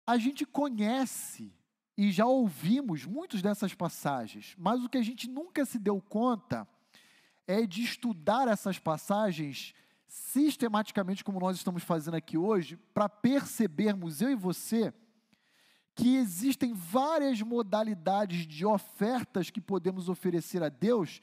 a 0.07 0.17
gente 0.17 0.45
conhece 0.45 1.53
e 1.97 2.09
já 2.09 2.25
ouvimos 2.25 3.05
muitas 3.05 3.41
dessas 3.41 3.73
passagens, 3.73 4.55
mas 4.57 4.81
o 4.81 4.87
que 4.87 4.97
a 4.97 5.03
gente 5.03 5.27
nunca 5.27 5.65
se 5.65 5.77
deu 5.77 6.01
conta 6.01 6.65
é 7.45 7.65
de 7.65 7.83
estudar 7.83 8.47
essas 8.47 8.79
passagens 8.79 9.75
sistematicamente, 10.13 11.23
como 11.23 11.39
nós 11.39 11.57
estamos 11.57 11.83
fazendo 11.83 12.15
aqui 12.15 12.37
hoje, 12.37 12.77
para 12.93 13.09
percebermos, 13.09 14.21
eu 14.21 14.29
e 14.29 14.35
você, 14.35 14.93
que 15.95 16.15
existem 16.17 16.73
várias 16.73 17.41
modalidades 17.41 18.45
de 18.45 18.65
ofertas 18.65 19.49
que 19.49 19.61
podemos 19.61 20.09
oferecer 20.09 20.61
a 20.63 20.69
Deus 20.69 21.21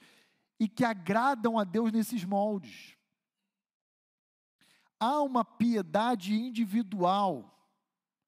e 0.59 0.67
que 0.67 0.83
agradam 0.83 1.59
a 1.59 1.63
Deus 1.63 1.91
nesses 1.91 2.23
moldes 2.23 2.97
há 5.01 5.19
uma 5.19 5.43
piedade 5.43 6.35
individual 6.35 7.57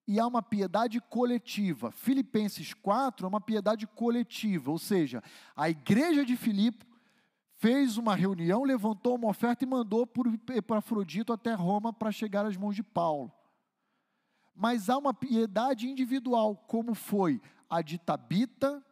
e 0.07 0.20
há 0.20 0.26
uma 0.26 0.41
piedade 0.41 0.99
coletiva. 0.99 1.91
Filipenses 1.91 2.74
4 2.74 3.28
é 3.28 3.30
uma 3.30 3.39
piedade 3.39 3.86
coletiva, 3.86 4.72
ou 4.72 4.80
seja, 4.80 5.24
a 5.55 5.70
igreja 5.70 6.26
de 6.26 6.36
Filipe 6.36 6.84
fez 7.64 7.97
uma 7.97 8.14
reunião, 8.14 8.66
levantou 8.66 9.16
uma 9.16 9.30
oferta 9.30 9.64
e 9.64 9.68
mandou 9.68 10.05
por 10.05 10.28
Epafrodito 10.49 11.32
até 11.32 11.53
Roma 11.53 11.93
para 11.93 12.11
chegar 12.11 12.45
às 12.45 12.57
mãos 12.57 12.76
de 12.76 12.84
Paulo. 12.84 13.32
mas 14.53 14.89
há 14.89 14.97
uma 14.97 15.14
piedade 15.14 15.88
individual, 15.88 16.57
como 16.57 16.93
foi 16.93 17.41
a 17.70 17.82
de 17.82 17.97
Tabita, 17.97 18.86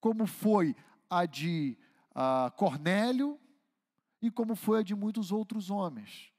como 0.00 0.26
foi 0.26 0.76
a 1.08 1.24
de 1.24 1.78
uh, 2.10 2.54
Cornélio 2.56 3.40
e 4.20 4.30
como 4.30 4.54
foi 4.54 4.80
a 4.80 4.82
de 4.82 4.94
muitos 4.94 5.32
outros 5.32 5.70
homens, 5.70 6.30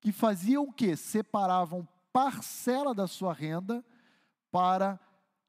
que 0.00 0.10
faziam 0.10 0.64
o 0.64 0.72
quê? 0.72 0.96
Separavam 0.96 1.86
parcela 2.12 2.92
da 2.92 3.06
sua 3.06 3.32
renda 3.32 3.84
para 4.50 4.98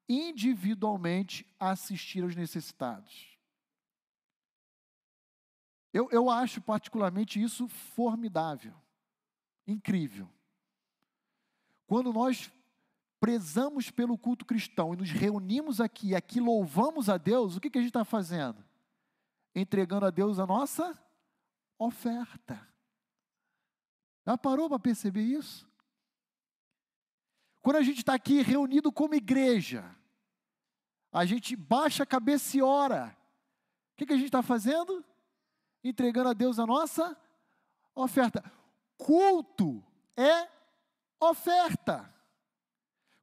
individualmente 0.08 1.48
assistir 1.60 2.24
aos 2.24 2.36
necessitados. 2.36 3.31
Eu, 5.94 6.10
eu 6.12 6.30
acho 6.30 6.62
particularmente 6.62 7.42
isso 7.42 7.68
formidável, 7.68 8.74
incrível. 9.68 10.30
Quando 11.86 12.14
nós 12.14 12.52
prezamos 13.20 13.92
pelo 13.92 14.18
culto 14.18 14.46
cristão 14.46 14.94
e 14.94 14.98
nos 14.98 15.12
reunimos 15.12 15.82
aqui 15.82 16.10
e 16.10 16.16
aqui 16.16 16.40
louvamos 16.40 17.10
a 17.10 17.18
Deus, 17.18 17.56
o 17.56 17.60
que, 17.60 17.70
que 17.70 17.78
a 17.78 17.82
gente 17.82 17.90
está 17.90 18.06
fazendo? 18.06 18.64
Entregando 19.54 20.06
a 20.06 20.10
Deus 20.10 20.40
a 20.40 20.48
nossa 20.48 20.98
oferta. 21.78 22.68
Já 24.26 24.38
parou 24.38 24.70
para 24.70 24.80
perceber 24.80 25.24
isso? 25.24 25.70
Quando 27.62 27.76
a 27.76 27.84
gente 27.84 28.00
está 28.00 28.14
aqui 28.14 28.42
reunido 28.42 28.92
como 28.92 29.14
igreja, 29.14 29.96
a 31.12 31.26
gente 31.26 31.56
baixa 31.56 32.04
a 32.04 32.08
cabeça 32.08 32.58
e 32.58 32.62
ora. 32.62 33.16
O 33.94 33.98
que, 33.98 34.06
que 34.06 34.14
a 34.14 34.18
gente 34.18 34.28
está 34.28 34.42
fazendo? 34.42 35.04
Entregando 35.84 36.30
a 36.30 36.34
Deus 36.34 36.60
a 36.60 36.66
nossa 36.66 37.18
oferta. 37.96 38.44
Culto 38.98 39.84
é 40.16 40.48
oferta. 41.20 42.14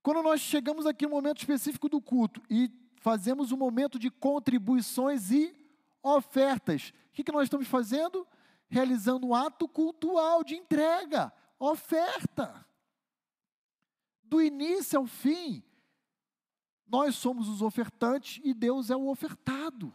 Quando 0.02 0.22
nós 0.22 0.40
chegamos 0.40 0.86
aqui 0.86 1.04
no 1.04 1.10
momento 1.10 1.38
específico 1.38 1.88
do 1.88 2.00
culto 2.00 2.42
e 2.48 2.70
fazemos 2.96 3.52
um 3.52 3.56
momento 3.56 3.98
de 3.98 4.10
contribuições 4.10 5.30
e 5.30 5.54
ofertas, 6.02 6.92
o 7.10 7.12
que, 7.12 7.24
que 7.24 7.32
nós 7.32 7.44
estamos 7.44 7.68
fazendo? 7.68 8.26
Realizando 8.68 9.26
um 9.26 9.34
ato 9.34 9.68
cultual 9.68 10.42
de 10.42 10.54
entrega, 10.54 11.32
oferta. 11.58 12.66
Do 14.22 14.42
início 14.42 14.98
ao 14.98 15.06
fim, 15.06 15.62
nós 16.86 17.16
somos 17.16 17.48
os 17.48 17.62
ofertantes 17.62 18.40
e 18.44 18.54
Deus 18.54 18.90
é 18.90 18.96
o 18.96 19.08
ofertado. 19.08 19.94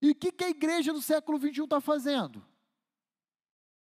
E 0.00 0.10
o 0.10 0.14
que, 0.14 0.30
que 0.30 0.44
a 0.44 0.50
igreja 0.50 0.92
do 0.92 1.02
século 1.02 1.38
XXI 1.38 1.64
está 1.64 1.80
fazendo? 1.80 2.44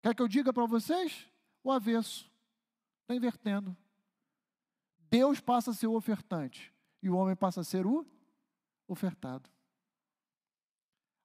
Quer 0.02 0.14
que 0.14 0.22
eu 0.22 0.28
diga 0.28 0.52
para 0.52 0.66
vocês? 0.66 1.26
O 1.62 1.72
avesso. 1.72 2.30
Está 3.02 3.14
invertendo. 3.14 3.76
Deus 5.10 5.40
passa 5.40 5.70
a 5.70 5.74
ser 5.74 5.86
o 5.86 5.94
ofertante 5.94 6.72
e 7.02 7.08
o 7.08 7.16
homem 7.16 7.34
passa 7.34 7.60
a 7.60 7.64
ser 7.64 7.86
o 7.86 8.06
ofertado. 8.86 9.48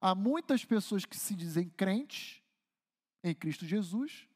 Há 0.01 0.13
muitas 0.15 0.65
pessoas 0.65 1.05
que 1.05 1.17
se 1.17 1.35
dizem 1.35 1.69
crentes 1.69 2.41
em 3.23 3.33
Cristo 3.33 3.65
Jesus, 3.65 4.27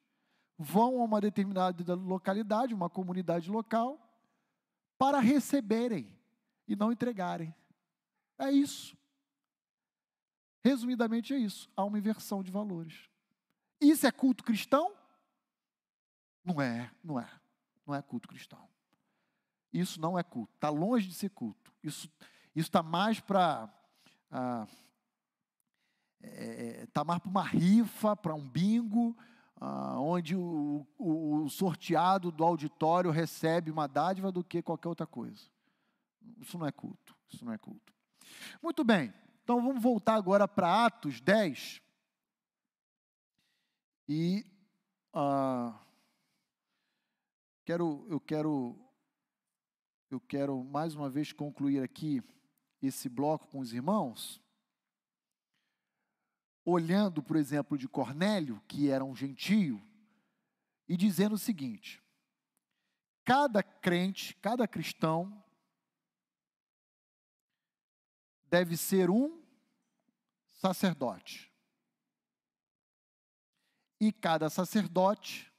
vão 0.58 1.02
a 1.02 1.04
uma 1.04 1.20
determinada 1.20 1.94
localidade, 1.94 2.74
uma 2.74 2.90
comunidade 2.90 3.52
local, 3.52 4.00
para 4.98 5.20
receberem 5.20 6.18
e 6.68 6.76
não 6.76 6.92
entregarem. 6.92 7.54
É 8.40 8.50
isso. 8.50 8.97
Resumidamente 10.64 11.34
é 11.34 11.38
isso. 11.38 11.70
Há 11.76 11.84
uma 11.84 11.98
inversão 11.98 12.44
de 12.44 12.52
valores. 12.52 13.10
Isso 13.80 14.06
é 14.08 14.12
culto 14.12 14.44
cristão? 14.44 14.94
Não 16.44 16.62
é, 16.62 16.92
não 17.04 17.20
é. 17.20 17.30
Não 17.86 17.94
é 17.94 18.02
culto 18.02 18.28
cristão. 18.28 18.68
Isso 19.72 20.00
não 20.00 20.18
é 20.18 20.24
culto. 20.24 20.54
Está 20.56 20.70
longe 20.70 21.08
de 21.08 21.14
ser 21.14 21.30
culto. 21.30 21.74
Isso 21.84 22.10
está 22.56 22.82
mais 22.82 23.20
para. 23.20 23.72
Ah, 24.32 24.68
é, 26.22 26.86
tá 26.88 27.04
mais 27.04 27.20
para 27.20 27.30
uma 27.30 27.44
rifa, 27.44 28.16
para 28.16 28.34
um 28.34 28.48
bingo, 28.48 29.16
ah, 29.60 30.00
onde 30.00 30.36
o, 30.36 30.86
o, 30.98 31.44
o, 31.44 31.50
sorteado 31.50 32.32
do 32.32 32.44
auditório 32.44 33.12
recebe 33.12 33.72
uma 33.72 33.88
dádiva 33.88 34.32
do 34.32 34.44
que 34.44 34.62
qualquer 34.62 34.90
outra 34.90 35.06
coisa. 35.06 35.44
Isso 36.40 36.58
não 36.58 36.66
é 36.66 36.72
culto. 36.72 37.16
Isso 37.30 37.46
não 37.46 37.54
é 37.54 37.58
culto. 37.58 37.94
Muito 38.62 38.84
bem. 38.84 39.14
Então 39.48 39.62
vamos 39.62 39.82
voltar 39.82 40.16
agora 40.16 40.46
para 40.46 40.88
Atos 40.88 41.22
10. 41.22 41.82
E 44.06 44.46
ah, 45.14 45.80
quero, 47.64 48.06
eu 48.10 48.20
quero 48.20 48.78
eu 50.12 50.20
quero 50.20 50.62
mais 50.66 50.96
uma 50.96 51.10
vez 51.10 51.32
concluir 51.32 51.82
aqui 51.82 52.22
esse 52.82 53.08
bloco 53.08 53.48
com 53.48 53.60
os 53.60 53.72
irmãos, 53.72 54.44
olhando, 56.66 57.24
por 57.24 57.38
exemplo, 57.38 57.78
de 57.78 57.88
Cornélio, 57.88 58.62
que 58.68 58.90
era 58.90 59.06
um 59.06 59.16
gentio, 59.16 59.82
e 60.90 60.98
dizendo 60.98 61.36
o 61.36 61.40
seguinte: 61.40 62.04
cada 63.24 63.64
crente, 63.64 64.36
cada 64.42 64.68
cristão, 64.68 65.42
deve 68.50 68.78
ser 68.78 69.10
um 69.10 69.42
sacerdote. 70.54 71.52
E 74.00 74.12
cada 74.12 74.50
sacerdote 74.50 75.52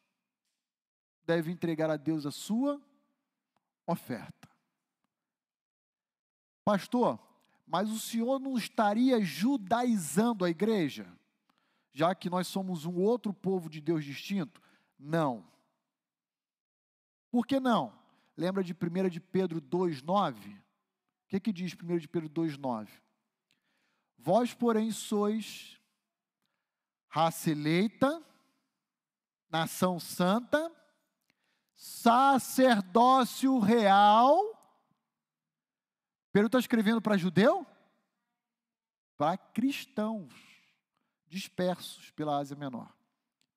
deve 1.25 1.51
entregar 1.51 1.91
a 1.91 1.97
Deus 1.97 2.25
a 2.25 2.31
sua 2.31 2.81
oferta. 3.87 4.49
Pastor, 6.65 7.19
mas 7.67 7.91
o 7.91 7.99
senhor 7.99 8.39
não 8.39 8.57
estaria 8.57 9.21
judaizando 9.23 10.45
a 10.45 10.51
igreja, 10.51 11.11
já 11.93 12.15
que 12.15 12.31
nós 12.31 12.47
somos 12.47 12.85
um 12.85 12.97
outro 12.97 13.33
povo 13.33 13.69
de 13.69 13.81
Deus 13.81 14.05
distinto? 14.05 14.61
Não. 14.99 15.47
Por 17.31 17.47
que 17.47 17.61
não? 17.61 17.93
Lembra 18.37 18.63
de 18.63 18.73
1 18.73 19.09
de 19.09 19.21
Pedro 19.21 19.61
2,9? 19.61 20.59
O 21.29 21.31
que, 21.31 21.41
que 21.41 21.53
diz 21.53 21.75
1 21.75 21.99
de 21.99 22.09
Pedro 22.09 22.31
2,9? 22.31 22.89
Vós, 24.17 24.55
porém, 24.55 24.91
sois 24.91 25.79
raça 27.07 27.51
eleita, 27.51 28.25
nação 29.51 30.01
santa, 30.01 30.75
sacerdócio 31.77 33.59
real. 33.59 34.41
Pedro 36.33 36.47
está 36.47 36.59
escrevendo 36.61 37.03
para 37.03 37.19
judeu? 37.19 37.67
Para 39.19 39.37
cristãos 39.37 40.33
dispersos 41.27 42.11
pela 42.13 42.39
Ásia 42.39 42.57
Menor, 42.57 42.91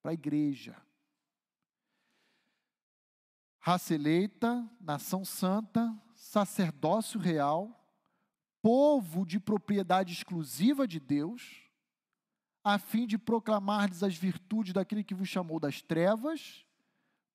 para 0.02 0.12
a 0.12 0.14
igreja. 0.14 0.76
Raça 3.60 3.96
eleita, 3.96 4.70
nação 4.78 5.24
santa, 5.24 5.98
sacerdócio 6.32 7.20
real, 7.20 7.78
povo 8.62 9.26
de 9.26 9.38
propriedade 9.38 10.14
exclusiva 10.14 10.88
de 10.88 10.98
Deus, 10.98 11.70
a 12.64 12.80
fim 12.80 13.06
de 13.06 13.18
proclamar-lhes 13.18 14.02
as 14.02 14.16
virtudes 14.16 14.72
daquele 14.72 15.04
que 15.04 15.14
vos 15.14 15.28
chamou 15.28 15.60
das 15.60 15.82
trevas 15.82 16.66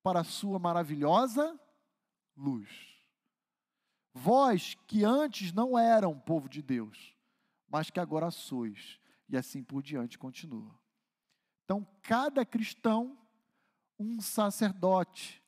para 0.01 0.21
a 0.21 0.23
sua 0.23 0.57
maravilhosa 0.57 1.59
luz. 2.35 2.67
Vós 4.15 4.73
que 4.87 5.03
antes 5.03 5.53
não 5.53 5.77
eram 5.77 6.19
povo 6.19 6.49
de 6.49 6.63
Deus, 6.63 7.15
mas 7.69 7.91
que 7.91 7.99
agora 7.99 8.31
sois, 8.31 8.99
e 9.29 9.37
assim 9.37 9.61
por 9.61 9.83
diante 9.83 10.17
continua. 10.17 10.73
Então, 11.65 11.85
cada 12.01 12.43
cristão, 12.43 13.15
um 13.99 14.19
sacerdote 14.19 15.43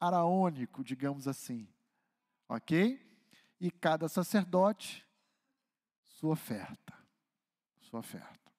araônico, 0.00 0.82
digamos 0.82 1.28
assim, 1.28 1.68
ok? 2.48 3.00
E 3.60 3.70
cada 3.70 4.08
sacerdote, 4.08 5.06
sua 6.02 6.32
oferta. 6.32 6.94
Sua 7.80 8.00
oferta. 8.00 8.52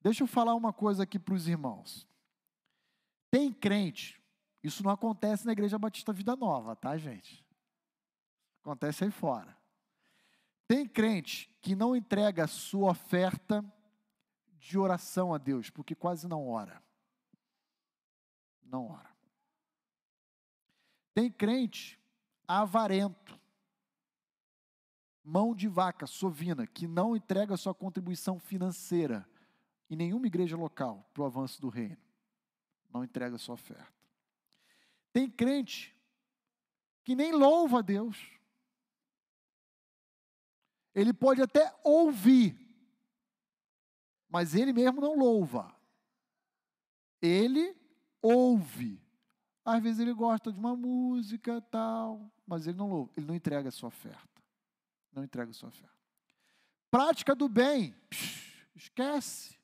Deixa 0.00 0.22
eu 0.22 0.26
falar 0.26 0.54
uma 0.54 0.72
coisa 0.72 1.02
aqui 1.02 1.18
para 1.18 1.34
os 1.34 1.46
irmãos. 1.46 2.08
Tem 3.30 3.52
crente 3.52 4.20
isso 4.62 4.82
não 4.82 4.90
acontece 4.90 5.46
na 5.46 5.52
Igreja 5.52 5.78
Batista 5.78 6.12
Vida 6.12 6.36
Nova, 6.36 6.76
tá, 6.76 6.96
gente? 6.96 7.44
Acontece 8.60 9.04
aí 9.04 9.10
fora. 9.10 9.56
Tem 10.68 10.86
crente 10.86 11.50
que 11.60 11.74
não 11.74 11.96
entrega 11.96 12.46
sua 12.46 12.90
oferta 12.90 13.64
de 14.58 14.78
oração 14.78 15.32
a 15.32 15.38
Deus, 15.38 15.70
porque 15.70 15.94
quase 15.94 16.28
não 16.28 16.46
ora. 16.46 16.82
Não 18.62 18.88
ora. 18.88 19.10
Tem 21.14 21.30
crente 21.30 21.98
avarento, 22.58 23.38
mão 25.22 25.54
de 25.54 25.68
vaca, 25.68 26.06
sovina, 26.06 26.66
que 26.66 26.88
não 26.88 27.14
entrega 27.14 27.56
sua 27.56 27.72
contribuição 27.72 28.40
financeira 28.40 29.28
em 29.88 29.94
nenhuma 29.94 30.26
igreja 30.26 30.56
local 30.56 31.08
para 31.14 31.22
o 31.22 31.26
avanço 31.26 31.60
do 31.60 31.68
reino. 31.68 31.98
Não 32.92 33.04
entrega 33.04 33.38
sua 33.38 33.54
oferta. 33.54 33.92
Tem 35.12 35.30
crente 35.30 35.96
que 37.04 37.14
nem 37.14 37.30
louva 37.30 37.78
a 37.78 37.82
Deus. 37.82 38.18
Ele 40.92 41.12
pode 41.12 41.40
até 41.40 41.72
ouvir, 41.84 42.58
mas 44.28 44.56
ele 44.56 44.72
mesmo 44.72 45.00
não 45.00 45.16
louva. 45.16 45.72
Ele 47.22 47.76
ouve. 48.20 49.00
Às 49.64 49.80
vezes 49.80 50.00
ele 50.00 50.12
gosta 50.12 50.52
de 50.52 50.58
uma 50.58 50.74
música, 50.74 51.60
tal, 51.70 52.28
mas 52.50 52.66
ele 52.66 52.76
não 52.76 53.08
ele 53.16 53.26
não 53.26 53.34
entrega 53.36 53.68
a 53.68 53.72
sua 53.72 53.86
oferta. 53.86 54.42
Não 55.12 55.22
entrega 55.22 55.52
a 55.52 55.54
sua 55.54 55.68
oferta. 55.68 55.94
Prática 56.90 57.32
do 57.32 57.48
bem, 57.48 57.92
psh, 58.10 58.66
esquece. 58.74 59.56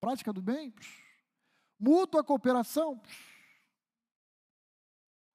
Prática 0.00 0.32
do 0.32 0.40
bem, 0.40 0.70
psh. 0.70 1.02
mútua 1.80 2.22
cooperação. 2.22 2.96
Psh. 3.00 3.62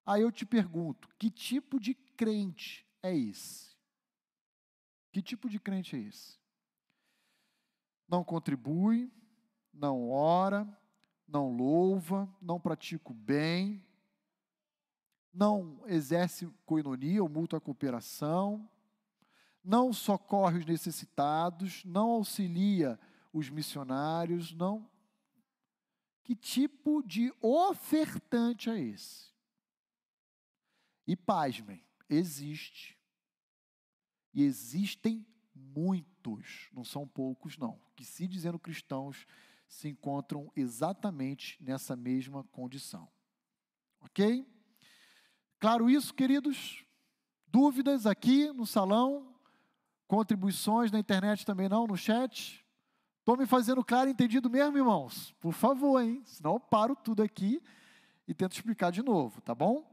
Aí 0.06 0.22
eu 0.22 0.32
te 0.32 0.46
pergunto: 0.46 1.10
que 1.20 1.30
tipo 1.30 1.78
de 1.78 1.94
crente 1.94 2.88
é 3.02 3.14
esse? 3.14 3.76
Que 5.12 5.22
tipo 5.22 5.50
de 5.50 5.60
crente 5.60 5.98
é 5.98 6.00
esse? 6.00 6.40
Não 8.08 8.24
contribui, 8.24 9.12
não 9.74 10.10
ora, 10.10 10.66
não 11.28 11.54
louva, 11.54 12.34
não 12.42 12.62
pratica 12.62 13.12
o 13.12 13.14
bem, 13.14 13.86
não 15.34 15.82
exerce 15.88 16.48
coinonia 16.66 17.24
ou 17.24 17.30
mútua 17.30 17.60
cooperação, 17.60 18.70
não 19.64 19.92
socorre 19.92 20.60
os 20.60 20.66
necessitados, 20.66 21.84
não 21.86 22.12
auxilia 22.12 23.00
os 23.32 23.50
missionários, 23.50 24.54
não. 24.54 24.90
Que 26.24 26.36
tipo 26.36 27.02
de 27.02 27.34
ofertante 27.42 28.70
é 28.70 28.80
esse? 28.80 29.32
E 31.08 31.16
pasmem, 31.16 31.84
existe. 32.10 32.98
E 34.34 34.44
existem 34.44 35.26
muitos, 35.54 36.70
não 36.74 36.84
são 36.84 37.08
poucos, 37.08 37.58
não, 37.58 37.80
que 37.96 38.06
se 38.06 38.28
dizendo 38.28 38.60
cristãos 38.60 39.26
se 39.68 39.90
encontram 39.90 40.52
exatamente 40.56 41.62
nessa 41.62 41.96
mesma 41.96 42.44
condição. 42.46 43.10
Ok? 44.02 44.46
Claro 45.64 45.90
isso, 45.90 46.14
queridos? 46.14 46.84
Dúvidas 47.48 48.06
aqui 48.06 48.52
no 48.52 48.66
salão? 48.66 49.34
Contribuições 50.10 50.92
na 50.92 51.00
internet 51.00 51.46
também 51.46 51.70
não, 51.70 51.88
no 51.88 51.96
chat? 51.96 52.66
Estou 53.20 53.38
me 53.38 53.46
fazendo 53.46 53.82
claro 53.82 54.10
e 54.10 54.12
entendido 54.12 54.50
mesmo, 54.50 54.78
irmãos? 54.78 55.34
Por 55.40 55.54
favor, 55.54 56.02
hein? 56.02 56.22
Senão 56.26 56.56
eu 56.56 56.60
paro 56.60 56.98
tudo 56.98 57.24
aqui 57.24 57.64
e 58.28 58.34
tento 58.34 58.52
explicar 58.52 58.92
de 58.92 59.02
novo, 59.02 59.40
tá 59.40 59.56
bom? 59.56 59.90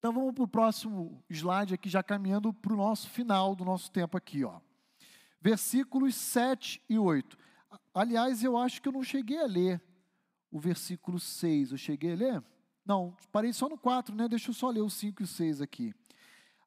Então 0.00 0.12
vamos 0.12 0.34
para 0.34 0.42
o 0.42 0.48
próximo 0.48 1.22
slide 1.30 1.74
aqui, 1.74 1.88
já 1.88 2.02
caminhando 2.02 2.52
para 2.52 2.72
o 2.72 2.76
nosso 2.76 3.08
final 3.08 3.54
do 3.54 3.64
nosso 3.64 3.88
tempo 3.88 4.16
aqui, 4.16 4.42
ó. 4.42 4.58
Versículos 5.40 6.16
7 6.16 6.82
e 6.88 6.98
8. 6.98 7.38
Aliás, 7.94 8.42
eu 8.42 8.58
acho 8.58 8.82
que 8.82 8.88
eu 8.88 8.92
não 8.92 9.04
cheguei 9.04 9.38
a 9.38 9.46
ler 9.46 9.80
o 10.50 10.58
versículo 10.58 11.20
6. 11.20 11.70
Eu 11.70 11.78
cheguei 11.78 12.14
a 12.14 12.16
ler? 12.16 12.57
Não, 12.88 13.14
parei 13.30 13.52
só 13.52 13.68
no 13.68 13.76
4, 13.76 14.14
né? 14.14 14.26
Deixa 14.26 14.48
eu 14.48 14.54
só 14.54 14.70
ler 14.70 14.80
o 14.80 14.88
5 14.88 15.20
e 15.20 15.24
o 15.24 15.26
6 15.26 15.60
aqui. 15.60 15.94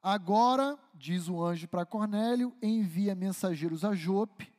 Agora, 0.04 0.78
diz 0.94 1.28
o 1.28 1.44
anjo 1.44 1.68
para 1.68 1.84
Cornélio, 1.84 2.56
envia 2.62 3.16
mensageiros 3.16 3.84
a 3.84 3.96
Jope 3.96 4.54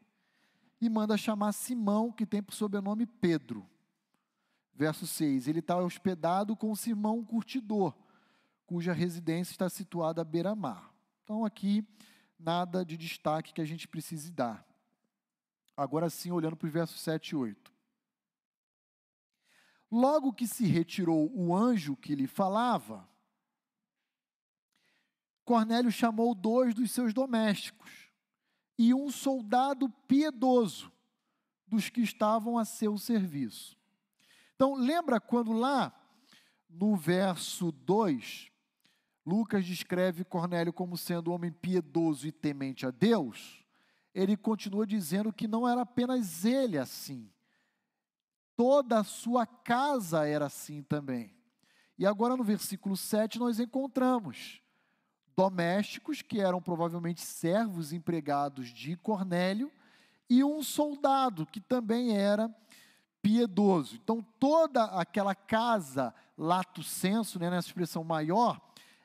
e 0.80 0.90
manda 0.90 1.16
chamar 1.16 1.52
Simão, 1.52 2.10
que 2.10 2.26
tem 2.26 2.42
por 2.42 2.52
sobrenome 2.52 3.06
Pedro. 3.06 3.64
Verso 4.74 5.06
6: 5.06 5.46
Ele 5.46 5.60
está 5.60 5.76
hospedado 5.78 6.56
com 6.56 6.74
Simão 6.74 7.22
Curtidor, 7.24 7.94
cuja 8.66 8.92
residência 8.92 9.52
está 9.52 9.68
situada 9.68 10.20
à 10.20 10.24
beira-mar. 10.24 10.92
Então, 11.22 11.44
aqui, 11.44 11.86
nada 12.36 12.84
de 12.84 12.96
destaque 12.96 13.52
que 13.52 13.60
a 13.60 13.64
gente 13.64 13.86
precise 13.86 14.32
dar. 14.32 14.66
Agora 15.76 16.10
sim, 16.10 16.32
olhando 16.32 16.56
para 16.56 16.66
os 16.66 16.72
versos 16.72 17.00
7 17.00 17.28
e 17.28 17.36
8. 17.36 17.71
Logo 19.92 20.32
que 20.32 20.46
se 20.46 20.64
retirou 20.64 21.30
o 21.34 21.54
anjo 21.54 21.94
que 21.94 22.14
lhe 22.14 22.26
falava, 22.26 23.06
Cornélio 25.44 25.92
chamou 25.92 26.34
dois 26.34 26.74
dos 26.74 26.90
seus 26.90 27.12
domésticos 27.12 28.10
e 28.78 28.94
um 28.94 29.10
soldado 29.10 29.90
piedoso 30.08 30.90
dos 31.66 31.90
que 31.90 32.00
estavam 32.00 32.56
a 32.56 32.64
seu 32.64 32.96
serviço. 32.96 33.76
Então, 34.54 34.74
lembra 34.74 35.20
quando 35.20 35.52
lá 35.52 35.94
no 36.70 36.96
verso 36.96 37.70
2, 37.70 38.50
Lucas 39.26 39.66
descreve 39.66 40.24
Cornélio 40.24 40.72
como 40.72 40.96
sendo 40.96 41.30
um 41.30 41.34
homem 41.34 41.52
piedoso 41.52 42.26
e 42.26 42.32
temente 42.32 42.86
a 42.86 42.90
Deus? 42.90 43.62
ele 44.14 44.36
continua 44.36 44.86
dizendo 44.86 45.32
que 45.32 45.48
não 45.48 45.66
era 45.66 45.82
apenas 45.82 46.44
ele 46.44 46.78
assim, 46.78 47.30
toda 48.56 49.00
a 49.00 49.04
sua 49.04 49.46
casa 49.46 50.26
era 50.26 50.46
assim 50.46 50.82
também. 50.82 51.34
E 51.98 52.06
agora 52.06 52.36
no 52.36 52.44
versículo 52.44 52.96
7 52.96 53.38
nós 53.38 53.60
encontramos 53.60 54.60
domésticos 55.36 56.22
que 56.22 56.40
eram 56.40 56.60
provavelmente 56.60 57.20
servos 57.20 57.92
empregados 57.92 58.68
de 58.68 58.96
Cornélio 58.96 59.70
e 60.28 60.42
um 60.44 60.62
soldado 60.62 61.46
que 61.46 61.60
também 61.60 62.16
era 62.16 62.54
piedoso. 63.20 63.96
Então 63.96 64.24
toda 64.38 64.84
aquela 64.84 65.34
casa, 65.34 66.14
lato 66.36 66.82
senso, 66.82 67.38
né, 67.38 67.50
nessa 67.50 67.68
expressão 67.68 68.02
maior, 68.02 68.60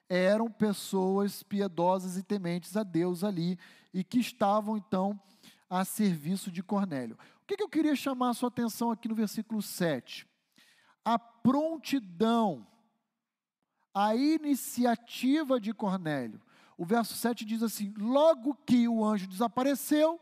eram 0.10 0.50
pessoas 0.50 1.44
piedosas 1.44 2.18
e 2.18 2.24
tementes 2.24 2.76
a 2.78 2.84
Deus 2.84 3.24
ali 3.24 3.60
e 3.94 4.04
que 4.04 4.20
estavam 4.20 4.78
então 4.78 5.20
a 5.70 5.84
serviço 5.84 6.50
de 6.50 6.64
Cornélio. 6.64 7.18
O 7.48 7.56
que, 7.56 7.64
eu 7.64 7.70
queria 7.70 7.96
chamar 7.96 8.32
a 8.32 8.34
sua 8.34 8.50
atenção 8.50 8.92
aqui 8.92 9.08
no 9.08 9.16
versículo 9.16 9.62
7? 9.62 10.28
A 11.06 11.18
prontidão, 11.18 12.68
a 13.94 14.14
iniciativa 14.14 15.58
de 15.58 15.74
Cornélio. 15.74 16.42
O 16.78 16.86
verso 16.86 17.14
7 17.16 17.46
diz 17.46 17.64
assim: 17.64 17.94
Logo 17.98 18.54
que 18.54 18.86
o 18.86 19.02
anjo 19.02 19.28
desapareceu, 19.28 20.16
o 20.16 20.20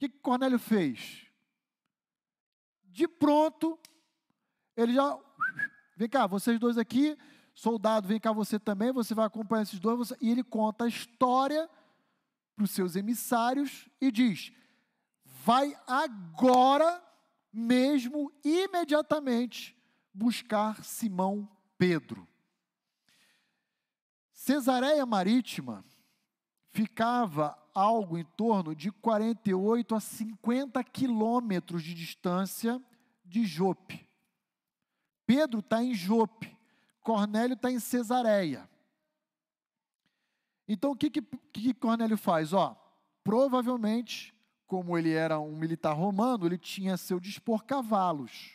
que, 0.00 0.08
que 0.08 0.18
Cornélio 0.18 0.58
fez? 0.58 1.24
De 2.82 3.06
pronto, 3.06 3.78
ele 4.76 4.94
já. 4.94 5.16
Vem 5.96 6.08
cá, 6.08 6.26
vocês 6.26 6.58
dois 6.58 6.76
aqui, 6.76 7.16
soldado, 7.54 8.08
vem 8.08 8.18
cá 8.18 8.32
você 8.32 8.58
também, 8.58 8.90
você 8.90 9.14
vai 9.14 9.26
acompanhar 9.26 9.62
esses 9.62 9.78
dois, 9.78 9.98
você, 9.98 10.16
e 10.20 10.32
ele 10.32 10.42
conta 10.42 10.86
a 10.86 10.88
história 10.88 11.70
para 12.56 12.64
os 12.64 12.72
seus 12.72 12.96
emissários 12.96 13.88
e 14.00 14.10
diz: 14.10 14.52
vai 15.44 15.76
agora 15.86 17.04
mesmo, 17.52 18.32
imediatamente, 18.42 19.76
buscar 20.12 20.82
Simão 20.82 21.46
Pedro. 21.76 22.26
Cesareia 24.32 25.04
Marítima 25.04 25.84
ficava 26.70 27.58
algo 27.74 28.16
em 28.16 28.24
torno 28.24 28.74
de 28.74 28.90
48 28.90 29.94
a 29.94 30.00
50 30.00 30.82
quilômetros 30.82 31.82
de 31.82 31.92
distância 31.92 32.82
de 33.22 33.44
Jope. 33.44 34.08
Pedro 35.26 35.60
está 35.60 35.82
em 35.82 35.94
Jope, 35.94 36.56
Cornélio 37.02 37.52
está 37.52 37.70
em 37.70 37.78
Cesareia. 37.78 38.68
Então, 40.66 40.92
o 40.92 40.96
que, 40.96 41.10
que, 41.10 41.20
que 41.52 41.74
Cornélio 41.74 42.16
faz? 42.16 42.54
Ó, 42.54 42.74
provavelmente, 43.22 44.33
como 44.66 44.96
ele 44.96 45.12
era 45.12 45.38
um 45.38 45.56
militar 45.56 45.92
romano, 45.92 46.46
ele 46.46 46.58
tinha 46.58 46.94
a 46.94 46.98
seu 46.98 47.20
dispor 47.20 47.64
cavalos. 47.64 48.52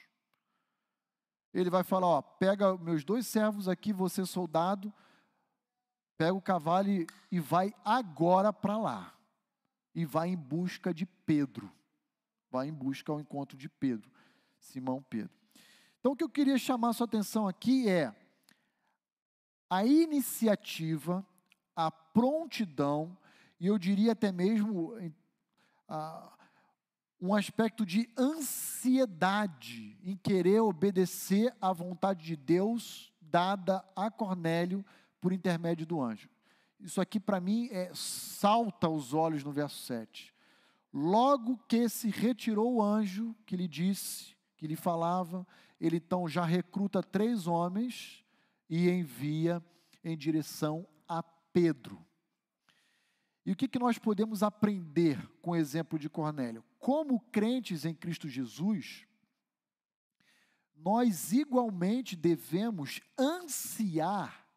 Ele 1.54 1.70
vai 1.70 1.84
falar: 1.84 2.08
ó, 2.08 2.22
pega 2.22 2.78
meus 2.78 3.04
dois 3.04 3.28
servos 3.28 3.68
aqui, 3.68 3.92
você 3.94 4.26
soldado, 4.26 4.94
pega 6.18 6.34
o 6.34 6.42
cavalo 6.42 6.90
e, 7.32 7.40
vai 7.40 7.74
agora 7.84 8.52
para 8.52 8.78
lá. 8.78 9.16
E 9.96 10.06
vai 10.06 10.30
em 10.30 10.38
busca 10.38 10.94
de 10.94 11.06
Pedro. 11.06 11.72
Vai 12.52 12.68
em 12.68 12.74
busca 12.74 13.12
ao 13.12 13.20
encontro 13.20 13.58
de 13.58 13.68
Pedro, 13.70 14.12
Simão 14.60 15.02
Pedro. 15.02 15.34
Então, 16.00 16.14
o 16.14 16.16
que 16.16 16.24
eu 16.24 16.30
queria 16.30 16.58
chamar 16.58 16.90
a 16.90 16.94
sua 16.94 17.06
atenção 17.06 17.48
aqui 17.48 17.88
é 17.90 18.16
a 19.70 19.86
iniciativa 19.86 21.26
a 21.80 21.90
prontidão, 21.90 23.18
e 23.58 23.68
eu 23.68 23.78
diria 23.78 24.12
até 24.12 24.34
mesmo 24.34 24.94
um 27.22 27.36
aspecto 27.36 27.86
de 27.86 28.10
ansiedade 28.18 29.98
em 30.04 30.16
querer 30.16 30.62
obedecer 30.62 31.54
à 31.62 31.74
vontade 31.74 32.26
de 32.26 32.36
Deus 32.36 33.12
dada 33.22 33.84
a 33.96 34.10
Cornélio 34.10 34.86
por 35.20 35.34
intermédio 35.34 35.86
do 35.86 36.02
anjo. 36.02 36.30
Isso 36.80 37.02
aqui 37.02 37.20
para 37.20 37.42
mim 37.42 37.68
é, 37.72 37.92
salta 37.94 38.88
aos 38.88 39.14
olhos 39.14 39.44
no 39.44 39.52
verso 39.52 39.82
7. 39.84 40.34
Logo 40.94 41.58
que 41.68 41.90
se 41.90 42.10
retirou 42.10 42.76
o 42.76 42.82
anjo 42.82 43.36
que 43.46 43.58
lhe 43.58 43.68
disse, 43.68 44.36
que 44.58 44.66
lhe 44.66 44.76
falava, 44.76 45.46
ele 45.80 45.98
então 45.98 46.28
já 46.28 46.44
recruta 46.44 47.04
três 47.04 47.48
homens 47.48 48.26
e 48.70 48.90
envia 48.90 49.64
em 50.04 50.18
direção 50.18 50.88
a 51.08 51.22
Pedro. 51.22 52.04
E 53.46 53.52
o 53.52 53.56
que, 53.56 53.68
que 53.68 53.80
nós 53.80 53.98
podemos 53.98 54.44
aprender 54.44 55.18
com 55.42 55.52
o 55.52 55.56
exemplo 55.56 55.98
de 55.98 56.10
Cornélio? 56.10 56.64
Como 56.78 57.20
crentes 57.32 57.86
em 57.86 57.94
Cristo 57.94 58.28
Jesus, 58.28 59.06
nós 60.76 61.34
igualmente 61.34 62.16
devemos 62.16 63.02
ansiar, 63.18 64.48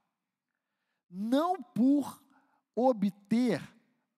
não 1.10 1.62
por 1.62 2.22
obter 2.74 3.60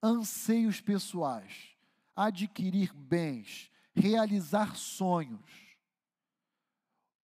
anseios 0.02 0.80
pessoais, 0.80 1.74
adquirir 2.14 2.92
bens, 2.92 3.70
realizar 3.94 4.76
sonhos. 4.76 5.64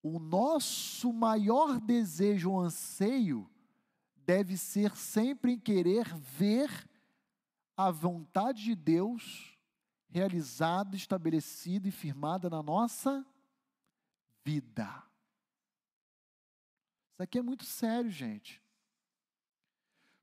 O 0.02 0.18
nosso 0.18 1.12
maior 1.12 1.78
desejo 1.78 2.52
ou 2.52 2.60
anseio 2.60 3.48
deve 4.16 4.56
ser 4.56 4.96
sempre 4.96 5.52
em 5.52 5.58
querer 5.58 6.06
ver 6.14 6.88
a 7.86 7.90
vontade 7.90 8.62
de 8.62 8.74
Deus 8.74 9.58
realizada, 10.10 10.96
estabelecida 10.96 11.88
e 11.88 11.90
firmada 11.90 12.50
na 12.50 12.62
nossa 12.62 13.24
vida. 14.44 15.02
Isso 17.12 17.22
aqui 17.22 17.38
é 17.38 17.42
muito 17.42 17.64
sério, 17.64 18.10
gente. 18.10 18.62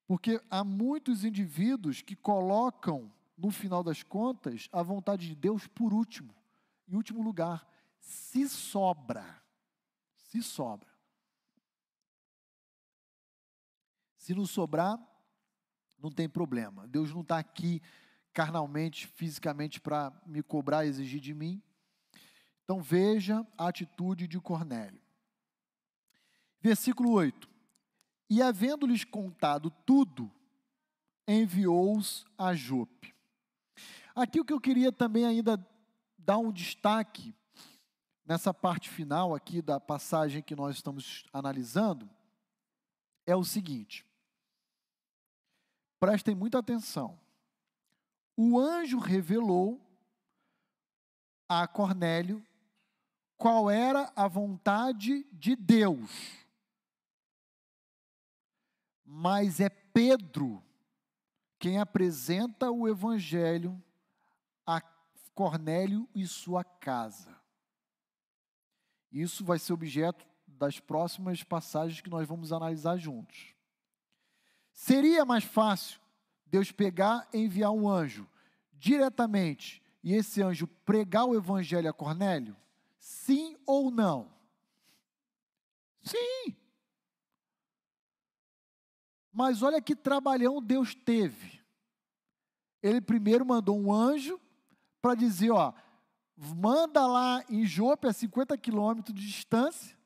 Porque 0.06 0.40
há 0.52 0.64
muitos 0.64 1.24
indivíduos 1.24 2.04
que 2.04 2.16
colocam, 2.16 3.12
no 3.36 3.50
final 3.50 3.84
das 3.84 4.04
contas, 4.04 4.70
a 4.72 4.84
vontade 4.84 5.28
de 5.28 5.36
Deus 5.36 5.66
por 5.66 5.94
último, 5.94 6.36
em 6.88 6.96
último 6.96 7.24
lugar. 7.24 7.68
Se 8.00 8.48
sobra, 8.48 9.44
se 10.16 10.44
sobra. 10.44 10.92
Se 14.16 14.36
não 14.36 14.46
sobrar, 14.46 15.00
não 16.02 16.12
tem 16.12 16.28
problema. 16.28 16.88
Deus 16.88 17.14
não 17.14 17.22
está 17.22 17.38
aqui 17.38 17.82
carnalmente, 18.34 19.08
fisicamente, 19.08 19.82
para 19.82 20.12
me 20.26 20.44
cobrar, 20.44 20.86
exigir 20.86 21.20
de 21.20 21.34
mim. 21.34 21.62
Então 22.64 22.82
veja 22.82 23.46
a 23.58 23.68
atitude 23.68 24.28
de 24.28 24.40
Cornélio. 24.40 25.02
Versículo 26.62 27.12
8 27.12 27.58
e, 28.30 28.42
havendo-lhes 28.42 29.04
contado 29.04 29.72
tudo, 29.86 30.32
enviou-os 31.28 32.26
a 32.38 32.54
Jope. 32.54 33.16
Aqui 34.16 34.40
o 34.40 34.46
que 34.46 34.54
eu 34.54 34.60
queria 34.60 34.92
também 34.92 35.26
ainda 35.26 35.66
dar 36.18 36.38
um 36.38 36.52
destaque 36.52 37.34
nessa 38.26 38.54
parte 38.54 38.90
final 38.90 39.34
aqui 39.34 39.62
da 39.62 39.80
passagem 39.80 40.44
que 40.44 40.56
nós 40.56 40.76
estamos 40.76 41.26
analisando 41.32 42.10
é 43.26 43.36
o 43.36 43.44
seguinte. 43.44 44.06
Prestem 46.00 46.36
muita 46.36 46.60
atenção. 46.60 47.20
O 48.36 48.60
anjo 48.60 49.00
revelou 49.00 49.82
a 51.50 51.68
Cornélio 51.68 52.46
qual 53.38 53.70
era 53.70 54.12
a 54.16 54.28
vontade 54.28 55.24
de 55.32 55.56
Deus 55.56 56.48
mas 59.10 59.62
é 59.62 59.70
Pedro 59.70 60.62
quem 61.58 61.80
apresenta 61.80 62.70
o 62.70 62.90
evangelho 62.90 63.82
a 64.66 64.82
Cornélio 65.34 66.08
e 66.14 66.28
sua 66.28 66.62
casa. 66.64 67.34
Isso 69.10 69.46
vai 69.46 69.58
ser 69.58 69.72
objeto 69.72 70.28
das 70.46 70.80
próximas 70.80 71.42
passagens 71.42 72.02
que 72.02 72.10
nós 72.10 72.28
vamos 72.28 72.52
analisar 72.52 72.98
juntos. 72.98 73.56
Seria 74.78 75.26
mais 75.26 75.44
fácil 75.44 76.00
Deus 76.46 76.72
pegar 76.72 77.28
e 77.34 77.40
enviar 77.40 77.72
um 77.72 77.90
anjo 77.90 78.30
diretamente 78.74 79.82
e 80.04 80.14
esse 80.14 80.40
anjo 80.40 80.68
pregar 80.68 81.26
o 81.26 81.36
evangelho 81.36 81.90
a 81.90 81.94
Cornélio? 81.94 82.56
Sim 83.00 83.58
ou 83.66 83.90
não? 83.90 84.32
Sim. 86.04 86.56
Mas 89.34 89.64
olha 89.64 89.82
que 89.82 89.96
trabalhão 89.96 90.62
Deus 90.62 90.94
teve. 90.94 91.60
Ele 92.80 93.02
primeiro 93.02 93.44
mandou 93.44 93.76
um 93.80 93.92
anjo 93.92 94.40
para 95.02 95.16
dizer, 95.16 95.50
ó, 95.50 95.74
manda 96.56 97.08
lá 97.08 97.44
em 97.50 97.66
Jope, 97.66 98.08
a 98.08 98.14
50 98.14 98.56
quilômetros 98.60 99.20
de 99.20 99.26
distância, 99.26 99.98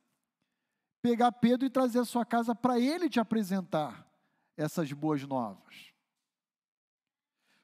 pegar 1.01 1.33
Pedro 1.33 1.65
e 1.65 1.69
trazer 1.69 1.99
a 1.99 2.05
sua 2.05 2.25
casa 2.25 2.55
para 2.55 2.79
ele 2.79 3.09
te 3.09 3.19
apresentar 3.19 4.09
essas 4.57 4.91
boas 4.91 5.23
novas. 5.23 5.91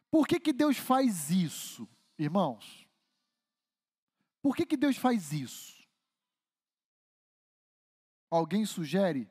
Por 0.10 0.28
que, 0.28 0.40
que 0.40 0.54
Deus 0.54 0.78
faz 0.78 1.30
isso, 1.30 1.88
irmãos? 2.18 2.88
Por 4.42 4.56
que, 4.56 4.66
que 4.66 4.78
Deus 4.78 4.98
faz 4.98 5.32
isso? 5.34 5.86
Alguém 8.30 8.66
sugere 8.66 9.30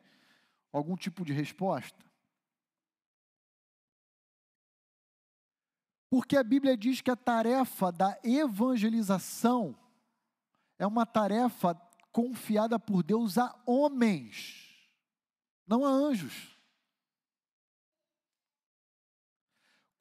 algum 0.73 0.97
tipo 0.97 1.25
de 1.25 1.33
resposta? 1.33 2.05
Porque 6.11 6.37
a 6.37 6.45
Bíblia 6.45 6.77
diz 6.77 7.01
que 7.01 7.11
a 7.11 7.17
tarefa 7.17 7.91
da 7.91 8.19
evangelização 8.23 9.77
é 10.79 10.87
uma 10.87 11.05
tarefa 11.05 11.75
confiada 12.13 12.79
por 12.79 13.03
Deus 13.03 13.37
a 13.37 13.55
homens, 13.67 14.91
não 15.67 15.85
a 15.85 15.89
anjos. 15.91 16.56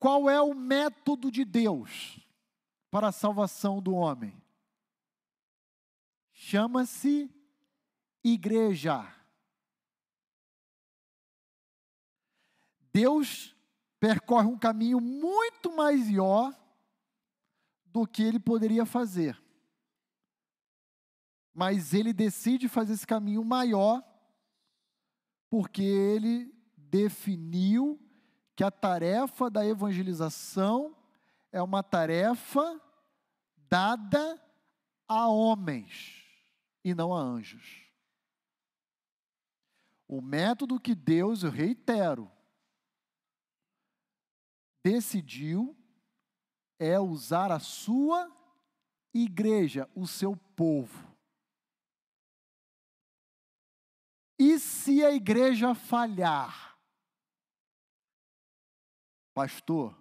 Qual 0.05 0.29
é 0.29 0.39
o 0.39 0.53
método 0.53 1.31
de 1.31 1.43
Deus 1.43 2.19
para 2.91 3.07
a 3.07 3.11
salvação 3.11 3.81
do 3.81 3.95
homem? 3.95 4.39
Chama-se 6.31 7.27
igreja. 8.23 9.01
Deus 12.93 13.55
percorre 13.99 14.45
um 14.45 14.59
caminho 14.59 15.01
muito 15.01 15.75
maior 15.75 16.55
do 17.83 18.05
que 18.05 18.21
ele 18.21 18.39
poderia 18.39 18.85
fazer. 18.85 19.43
Mas 21.51 21.95
ele 21.95 22.13
decide 22.13 22.69
fazer 22.69 22.93
esse 22.93 23.07
caminho 23.07 23.43
maior 23.43 24.03
porque 25.49 25.81
ele 25.81 26.53
definiu 26.77 27.99
que 28.55 28.63
a 28.63 28.71
tarefa 28.71 29.49
da 29.49 29.65
evangelização 29.65 30.95
é 31.51 31.61
uma 31.61 31.83
tarefa 31.83 32.81
dada 33.69 34.41
a 35.07 35.27
homens 35.27 36.23
e 36.83 36.93
não 36.93 37.13
a 37.13 37.19
anjos. 37.19 37.83
O 40.07 40.21
método 40.21 40.79
que 40.79 40.93
Deus, 40.95 41.43
eu 41.43 41.49
reitero, 41.49 42.31
decidiu 44.83 45.75
é 46.77 46.99
usar 46.99 47.51
a 47.51 47.59
sua 47.59 48.31
igreja, 49.13 49.89
o 49.95 50.05
seu 50.05 50.35
povo. 50.55 51.15
E 54.37 54.59
se 54.59 55.03
a 55.03 55.11
igreja 55.11 55.73
falhar? 55.73 56.74
Pastor, 59.35 59.93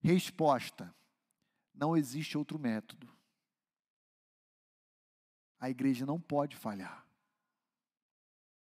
resposta: 0.00 0.96
não 1.74 1.94
existe 1.94 2.38
outro 2.38 2.58
método. 2.58 3.14
A 5.60 5.68
igreja 5.68 6.06
não 6.06 6.18
pode 6.18 6.56
falhar. 6.56 7.06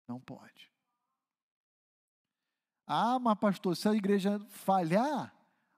Não 0.07 0.17
pode. 0.17 0.71
Ah, 2.87 3.19
mas 3.19 3.37
pastor, 3.37 3.75
se 3.75 3.89
a 3.89 3.93
igreja 3.93 4.39
falhar, 4.49 5.35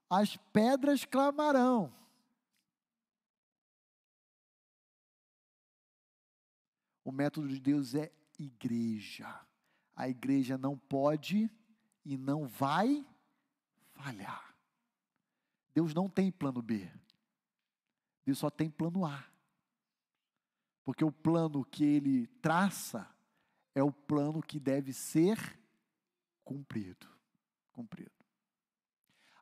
as 0.08 0.36
pedras 0.52 1.04
clamarão. 1.04 1.92
O 7.04 7.10
método 7.10 7.48
de 7.48 7.58
Deus 7.58 7.96
é 7.96 8.12
igreja. 8.38 9.44
A 9.96 10.08
igreja 10.08 10.56
não 10.56 10.78
pode 10.78 11.50
e 12.04 12.16
não 12.16 12.46
vai 12.46 13.04
falhar. 13.94 14.54
Deus 15.74 15.94
não 15.94 16.08
tem 16.08 16.30
plano 16.30 16.62
B. 16.62 16.88
Deus 18.24 18.38
só 18.38 18.50
tem 18.50 18.70
plano 18.70 19.04
A. 19.04 19.24
Porque 20.84 21.04
o 21.04 21.12
plano 21.12 21.64
que 21.64 21.84
ele 21.84 22.26
traça 22.42 23.08
é 23.74 23.82
o 23.82 23.92
plano 23.92 24.42
que 24.42 24.60
deve 24.60 24.92
ser 24.92 25.58
cumprido. 26.44 27.08
Cumprido. 27.72 28.12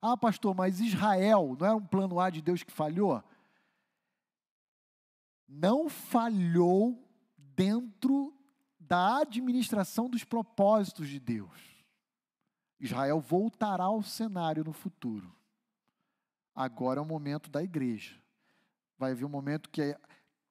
Ah, 0.00 0.16
pastor, 0.16 0.54
mas 0.54 0.80
Israel 0.80 1.56
não 1.58 1.66
era 1.66 1.76
um 1.76 1.86
plano 1.86 2.18
A 2.18 2.30
de 2.30 2.40
Deus 2.40 2.62
que 2.62 2.72
falhou? 2.72 3.22
não 5.52 5.88
falhou 5.88 6.98
dentro 7.36 8.34
da 8.80 9.18
administração 9.18 10.08
dos 10.08 10.24
propósitos 10.24 11.08
de 11.08 11.20
Deus. 11.20 11.71
Israel 12.82 13.20
voltará 13.20 13.84
ao 13.84 14.02
cenário 14.02 14.64
no 14.64 14.72
futuro. 14.72 15.32
Agora 16.52 16.98
é 16.98 17.02
o 17.02 17.06
momento 17.06 17.48
da 17.48 17.62
igreja. 17.62 18.20
Vai 18.98 19.12
haver 19.12 19.24
um 19.24 19.28
momento 19.28 19.70
que 19.70 19.80
a 19.80 20.00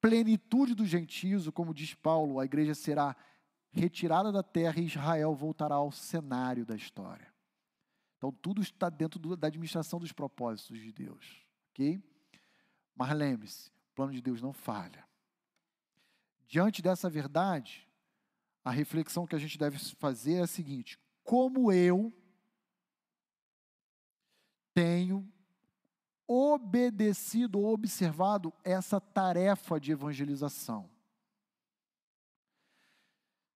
plenitude 0.00 0.74
dos 0.74 0.88
gentios, 0.88 1.46
como 1.50 1.74
diz 1.74 1.92
Paulo, 1.92 2.40
a 2.40 2.44
igreja 2.46 2.74
será 2.74 3.14
retirada 3.70 4.32
da 4.32 4.42
terra 4.42 4.80
e 4.80 4.86
Israel 4.86 5.34
voltará 5.34 5.74
ao 5.74 5.92
cenário 5.92 6.64
da 6.64 6.74
história. 6.74 7.30
Então 8.16 8.32
tudo 8.32 8.62
está 8.62 8.88
dentro 8.88 9.20
do, 9.20 9.36
da 9.36 9.48
administração 9.48 10.00
dos 10.00 10.12
propósitos 10.12 10.80
de 10.80 10.90
Deus, 10.90 11.46
ok? 11.70 12.02
Mas 12.94 13.14
lembre-se, 13.14 13.68
o 13.68 13.94
plano 13.94 14.12
de 14.12 14.22
Deus 14.22 14.40
não 14.40 14.54
falha. 14.54 15.04
Diante 16.46 16.80
dessa 16.80 17.10
verdade, 17.10 17.86
a 18.64 18.70
reflexão 18.70 19.26
que 19.26 19.36
a 19.36 19.38
gente 19.38 19.58
deve 19.58 19.78
fazer 19.96 20.34
é 20.34 20.42
a 20.42 20.46
seguinte: 20.46 20.98
como 21.22 21.70
eu 21.72 22.12
tenho 24.74 25.26
obedecido 26.26 27.60
ou 27.60 27.72
observado 27.72 28.52
essa 28.64 29.00
tarefa 29.00 29.78
de 29.78 29.92
evangelização? 29.92 30.88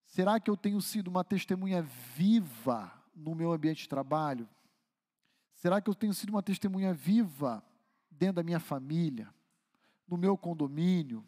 Será 0.07 0.41
que 0.41 0.51
eu 0.51 0.57
tenho 0.57 0.81
sido 0.81 1.09
uma 1.09 1.25
testemunha 1.25 1.83
viva 1.83 2.93
no 3.15 3.35
meu 3.35 3.53
ambiente 3.53 3.83
de 3.83 3.89
trabalho? 3.89 4.49
Será 5.55 5.81
que 5.81 5.91
eu 5.91 5.95
tenho 5.95 6.15
sido 6.15 6.31
uma 6.31 6.43
testemunha 6.43 6.93
viva 6.93 7.63
dentro 8.11 8.37
da 8.37 8.43
minha 8.43 8.61
família, 8.61 9.33
no 10.07 10.17
meu 10.17 10.37
condomínio, 10.37 11.25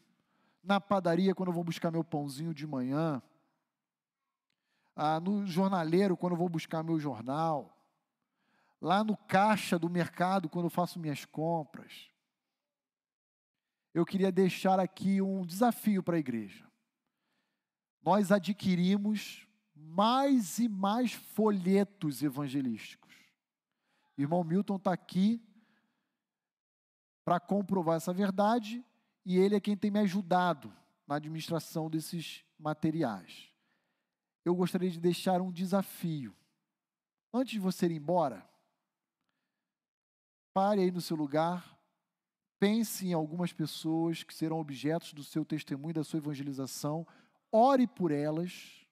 na 0.63 0.81
padaria 0.81 1.35
quando 1.35 1.49
eu 1.49 1.55
vou 1.55 1.65
buscar 1.65 1.91
meu 1.91 2.05
pãozinho 2.05 2.55
de 2.55 2.67
manhã? 2.67 3.23
ah, 4.99 5.21
no 5.21 5.47
jornaleiro 5.47 6.17
quando 6.17 6.33
eu 6.33 6.37
vou 6.37 6.49
buscar 6.49 6.83
meu 6.83 6.99
jornal, 6.99 7.78
lá 8.81 9.03
no 9.03 9.17
caixa 9.17 9.79
do 9.79 9.89
mercado 9.89 10.49
quando 10.49 10.67
eu 10.67 10.71
faço 10.71 10.99
minhas 10.99 11.25
compras. 11.25 12.11
Eu 13.93 14.05
queria 14.05 14.31
deixar 14.31 14.79
aqui 14.79 15.21
um 15.21 15.45
desafio 15.45 16.03
para 16.03 16.17
a 16.17 16.19
igreja. 16.19 16.67
Nós 18.03 18.31
adquirimos 18.31 19.47
mais 19.75 20.59
e 20.59 20.69
mais 20.69 21.13
folhetos 21.13 22.23
evangelísticos. 22.23 23.15
Irmão 24.17 24.45
Milton 24.45 24.77
está 24.77 24.93
aqui 24.93 25.43
para 27.25 27.41
comprovar 27.41 27.97
essa 27.97 28.13
verdade 28.13 28.85
e 29.25 29.37
ele 29.37 29.57
é 29.57 29.61
quem 29.61 29.77
tem 29.77 29.91
me 29.91 29.99
ajudado 29.99 30.73
na 31.07 31.17
administração 31.17 31.91
desses 31.91 32.45
materiais 32.59 33.49
eu 34.49 34.55
gostaria 34.55 34.91
de 34.91 34.99
deixar 34.99 35.41
um 35.41 35.53
desafio. 35.53 36.35
Antes 37.33 37.53
de 37.53 37.59
você 37.59 37.87
ir 37.87 37.93
embora, 37.93 38.49
pare 40.53 40.81
aí 40.81 40.91
no 40.91 41.01
seu 41.01 41.17
lugar, 41.17 41.79
pense 42.59 43.07
em 43.07 43.13
algumas 43.13 43.53
pessoas 43.53 44.23
que 44.23 44.35
serão 44.35 44.59
objetos 44.59 45.13
do 45.13 45.23
seu 45.23 45.45
testemunho, 45.45 45.95
da 45.95 46.05
sua 46.05 46.19
evangelização, 46.19 47.07
ore 47.53 47.87
por 47.87 48.11
elas 48.11 48.87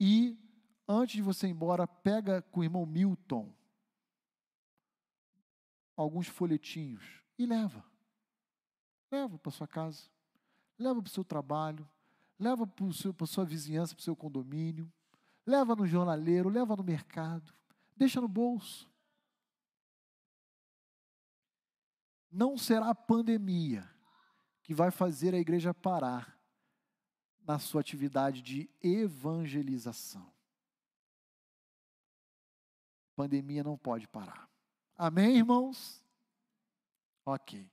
e, 0.00 0.38
antes 0.88 1.16
de 1.16 1.22
você 1.22 1.46
ir 1.46 1.50
embora, 1.50 1.86
pega 1.86 2.42
com 2.42 2.60
o 2.60 2.64
irmão 2.64 2.86
Milton 2.86 3.52
alguns 5.94 6.26
folhetinhos 6.26 7.22
e 7.38 7.44
leva. 7.44 7.84
Leva 9.10 9.38
para 9.38 9.50
sua 9.50 9.66
casa, 9.68 10.04
leva 10.78 11.02
para 11.02 11.08
o 11.08 11.12
seu 11.12 11.24
trabalho, 11.24 11.86
leva 12.38 12.66
para 12.66 12.86
a 12.86 13.26
sua 13.26 13.44
vizinhança, 13.44 13.94
para 13.94 14.00
o 14.00 14.04
seu 14.04 14.16
condomínio, 14.16 14.90
leva 15.46 15.76
no 15.76 15.86
jornaleiro, 15.86 16.48
leva 16.48 16.74
no 16.74 16.82
mercado, 16.82 17.52
deixa 17.96 18.20
no 18.20 18.28
bolso. 18.28 18.89
Não 22.30 22.56
será 22.56 22.90
a 22.90 22.94
pandemia 22.94 23.88
que 24.62 24.74
vai 24.74 24.90
fazer 24.90 25.34
a 25.34 25.38
igreja 25.38 25.74
parar 25.74 26.38
na 27.44 27.58
sua 27.58 27.80
atividade 27.80 28.40
de 28.42 28.70
evangelização. 28.80 30.32
Pandemia 33.16 33.64
não 33.64 33.76
pode 33.76 34.06
parar. 34.06 34.48
Amém, 34.96 35.38
irmãos? 35.38 36.04
Ok. 37.24 37.68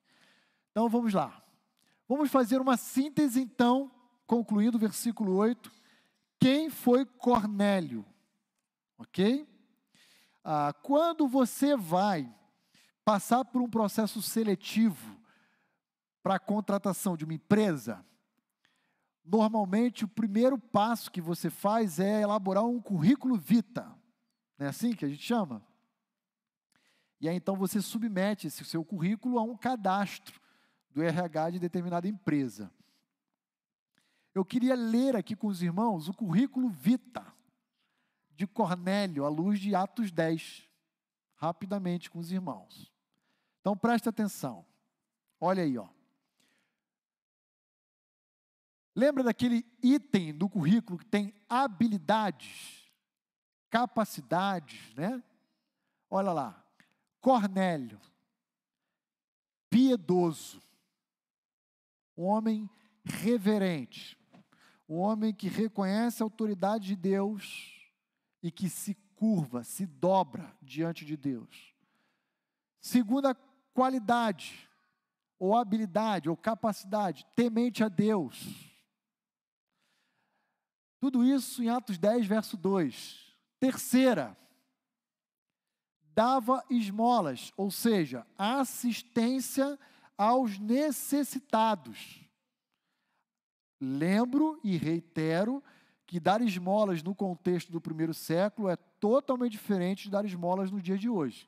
Então 0.72 0.90
vamos 0.90 1.14
lá. 1.14 1.44
Vamos 2.08 2.32
fazer 2.32 2.60
uma 2.60 2.78
síntese, 2.78 3.42
então, 3.42 3.92
concluindo 4.26 4.78
o 4.78 4.80
versículo 4.80 5.36
8, 5.36 5.72
quem 6.40 6.70
foi 6.70 7.06
Cornélio? 7.06 8.06
Ok? 8.98 9.48
Ah, 10.44 10.74
quando 10.82 11.28
você 11.28 11.76
vai 11.76 12.34
passar 13.08 13.46
por 13.46 13.62
um 13.62 13.70
processo 13.70 14.22
seletivo 14.22 15.18
para 16.22 16.36
a 16.36 16.40
contratação 16.40 17.16
de 17.16 17.24
uma 17.24 17.36
empresa, 17.36 18.06
normalmente 19.24 20.04
o 20.04 20.10
primeiro 20.10 20.60
passo 20.60 21.10
que 21.10 21.22
você 21.22 21.50
faz 21.50 22.02
é 22.02 22.24
elaborar 22.24 22.66
um 22.66 22.82
currículo 22.82 23.38
vita. 23.38 23.84
Não 24.58 24.66
é 24.66 24.70
assim 24.70 24.94
que 24.94 25.06
a 25.06 25.08
gente 25.08 25.24
chama? 25.24 25.66
E 27.22 27.30
aí 27.30 27.38
então 27.38 27.56
você 27.56 27.82
submete 27.82 28.48
esse 28.48 28.66
seu 28.66 28.84
currículo 28.84 29.40
a 29.40 29.42
um 29.42 29.56
cadastro 29.56 30.42
do 30.90 31.02
RH 31.02 31.52
de 31.52 31.60
determinada 31.60 32.10
empresa. 32.10 32.70
Eu 34.36 34.44
queria 34.44 34.76
ler 34.76 35.16
aqui 35.16 35.34
com 35.34 35.48
os 35.48 35.62
irmãos 35.62 36.10
o 36.10 36.14
currículo 36.14 36.68
vita 36.68 37.26
de 38.32 38.46
Cornélio, 38.46 39.24
à 39.24 39.30
luz 39.30 39.62
de 39.62 39.74
Atos 39.74 40.12
10, 40.12 40.70
rapidamente 41.36 42.12
com 42.12 42.20
os 42.20 42.34
irmãos. 42.34 42.97
Então 43.68 43.76
preste 43.76 44.08
atenção. 44.08 44.66
Olha 45.42 45.62
aí, 45.62 45.78
ó. 45.78 45.90
Lembra 48.96 49.26
daquele 49.26 49.66
item 49.84 50.34
do 50.34 50.48
currículo 50.48 50.98
que 50.98 51.06
tem 51.06 51.34
habilidades, 51.50 52.90
capacidades, 53.70 54.96
né? 54.96 55.22
Olha 56.10 56.32
lá. 56.32 56.66
Cornélio, 57.20 58.00
piedoso, 59.70 60.62
um 62.16 62.24
homem 62.24 62.70
reverente, 63.04 64.18
um 64.88 64.96
homem 64.96 65.34
que 65.34 65.50
reconhece 65.50 66.24
a 66.24 66.26
autoridade 66.26 66.88
de 66.88 66.96
Deus 66.96 67.92
e 68.42 68.50
que 68.50 68.70
se 68.70 68.96
curva, 69.18 69.66
se 69.66 69.86
dobra 69.86 70.56
diante 70.62 71.04
de 71.04 71.18
Deus. 71.18 71.76
Segunda 72.80 73.36
qualidade, 73.78 74.68
ou 75.38 75.56
habilidade, 75.56 76.28
ou 76.28 76.36
capacidade, 76.36 77.24
temente 77.36 77.84
a 77.84 77.88
Deus. 77.88 78.44
Tudo 81.00 81.24
isso 81.24 81.62
em 81.62 81.70
Atos 81.70 82.00
10, 82.00 82.26
verso 82.26 82.58
2. 82.58 83.38
Terceira, 83.60 84.36
dava 86.02 86.66
esmolas, 86.72 87.54
ou 87.56 87.70
seja, 87.70 88.26
assistência 88.36 89.78
aos 90.18 90.58
necessitados. 90.58 92.20
Lembro 93.80 94.60
e 94.64 94.76
reitero 94.76 95.64
que 96.08 96.20
dar 96.20 96.42
esmolas 96.42 97.04
no 97.04 97.14
contexto 97.14 97.72
do 97.72 97.80
primeiro 97.80 98.16
século 98.16 98.70
é 98.70 98.76
totalmente 98.76 99.52
diferente 99.52 100.06
de 100.06 100.10
dar 100.10 100.26
esmolas 100.26 100.72
no 100.72 100.82
dia 100.82 100.98
de 100.98 101.08
hoje. 101.08 101.48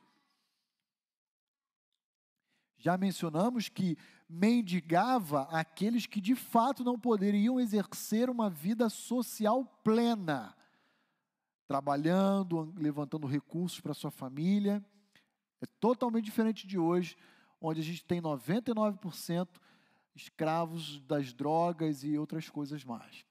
Já 2.80 2.96
mencionamos 2.96 3.68
que 3.68 3.96
mendigava 4.26 5.42
aqueles 5.50 6.06
que 6.06 6.18
de 6.18 6.34
fato 6.34 6.82
não 6.82 6.98
poderiam 6.98 7.60
exercer 7.60 8.30
uma 8.30 8.48
vida 8.48 8.88
social 8.88 9.66
plena, 9.84 10.56
trabalhando, 11.68 12.72
levantando 12.76 13.26
recursos 13.26 13.80
para 13.80 13.92
sua 13.92 14.10
família. 14.10 14.82
É 15.60 15.66
totalmente 15.78 16.24
diferente 16.24 16.66
de 16.66 16.78
hoje, 16.78 17.18
onde 17.60 17.80
a 17.80 17.84
gente 17.84 18.02
tem 18.02 18.20
99% 18.22 19.48
escravos 20.14 21.00
das 21.00 21.34
drogas 21.34 22.02
e 22.02 22.16
outras 22.16 22.48
coisas 22.48 22.82
mais. 22.82 23.26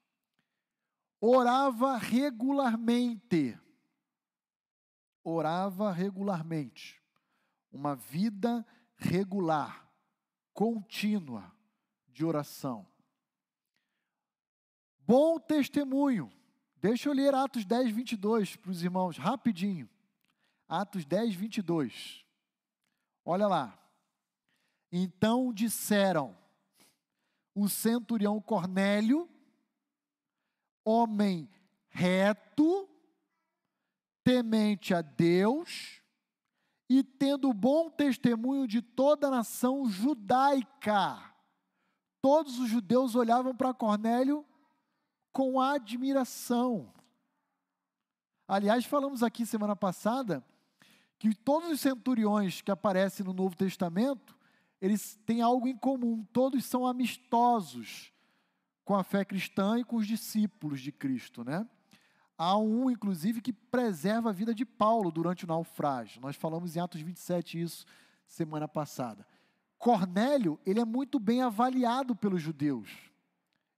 Orava 1.20 1.96
regularmente. 1.96 3.58
Orava 5.24 5.90
regularmente. 5.90 7.02
Uma 7.72 7.96
vida 7.96 8.64
regular, 8.64 8.79
contínua 10.52 11.50
de 12.08 12.24
oração. 12.24 12.86
Bom 14.98 15.38
testemunho. 15.38 16.30
Deixa 16.76 17.08
eu 17.08 17.12
ler 17.12 17.34
Atos 17.34 17.64
10, 17.64 17.90
22 17.90 18.56
para 18.56 18.70
os 18.70 18.82
irmãos, 18.82 19.18
rapidinho. 19.18 19.88
Atos 20.68 21.04
10, 21.04 21.34
22. 21.34 22.24
Olha 23.24 23.46
lá. 23.46 23.78
Então 24.92 25.52
disseram: 25.52 26.36
o 27.54 27.68
centurião 27.68 28.40
Cornélio, 28.40 29.28
homem 30.84 31.48
reto, 31.88 32.88
temente 34.22 34.94
a 34.94 35.02
Deus 35.02 35.99
e 36.90 37.04
tendo 37.04 37.52
bom 37.52 37.88
testemunho 37.88 38.66
de 38.66 38.82
toda 38.82 39.28
a 39.28 39.30
nação 39.30 39.88
judaica. 39.88 41.22
Todos 42.20 42.58
os 42.58 42.68
judeus 42.68 43.14
olhavam 43.14 43.54
para 43.54 43.72
Cornélio 43.72 44.44
com 45.30 45.60
admiração. 45.60 46.92
Aliás, 48.48 48.84
falamos 48.84 49.22
aqui 49.22 49.46
semana 49.46 49.76
passada 49.76 50.44
que 51.16 51.32
todos 51.32 51.70
os 51.70 51.80
centuriões 51.80 52.60
que 52.60 52.72
aparecem 52.72 53.24
no 53.24 53.32
Novo 53.32 53.54
Testamento, 53.54 54.36
eles 54.80 55.14
têm 55.24 55.40
algo 55.40 55.68
em 55.68 55.76
comum, 55.76 56.24
todos 56.32 56.64
são 56.64 56.84
amistosos 56.84 58.12
com 58.84 58.96
a 58.96 59.04
fé 59.04 59.24
cristã 59.24 59.78
e 59.78 59.84
com 59.84 59.94
os 59.94 60.08
discípulos 60.08 60.80
de 60.80 60.90
Cristo, 60.90 61.44
né? 61.44 61.64
Há 62.42 62.56
um, 62.56 62.90
inclusive, 62.90 63.42
que 63.42 63.52
preserva 63.52 64.30
a 64.30 64.32
vida 64.32 64.54
de 64.54 64.64
Paulo 64.64 65.10
durante 65.10 65.44
o 65.44 65.46
naufrágio. 65.46 66.22
Nós 66.22 66.36
falamos 66.36 66.74
em 66.74 66.80
Atos 66.80 67.02
27 67.02 67.60
isso 67.60 67.84
semana 68.26 68.66
passada. 68.66 69.26
Cornélio, 69.76 70.58
ele 70.64 70.80
é 70.80 70.84
muito 70.86 71.18
bem 71.18 71.42
avaliado 71.42 72.16
pelos 72.16 72.40
judeus. 72.40 72.88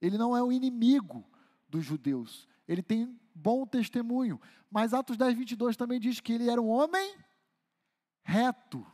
Ele 0.01 0.17
não 0.17 0.37
é 0.37 0.41
o 0.41 0.53
inimigo 0.53 1.25
dos 1.69 1.85
judeus. 1.85 2.47
Ele 2.69 2.85
tem 2.85 3.19
bom 3.35 3.67
testemunho. 3.67 4.41
Mas 4.71 4.95
Atos 4.95 5.17
10, 5.17 5.37
22 5.39 5.77
também 5.77 5.99
diz 5.99 6.21
que 6.21 6.33
ele 6.33 6.49
era 6.49 6.63
um 6.63 6.69
homem 6.69 7.17
reto, 8.23 8.87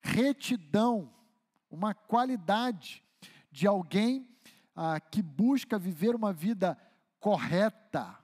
retidão, 0.00 1.12
uma 1.70 1.92
qualidade 1.92 3.04
de 3.50 3.66
alguém 3.66 4.26
ah, 4.74 4.98
que 4.98 5.20
busca 5.20 5.78
viver 5.78 6.14
uma 6.14 6.32
vida 6.32 6.78
correta, 7.20 8.21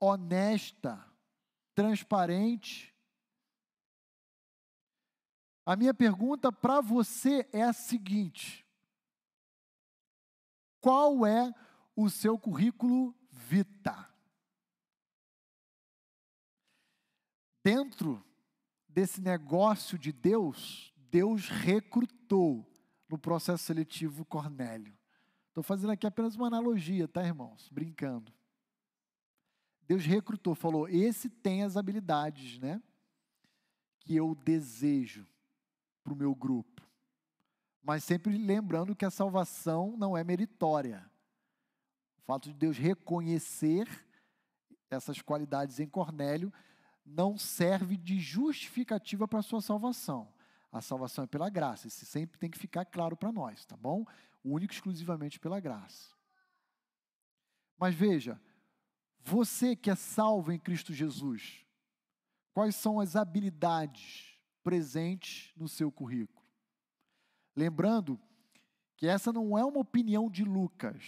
honesta, 0.00 1.04
transparente. 1.74 2.94
A 5.64 5.76
minha 5.76 5.92
pergunta 5.92 6.50
para 6.50 6.80
você 6.80 7.48
é 7.52 7.62
a 7.62 7.72
seguinte: 7.72 8.66
qual 10.80 11.26
é 11.26 11.52
o 11.94 12.08
seu 12.08 12.38
currículo 12.38 13.14
vita? 13.30 14.08
Dentro 17.62 18.24
desse 18.88 19.20
negócio 19.20 19.98
de 19.98 20.10
Deus, 20.10 20.92
Deus 20.96 21.48
recrutou 21.48 22.66
no 23.08 23.18
processo 23.18 23.64
seletivo 23.64 24.24
Cornélio. 24.24 24.96
Estou 25.48 25.62
fazendo 25.62 25.90
aqui 25.90 26.06
apenas 26.06 26.34
uma 26.34 26.46
analogia, 26.46 27.08
tá, 27.08 27.22
irmãos? 27.22 27.68
Brincando. 27.68 28.37
Deus 29.88 30.04
recrutou, 30.04 30.54
falou: 30.54 30.86
esse 30.86 31.30
tem 31.30 31.64
as 31.64 31.76
habilidades, 31.76 32.58
né? 32.58 32.82
Que 34.00 34.14
eu 34.14 34.34
desejo 34.34 35.26
para 36.04 36.12
o 36.12 36.16
meu 36.16 36.34
grupo. 36.34 36.86
Mas 37.82 38.04
sempre 38.04 38.36
lembrando 38.36 38.94
que 38.94 39.06
a 39.06 39.10
salvação 39.10 39.96
não 39.96 40.14
é 40.14 40.22
meritória. 40.22 41.10
O 42.18 42.22
fato 42.26 42.50
de 42.50 42.54
Deus 42.54 42.76
reconhecer 42.76 43.88
essas 44.90 45.22
qualidades 45.22 45.80
em 45.80 45.88
Cornélio 45.88 46.52
não 47.04 47.38
serve 47.38 47.96
de 47.96 48.20
justificativa 48.20 49.26
para 49.26 49.38
a 49.38 49.42
sua 49.42 49.62
salvação. 49.62 50.30
A 50.70 50.82
salvação 50.82 51.24
é 51.24 51.26
pela 51.26 51.48
graça. 51.48 51.88
Isso 51.88 52.04
sempre 52.04 52.38
tem 52.38 52.50
que 52.50 52.58
ficar 52.58 52.84
claro 52.84 53.16
para 53.16 53.32
nós, 53.32 53.64
tá 53.64 53.74
bom? 53.74 54.04
Único 54.44 54.74
exclusivamente 54.74 55.40
pela 55.40 55.58
graça. 55.58 56.14
Mas 57.78 57.94
veja, 57.94 58.38
você 59.28 59.76
que 59.76 59.90
é 59.90 59.94
salvo 59.94 60.50
em 60.50 60.58
Cristo 60.58 60.92
Jesus, 60.92 61.66
quais 62.54 62.74
são 62.74 62.98
as 62.98 63.14
habilidades 63.14 64.38
presentes 64.64 65.52
no 65.54 65.68
seu 65.68 65.92
currículo? 65.92 66.46
Lembrando 67.54 68.18
que 68.96 69.06
essa 69.06 69.30
não 69.32 69.58
é 69.58 69.64
uma 69.64 69.80
opinião 69.80 70.30
de 70.30 70.44
Lucas. 70.44 71.04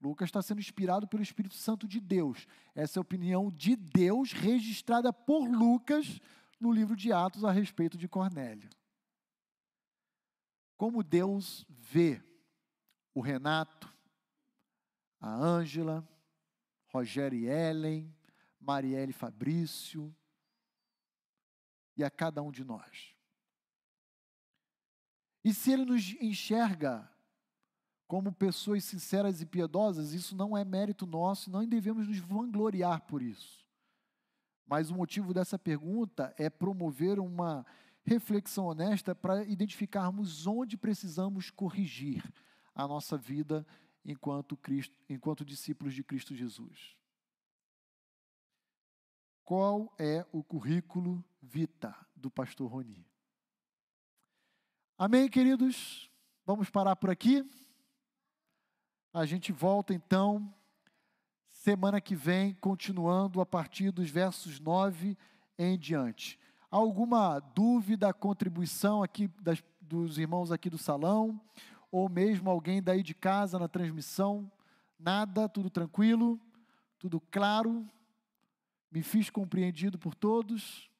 Lucas 0.00 0.28
está 0.28 0.40
sendo 0.40 0.60
inspirado 0.60 1.06
pelo 1.06 1.22
Espírito 1.22 1.54
Santo 1.54 1.86
de 1.86 2.00
Deus. 2.00 2.46
Essa 2.74 2.98
é 2.98 3.00
a 3.00 3.02
opinião 3.02 3.50
de 3.50 3.76
Deus 3.76 4.32
registrada 4.32 5.12
por 5.12 5.46
Lucas 5.46 6.18
no 6.58 6.72
livro 6.72 6.96
de 6.96 7.12
Atos 7.12 7.44
a 7.44 7.52
respeito 7.52 7.98
de 7.98 8.08
Cornélio. 8.08 8.70
Como 10.78 11.02
Deus 11.02 11.66
vê 11.68 12.22
o 13.14 13.20
Renato, 13.20 13.92
a 15.20 15.30
Ângela, 15.30 16.08
Rogério 16.92 17.48
Ellen, 17.48 18.14
Marielle 18.60 19.12
Fabrício 19.12 20.14
e 21.96 22.04
a 22.04 22.10
cada 22.10 22.42
um 22.42 22.50
de 22.50 22.64
nós. 22.64 23.14
E 25.44 25.54
se 25.54 25.72
ele 25.72 25.84
nos 25.84 26.14
enxerga 26.20 27.10
como 28.06 28.32
pessoas 28.32 28.84
sinceras 28.84 29.40
e 29.40 29.46
piedosas, 29.46 30.12
isso 30.12 30.34
não 30.34 30.56
é 30.56 30.64
mérito 30.64 31.06
nosso, 31.06 31.50
não 31.50 31.64
devemos 31.64 32.08
nos 32.08 32.18
vangloriar 32.18 33.02
por 33.02 33.22
isso. 33.22 33.64
Mas 34.66 34.90
o 34.90 34.94
motivo 34.94 35.32
dessa 35.32 35.58
pergunta 35.58 36.34
é 36.36 36.50
promover 36.50 37.18
uma 37.18 37.64
reflexão 38.02 38.66
honesta 38.66 39.14
para 39.14 39.44
identificarmos 39.44 40.46
onde 40.46 40.76
precisamos 40.76 41.50
corrigir 41.50 42.22
a 42.74 42.86
nossa 42.86 43.16
vida 43.16 43.66
enquanto, 44.04 44.56
Cristo, 44.56 44.94
enquanto 45.08 45.44
discípulos 45.44 45.94
de 45.94 46.02
Cristo 46.02 46.34
Jesus. 46.34 46.96
Qual 49.44 49.92
é 49.98 50.24
o 50.32 50.44
currículo 50.44 51.24
vita 51.42 51.94
do 52.14 52.30
pastor 52.30 52.70
Roni? 52.70 53.06
Amém, 54.96 55.28
queridos? 55.28 56.10
Vamos 56.46 56.70
parar 56.70 56.94
por 56.96 57.10
aqui. 57.10 57.48
A 59.12 59.26
gente 59.26 59.50
volta 59.50 59.92
então 59.92 60.54
semana 61.50 62.00
que 62.00 62.14
vem, 62.14 62.54
continuando 62.54 63.40
a 63.40 63.46
partir 63.46 63.90
dos 63.90 64.08
versos 64.08 64.60
9 64.60 65.16
em 65.58 65.78
diante. 65.78 66.38
Alguma 66.70 67.40
dúvida, 67.40 68.14
contribuição 68.14 69.02
aqui 69.02 69.28
das, 69.40 69.62
dos 69.80 70.16
irmãos 70.16 70.52
aqui 70.52 70.70
do 70.70 70.78
salão? 70.78 71.40
Ou 71.90 72.08
mesmo 72.08 72.50
alguém 72.50 72.82
daí 72.82 73.02
de 73.02 73.14
casa 73.14 73.58
na 73.58 73.68
transmissão. 73.68 74.50
Nada, 74.98 75.48
tudo 75.48 75.70
tranquilo, 75.70 76.40
tudo 76.98 77.20
claro. 77.20 77.88
Me 78.90 79.02
fiz 79.02 79.30
compreendido 79.30 79.98
por 79.98 80.14
todos? 80.14 80.90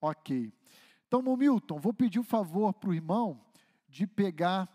Ok. 0.00 0.52
Então, 1.06 1.22
Milton, 1.36 1.78
vou 1.78 1.92
pedir 1.92 2.18
o 2.18 2.22
um 2.22 2.24
favor 2.24 2.72
para 2.72 2.90
o 2.90 2.94
irmão 2.94 3.40
de 3.88 4.06
pegar 4.06 4.68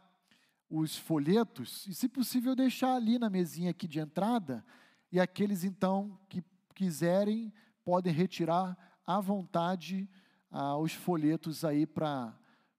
os 0.70 0.98
folhetos 0.98 1.88
e, 1.88 1.94
se 1.94 2.08
possível, 2.08 2.56
deixar 2.56 2.96
ali 2.96 3.18
na 3.18 3.30
mesinha 3.30 3.72
aqui 3.72 3.88
de 3.88 4.00
entrada. 4.00 4.64
E 5.12 5.20
aqueles, 5.20 5.64
então, 5.64 6.20
que 6.30 6.44
quiserem, 6.76 7.54
podem 7.84 8.14
retirar 8.14 8.78
à 9.06 9.20
vontade 9.20 10.08
ah, 10.52 10.78
os 10.78 10.94
folhetos 10.94 11.64
aí 11.64 11.88
para 11.88 12.38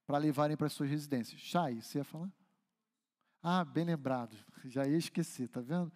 levarem 0.09 0.57
para 0.57 0.69
suas 0.69 0.91
residências. 0.91 1.41
Chay, 1.41 1.81
você 1.81 1.99
ia 1.99 2.05
falar? 2.05 2.31
Ah, 3.43 3.65
bem 3.65 3.85
lembrado. 3.85 4.37
Já 4.65 4.85
ia 4.85 4.97
esquecer, 4.97 5.49
tá 5.49 5.61
vendo? 5.61 5.93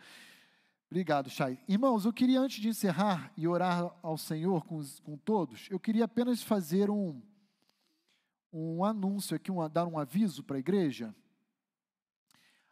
Obrigado, 0.89 1.28
Chay. 1.28 1.59
Irmãos, 1.66 2.05
eu 2.05 2.12
queria, 2.12 2.40
antes 2.40 2.60
de 2.60 2.69
encerrar 2.69 3.32
e 3.36 3.48
orar 3.48 3.93
ao 4.01 4.16
Senhor 4.16 4.64
com, 4.64 4.81
com 5.02 5.16
todos, 5.16 5.66
eu 5.70 5.81
queria 5.81 6.05
apenas 6.05 6.43
fazer 6.43 6.89
um, 6.89 7.20
um 8.52 8.85
anúncio 8.85 9.35
aqui, 9.35 9.51
um, 9.51 9.69
dar 9.69 9.86
um 9.86 9.98
aviso 9.98 10.44
para 10.44 10.56
a 10.56 10.60
igreja. 10.60 11.12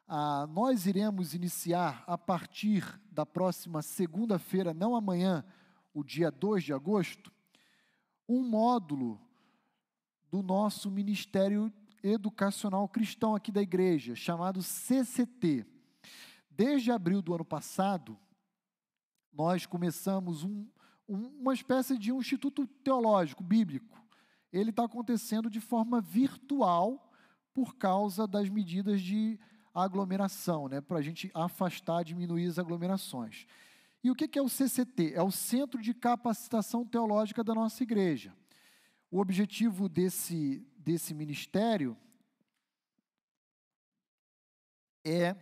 Ah, 0.07 0.47
nós 0.47 0.87
iremos 0.87 1.35
iniciar 1.35 2.05
a 2.07 2.17
partir 2.17 2.85
da 3.11 3.27
próxima 3.27 3.83
segunda-feira, 3.83 4.73
não 4.73 4.95
amanhã, 4.95 5.45
o 5.93 6.05
dia 6.05 6.31
2 6.31 6.63
de 6.63 6.73
agosto, 6.73 7.33
um 8.29 8.45
módulo 8.45 9.21
do 10.31 10.43
nosso 10.43 10.89
Ministério 10.91 11.73
educacional 12.02 12.89
cristão 12.89 13.35
aqui 13.35 13.51
da 13.52 13.62
igreja, 13.62 14.14
chamado 14.14 14.62
CCT. 14.62 15.64
Desde 16.51 16.90
abril 16.90 17.22
do 17.22 17.35
ano 17.35 17.44
passado, 17.44 18.18
nós 19.32 19.66
começamos 19.66 20.44
um, 20.44 20.66
um, 21.09 21.27
uma 21.40 21.55
espécie 21.55 21.98
de 21.98 22.12
um 22.12 22.20
instituto 22.20 22.66
teológico, 22.66 23.43
bíblico. 23.43 23.98
Ele 24.52 24.70
está 24.70 24.85
acontecendo 24.85 25.48
de 25.48 25.60
forma 25.60 26.01
virtual 26.01 27.10
por 27.55 27.77
causa 27.77 28.27
das 28.27 28.48
medidas 28.48 29.01
de 29.01 29.39
aglomeração, 29.74 30.68
né, 30.68 30.81
para 30.81 30.98
a 30.98 31.02
gente 31.02 31.31
afastar, 31.35 32.02
diminuir 32.05 32.47
as 32.47 32.59
aglomerações. 32.59 33.47
E 34.02 34.10
o 34.10 34.14
que 34.14 34.39
é 34.39 34.43
o 34.43 34.48
CCT? 34.48 35.12
É 35.14 35.22
o 35.22 35.31
Centro 35.31 35.81
de 35.81 35.93
Capacitação 35.93 36.86
Teológica 36.86 37.44
da 37.44 37.55
nossa 37.55 37.82
igreja. 37.82 38.35
O 39.10 39.20
objetivo 39.20 39.89
desse, 39.89 40.66
desse 40.81 41.15
ministério 41.15 41.97
é 45.05 45.36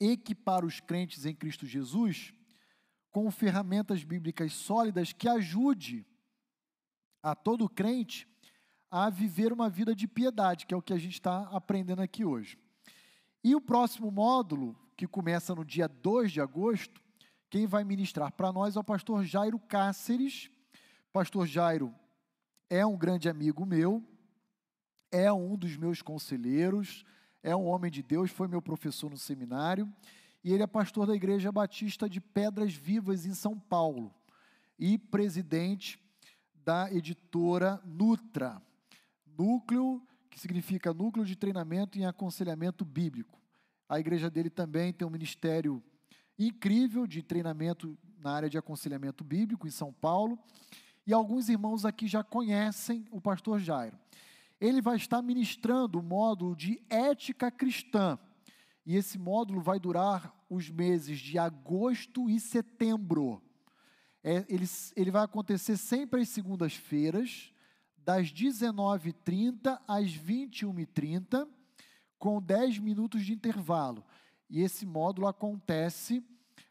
equipar 0.00 0.64
os 0.64 0.80
crentes 0.80 1.24
em 1.24 1.34
Cristo 1.34 1.66
Jesus 1.66 2.32
com 3.10 3.30
ferramentas 3.30 4.04
bíblicas 4.04 4.52
sólidas 4.52 5.12
que 5.12 5.28
ajude 5.28 6.06
a 7.22 7.34
todo 7.34 7.68
crente 7.68 8.28
a 8.90 9.10
viver 9.10 9.52
uma 9.52 9.68
vida 9.68 9.94
de 9.94 10.06
piedade, 10.06 10.66
que 10.66 10.74
é 10.74 10.76
o 10.76 10.82
que 10.82 10.92
a 10.92 10.98
gente 10.98 11.14
está 11.14 11.42
aprendendo 11.48 12.02
aqui 12.02 12.24
hoje. 12.24 12.58
E 13.42 13.54
o 13.54 13.60
próximo 13.60 14.10
módulo, 14.10 14.78
que 14.96 15.06
começa 15.06 15.54
no 15.54 15.64
dia 15.64 15.88
2 15.88 16.32
de 16.32 16.40
agosto, 16.40 17.00
quem 17.48 17.66
vai 17.66 17.84
ministrar 17.84 18.32
para 18.32 18.52
nós 18.52 18.76
é 18.76 18.80
o 18.80 18.84
pastor 18.84 19.24
Jairo 19.24 19.58
Cáceres. 19.58 20.50
Pastor 21.12 21.46
Jairo 21.46 21.94
é 22.68 22.84
um 22.84 22.96
grande 22.96 23.28
amigo 23.28 23.64
meu, 23.64 24.04
é 25.16 25.32
um 25.32 25.56
dos 25.56 25.78
meus 25.78 26.02
conselheiros, 26.02 27.02
é 27.42 27.56
um 27.56 27.64
homem 27.64 27.90
de 27.90 28.02
Deus, 28.02 28.30
foi 28.30 28.46
meu 28.46 28.60
professor 28.60 29.10
no 29.10 29.16
seminário, 29.16 29.90
e 30.44 30.52
ele 30.52 30.62
é 30.62 30.66
pastor 30.66 31.06
da 31.06 31.14
Igreja 31.14 31.50
Batista 31.50 32.06
de 32.06 32.20
Pedras 32.20 32.74
Vivas, 32.74 33.24
em 33.24 33.32
São 33.32 33.58
Paulo, 33.58 34.14
e 34.78 34.98
presidente 34.98 35.98
da 36.62 36.92
editora 36.92 37.80
Nutra, 37.82 38.60
núcleo, 39.38 40.02
que 40.28 40.38
significa 40.38 40.92
Núcleo 40.92 41.24
de 41.24 41.34
Treinamento 41.34 41.98
e 41.98 42.04
Aconselhamento 42.04 42.84
Bíblico. 42.84 43.40
A 43.88 43.98
igreja 43.98 44.28
dele 44.28 44.50
também 44.50 44.92
tem 44.92 45.06
um 45.06 45.10
ministério 45.10 45.82
incrível 46.38 47.06
de 47.06 47.22
treinamento 47.22 47.96
na 48.18 48.32
área 48.32 48.50
de 48.50 48.58
aconselhamento 48.58 49.24
bíblico 49.24 49.66
em 49.66 49.70
São 49.70 49.94
Paulo. 49.94 50.38
E 51.06 51.12
alguns 51.14 51.48
irmãos 51.48 51.86
aqui 51.86 52.06
já 52.06 52.22
conhecem 52.22 53.06
o 53.10 53.18
pastor 53.18 53.60
Jairo. 53.60 53.96
Ele 54.60 54.80
vai 54.80 54.96
estar 54.96 55.20
ministrando 55.22 55.98
o 55.98 56.02
módulo 56.02 56.56
de 56.56 56.82
ética 56.88 57.50
cristã. 57.50 58.18
E 58.84 58.96
esse 58.96 59.18
módulo 59.18 59.60
vai 59.60 59.78
durar 59.78 60.34
os 60.48 60.70
meses 60.70 61.18
de 61.18 61.38
agosto 61.38 62.30
e 62.30 62.38
setembro. 62.38 63.42
É, 64.22 64.44
ele, 64.48 64.66
ele 64.96 65.10
vai 65.10 65.24
acontecer 65.24 65.76
sempre 65.76 66.20
às 66.20 66.28
segundas-feiras, 66.28 67.52
das 67.96 68.32
19h30 68.32 69.80
às 69.86 70.12
21h30, 70.12 71.48
com 72.18 72.40
10 72.40 72.78
minutos 72.78 73.24
de 73.24 73.32
intervalo. 73.32 74.04
E 74.48 74.62
esse 74.62 74.86
módulo 74.86 75.26
acontece 75.26 76.24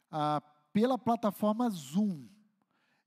ah, 0.10 0.42
pela 0.72 0.98
plataforma 0.98 1.70
Zoom. 1.70 2.28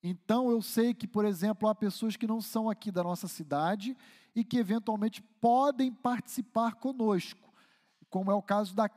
Então, 0.02 0.50
eu 0.50 0.62
sei 0.62 0.94
que, 0.94 1.06
por 1.06 1.24
exemplo, 1.24 1.68
há 1.68 1.74
pessoas 1.74 2.16
que 2.16 2.26
não 2.26 2.40
são 2.40 2.70
aqui 2.70 2.90
da 2.90 3.02
nossa 3.02 3.26
cidade 3.26 3.96
e 4.38 4.44
que 4.44 4.56
eventualmente 4.56 5.20
podem 5.20 5.92
participar 5.92 6.76
conosco, 6.76 7.52
como 8.08 8.30
é 8.30 8.34
o 8.34 8.40
caso 8.40 8.72
da 8.72 8.88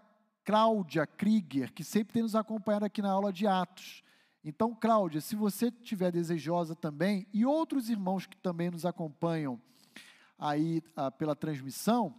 Cláudia 0.46 1.08
Krieger, 1.08 1.74
que 1.74 1.84
sempre 1.84 2.14
tem 2.14 2.22
nos 2.22 2.36
acompanhado 2.36 2.86
aqui 2.86 3.02
na 3.02 3.10
aula 3.10 3.34
de 3.34 3.48
Atos. 3.48 4.04
Então, 4.44 4.76
Cláudia, 4.76 5.20
se 5.20 5.36
você 5.36 5.70
estiver 5.70 6.12
desejosa 6.12 6.76
também, 6.76 7.26
e 7.34 7.44
outros 7.44 7.90
irmãos 7.90 8.28
que 8.28 8.38
também 8.38 8.70
nos 8.70 8.86
acompanham 8.86 9.60
aí 10.38 10.84
ah, 10.96 11.10
pela 11.10 11.36
transmissão, 11.36 12.14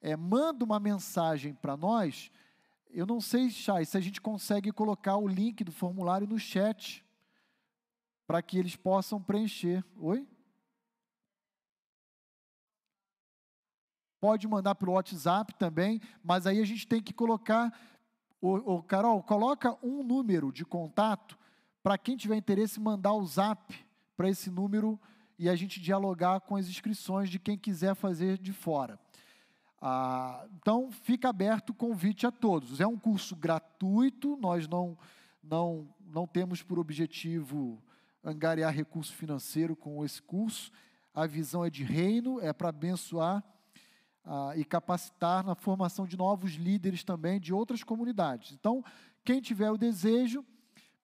é, 0.00 0.16
manda 0.16 0.64
uma 0.64 0.78
mensagem 0.78 1.54
para 1.54 1.76
nós. 1.76 2.30
Eu 2.90 3.06
não 3.06 3.20
sei, 3.20 3.50
Chay, 3.50 3.84
se 3.84 3.96
a 3.96 4.00
gente 4.00 4.20
consegue 4.20 4.70
colocar 4.70 5.16
o 5.16 5.26
link 5.26 5.64
do 5.64 5.72
formulário 5.72 6.28
no 6.28 6.38
chat 6.38 7.04
para 8.24 8.40
que 8.40 8.56
eles 8.56 8.76
possam 8.76 9.20
preencher. 9.20 9.84
Oi? 9.96 10.28
Pode 14.22 14.46
mandar 14.46 14.76
pelo 14.76 14.92
WhatsApp 14.92 15.52
também, 15.54 16.00
mas 16.22 16.46
aí 16.46 16.60
a 16.60 16.64
gente 16.64 16.86
tem 16.86 17.02
que 17.02 17.12
colocar. 17.12 17.76
O, 18.40 18.80
Carol, 18.80 19.20
coloca 19.20 19.76
um 19.82 20.04
número 20.04 20.52
de 20.52 20.64
contato 20.64 21.36
para 21.82 21.98
quem 21.98 22.16
tiver 22.16 22.36
interesse 22.36 22.78
mandar 22.78 23.14
o 23.14 23.26
zap 23.26 23.74
para 24.16 24.30
esse 24.30 24.48
número 24.48 24.96
e 25.36 25.48
a 25.48 25.56
gente 25.56 25.80
dialogar 25.80 26.38
com 26.42 26.54
as 26.54 26.68
inscrições 26.68 27.28
de 27.28 27.40
quem 27.40 27.58
quiser 27.58 27.96
fazer 27.96 28.38
de 28.38 28.52
fora. 28.52 28.96
Ah, 29.80 30.46
então, 30.54 30.92
fica 30.92 31.28
aberto 31.28 31.70
o 31.70 31.74
convite 31.74 32.24
a 32.24 32.30
todos. 32.30 32.80
É 32.80 32.86
um 32.86 32.96
curso 32.96 33.34
gratuito, 33.34 34.36
nós 34.36 34.68
não, 34.68 34.96
não, 35.42 35.88
não 35.98 36.28
temos 36.28 36.62
por 36.62 36.78
objetivo 36.78 37.82
angariar 38.22 38.72
recurso 38.72 39.12
financeiro 39.14 39.74
com 39.74 40.04
esse 40.04 40.22
curso. 40.22 40.70
A 41.12 41.26
visão 41.26 41.64
é 41.64 41.70
de 41.70 41.82
reino, 41.82 42.40
é 42.40 42.52
para 42.52 42.68
abençoar 42.68 43.42
ah, 44.24 44.52
e 44.56 44.64
capacitar 44.64 45.44
na 45.44 45.54
formação 45.54 46.06
de 46.06 46.16
novos 46.16 46.52
líderes 46.52 47.04
também 47.04 47.40
de 47.40 47.52
outras 47.52 47.82
comunidades. 47.82 48.52
Então, 48.52 48.84
quem 49.24 49.40
tiver 49.40 49.70
o 49.70 49.78
desejo, 49.78 50.44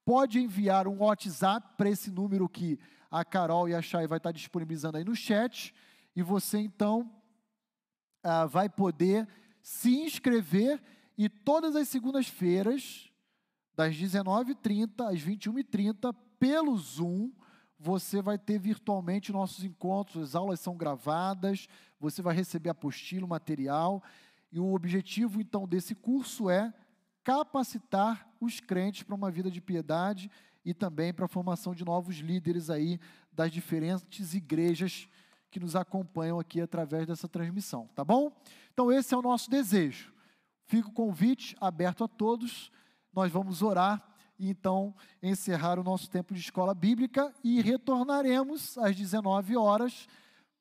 pode 0.04 0.40
enviar 0.40 0.86
um 0.88 1.02
WhatsApp 1.02 1.74
para 1.76 1.90
esse 1.90 2.10
número 2.10 2.48
que 2.48 2.78
a 3.10 3.24
Carol 3.24 3.68
e 3.68 3.74
a 3.74 3.82
Chay 3.82 4.06
vai 4.06 4.18
estar 4.18 4.32
disponibilizando 4.32 4.98
aí 4.98 5.04
no 5.04 5.14
chat, 5.14 5.74
e 6.14 6.22
você 6.22 6.58
então 6.58 7.10
ah, 8.22 8.46
vai 8.46 8.68
poder 8.68 9.26
se 9.62 9.90
inscrever 10.00 10.80
e 11.16 11.28
todas 11.28 11.74
as 11.74 11.88
segundas-feiras, 11.88 13.10
das 13.74 13.94
19h30 13.96 15.12
às 15.12 15.20
21h30, 15.20 16.14
pelo 16.38 16.76
Zoom, 16.76 17.32
você 17.78 18.20
vai 18.20 18.36
ter 18.36 18.58
virtualmente 18.58 19.32
nossos 19.32 19.62
encontros, 19.62 20.30
as 20.30 20.34
aulas 20.34 20.58
são 20.58 20.76
gravadas, 20.76 21.68
você 22.00 22.20
vai 22.20 22.34
receber 22.34 22.70
apostilo, 22.70 23.28
material, 23.28 24.02
e 24.50 24.58
o 24.58 24.74
objetivo 24.74 25.40
então 25.40 25.66
desse 25.66 25.94
curso 25.94 26.50
é 26.50 26.72
capacitar 27.22 28.28
os 28.40 28.58
crentes 28.58 29.02
para 29.02 29.14
uma 29.14 29.30
vida 29.30 29.50
de 29.50 29.60
piedade 29.60 30.30
e 30.64 30.74
também 30.74 31.12
para 31.12 31.26
a 31.26 31.28
formação 31.28 31.74
de 31.74 31.84
novos 31.84 32.16
líderes 32.16 32.70
aí 32.70 32.98
das 33.32 33.52
diferentes 33.52 34.34
igrejas 34.34 35.08
que 35.50 35.60
nos 35.60 35.76
acompanham 35.76 36.38
aqui 36.38 36.60
através 36.60 37.06
dessa 37.06 37.28
transmissão, 37.28 37.88
tá 37.94 38.04
bom? 38.04 38.32
Então 38.72 38.90
esse 38.90 39.14
é 39.14 39.16
o 39.16 39.22
nosso 39.22 39.50
desejo. 39.50 40.12
Fica 40.64 40.88
o 40.88 40.92
convite 40.92 41.56
aberto 41.60 42.04
a 42.04 42.08
todos. 42.08 42.70
Nós 43.12 43.32
vamos 43.32 43.62
orar 43.62 44.02
e 44.38 44.48
então 44.48 44.94
encerrar 45.22 45.78
o 45.78 45.84
nosso 45.84 46.08
tempo 46.08 46.32
de 46.32 46.40
escola 46.40 46.74
bíblica 46.74 47.34
e 47.42 47.60
retornaremos 47.60 48.78
às 48.78 48.94
19 48.94 49.56
horas 49.56 50.06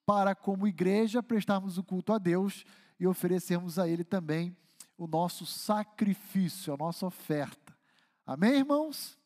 para, 0.05 0.33
como 0.33 0.67
igreja, 0.67 1.21
prestarmos 1.21 1.77
o 1.77 1.83
culto 1.83 2.13
a 2.13 2.17
Deus 2.17 2.65
e 2.99 3.05
oferecermos 3.05 3.77
a 3.77 3.87
Ele 3.87 4.03
também 4.03 4.55
o 4.97 5.05
nosso 5.05 5.45
sacrifício, 5.45 6.73
a 6.73 6.77
nossa 6.77 7.05
oferta. 7.05 7.77
Amém, 8.25 8.55
irmãos? 8.57 9.17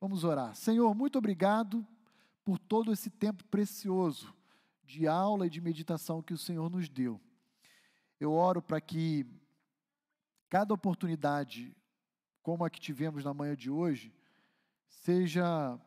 Vamos 0.00 0.22
orar. 0.22 0.54
Senhor, 0.54 0.94
muito 0.94 1.18
obrigado 1.18 1.84
por 2.44 2.58
todo 2.58 2.92
esse 2.92 3.10
tempo 3.10 3.42
precioso 3.44 4.32
de 4.84 5.08
aula 5.08 5.46
e 5.46 5.50
de 5.50 5.60
meditação 5.60 6.22
que 6.22 6.34
o 6.34 6.38
Senhor 6.38 6.70
nos 6.70 6.88
deu. 6.88 7.20
Eu 8.20 8.32
oro 8.32 8.62
para 8.62 8.80
que 8.80 9.26
cada 10.48 10.72
oportunidade 10.72 11.74
como 12.44 12.62
a 12.62 12.68
que 12.68 12.78
tivemos 12.78 13.24
na 13.24 13.32
manhã 13.32 13.56
de 13.56 13.70
hoje, 13.70 14.14
seja 14.86 15.80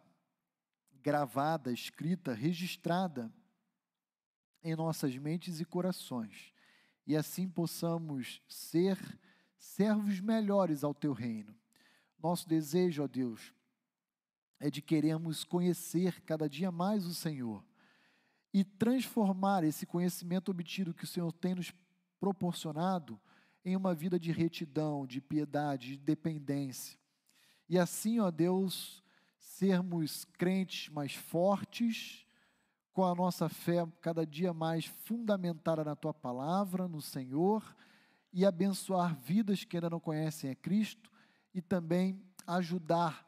gravada, 1.03 1.71
escrita, 1.71 2.33
registrada 2.33 3.31
em 4.63 4.75
nossas 4.75 5.15
mentes 5.15 5.61
e 5.61 5.65
corações, 5.65 6.51
e 7.05 7.15
assim 7.15 7.47
possamos 7.47 8.41
ser 8.49 8.97
servos 9.59 10.19
melhores 10.19 10.83
ao 10.83 10.95
teu 10.95 11.13
reino. 11.13 11.55
Nosso 12.17 12.49
desejo, 12.49 13.03
ó 13.03 13.07
Deus, 13.07 13.53
é 14.59 14.71
de 14.71 14.81
queremos 14.81 15.43
conhecer 15.43 16.21
cada 16.21 16.49
dia 16.49 16.71
mais 16.71 17.05
o 17.05 17.13
Senhor 17.13 17.63
e 18.51 18.63
transformar 18.63 19.63
esse 19.63 19.85
conhecimento 19.85 20.49
obtido 20.49 20.91
que 20.91 21.03
o 21.03 21.07
Senhor 21.07 21.31
tem 21.33 21.53
nos 21.53 21.71
proporcionado 22.19 23.21
em 23.67 23.75
uma 23.75 23.93
vida 23.93 24.17
de 24.17 24.31
retidão, 24.31 25.05
de 25.05 25.19
piedade, 25.19 25.89
de 25.89 25.97
dependência. 25.97 26.97
E 27.67 27.77
assim, 27.77 28.17
ó 28.21 28.31
Deus, 28.31 29.03
sermos 29.37 30.23
crentes 30.23 30.87
mais 30.87 31.13
fortes, 31.13 32.25
com 32.93 33.03
a 33.03 33.13
nossa 33.13 33.49
fé 33.49 33.85
cada 33.99 34.25
dia 34.25 34.53
mais 34.53 34.85
fundamentada 34.85 35.83
na 35.83 35.97
tua 35.97 36.13
palavra, 36.13 36.87
no 36.87 37.01
Senhor, 37.01 37.75
e 38.31 38.45
abençoar 38.45 39.13
vidas 39.13 39.65
que 39.65 39.75
ainda 39.75 39.89
não 39.89 39.99
conhecem 39.99 40.49
a 40.49 40.55
Cristo 40.55 41.11
e 41.53 41.61
também 41.61 42.23
ajudar 42.47 43.27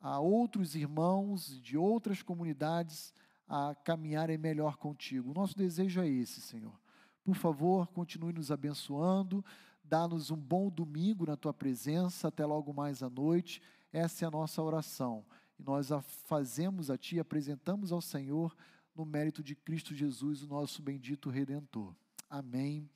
a 0.00 0.18
outros 0.18 0.74
irmãos 0.74 1.62
de 1.62 1.78
outras 1.78 2.20
comunidades 2.20 3.14
a 3.46 3.76
caminharem 3.84 4.36
melhor 4.36 4.76
contigo. 4.76 5.30
O 5.30 5.34
nosso 5.34 5.56
desejo 5.56 6.00
é 6.00 6.08
esse, 6.08 6.40
Senhor. 6.40 6.76
Por 7.22 7.36
favor, 7.36 7.86
continue 7.88 8.32
nos 8.32 8.50
abençoando, 8.50 9.44
Dá-nos 9.88 10.30
um 10.30 10.36
bom 10.36 10.68
domingo 10.68 11.24
na 11.24 11.34
tua 11.34 11.54
presença, 11.54 12.28
até 12.28 12.44
logo 12.44 12.74
mais 12.74 13.02
à 13.02 13.08
noite. 13.08 13.62
Essa 13.90 14.26
é 14.26 14.28
a 14.28 14.30
nossa 14.30 14.62
oração. 14.62 15.24
E 15.58 15.62
nós 15.62 15.90
a 15.90 16.02
fazemos 16.02 16.90
a 16.90 16.98
ti, 16.98 17.18
apresentamos 17.18 17.90
ao 17.90 18.02
Senhor 18.02 18.54
no 18.94 19.06
mérito 19.06 19.42
de 19.42 19.56
Cristo 19.56 19.94
Jesus, 19.94 20.42
o 20.42 20.46
nosso 20.46 20.82
bendito 20.82 21.30
redentor. 21.30 21.94
Amém 22.28 22.86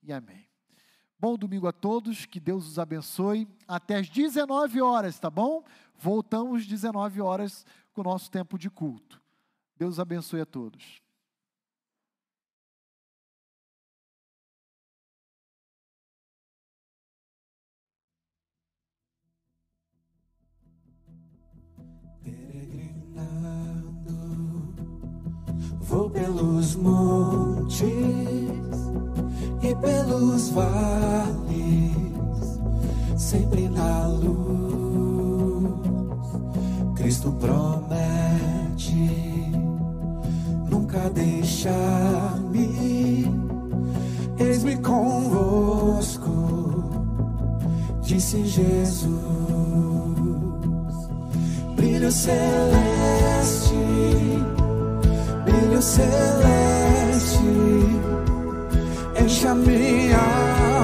e 0.00 0.12
amém. 0.12 0.46
Bom 1.18 1.36
domingo 1.36 1.66
a 1.66 1.72
todos, 1.72 2.26
que 2.26 2.38
Deus 2.38 2.64
os 2.68 2.78
abençoe. 2.78 3.48
Até 3.66 3.96
às 3.96 4.08
19 4.08 4.80
horas, 4.80 5.18
tá 5.18 5.28
bom? 5.28 5.64
Voltamos 5.96 6.60
às 6.60 6.66
19 6.68 7.22
horas 7.22 7.66
com 7.92 8.02
o 8.02 8.04
nosso 8.04 8.30
tempo 8.30 8.56
de 8.56 8.70
culto. 8.70 9.20
Deus 9.76 9.98
abençoe 9.98 10.42
a 10.42 10.46
todos. 10.46 11.02
Vou 25.88 26.10
pelos 26.10 26.74
montes 26.74 27.86
e 29.62 29.74
pelos 29.76 30.50
vales, 30.50 31.92
sempre 33.16 33.68
na 33.68 34.08
luz. 34.08 34.46
Cristo 36.96 37.30
promete 37.32 39.10
nunca 40.68 41.08
deixar-me. 41.10 42.66
Eis-me 44.38 44.76
convosco, 44.78 46.30
disse 48.02 48.44
Jesus. 48.44 49.06
Brilho 51.76 52.10
celeste 52.10 53.76
brilho 55.56 55.80
celeste. 55.80 57.38
Enche 59.16 59.48
a 59.48 59.54
minha 59.54 60.75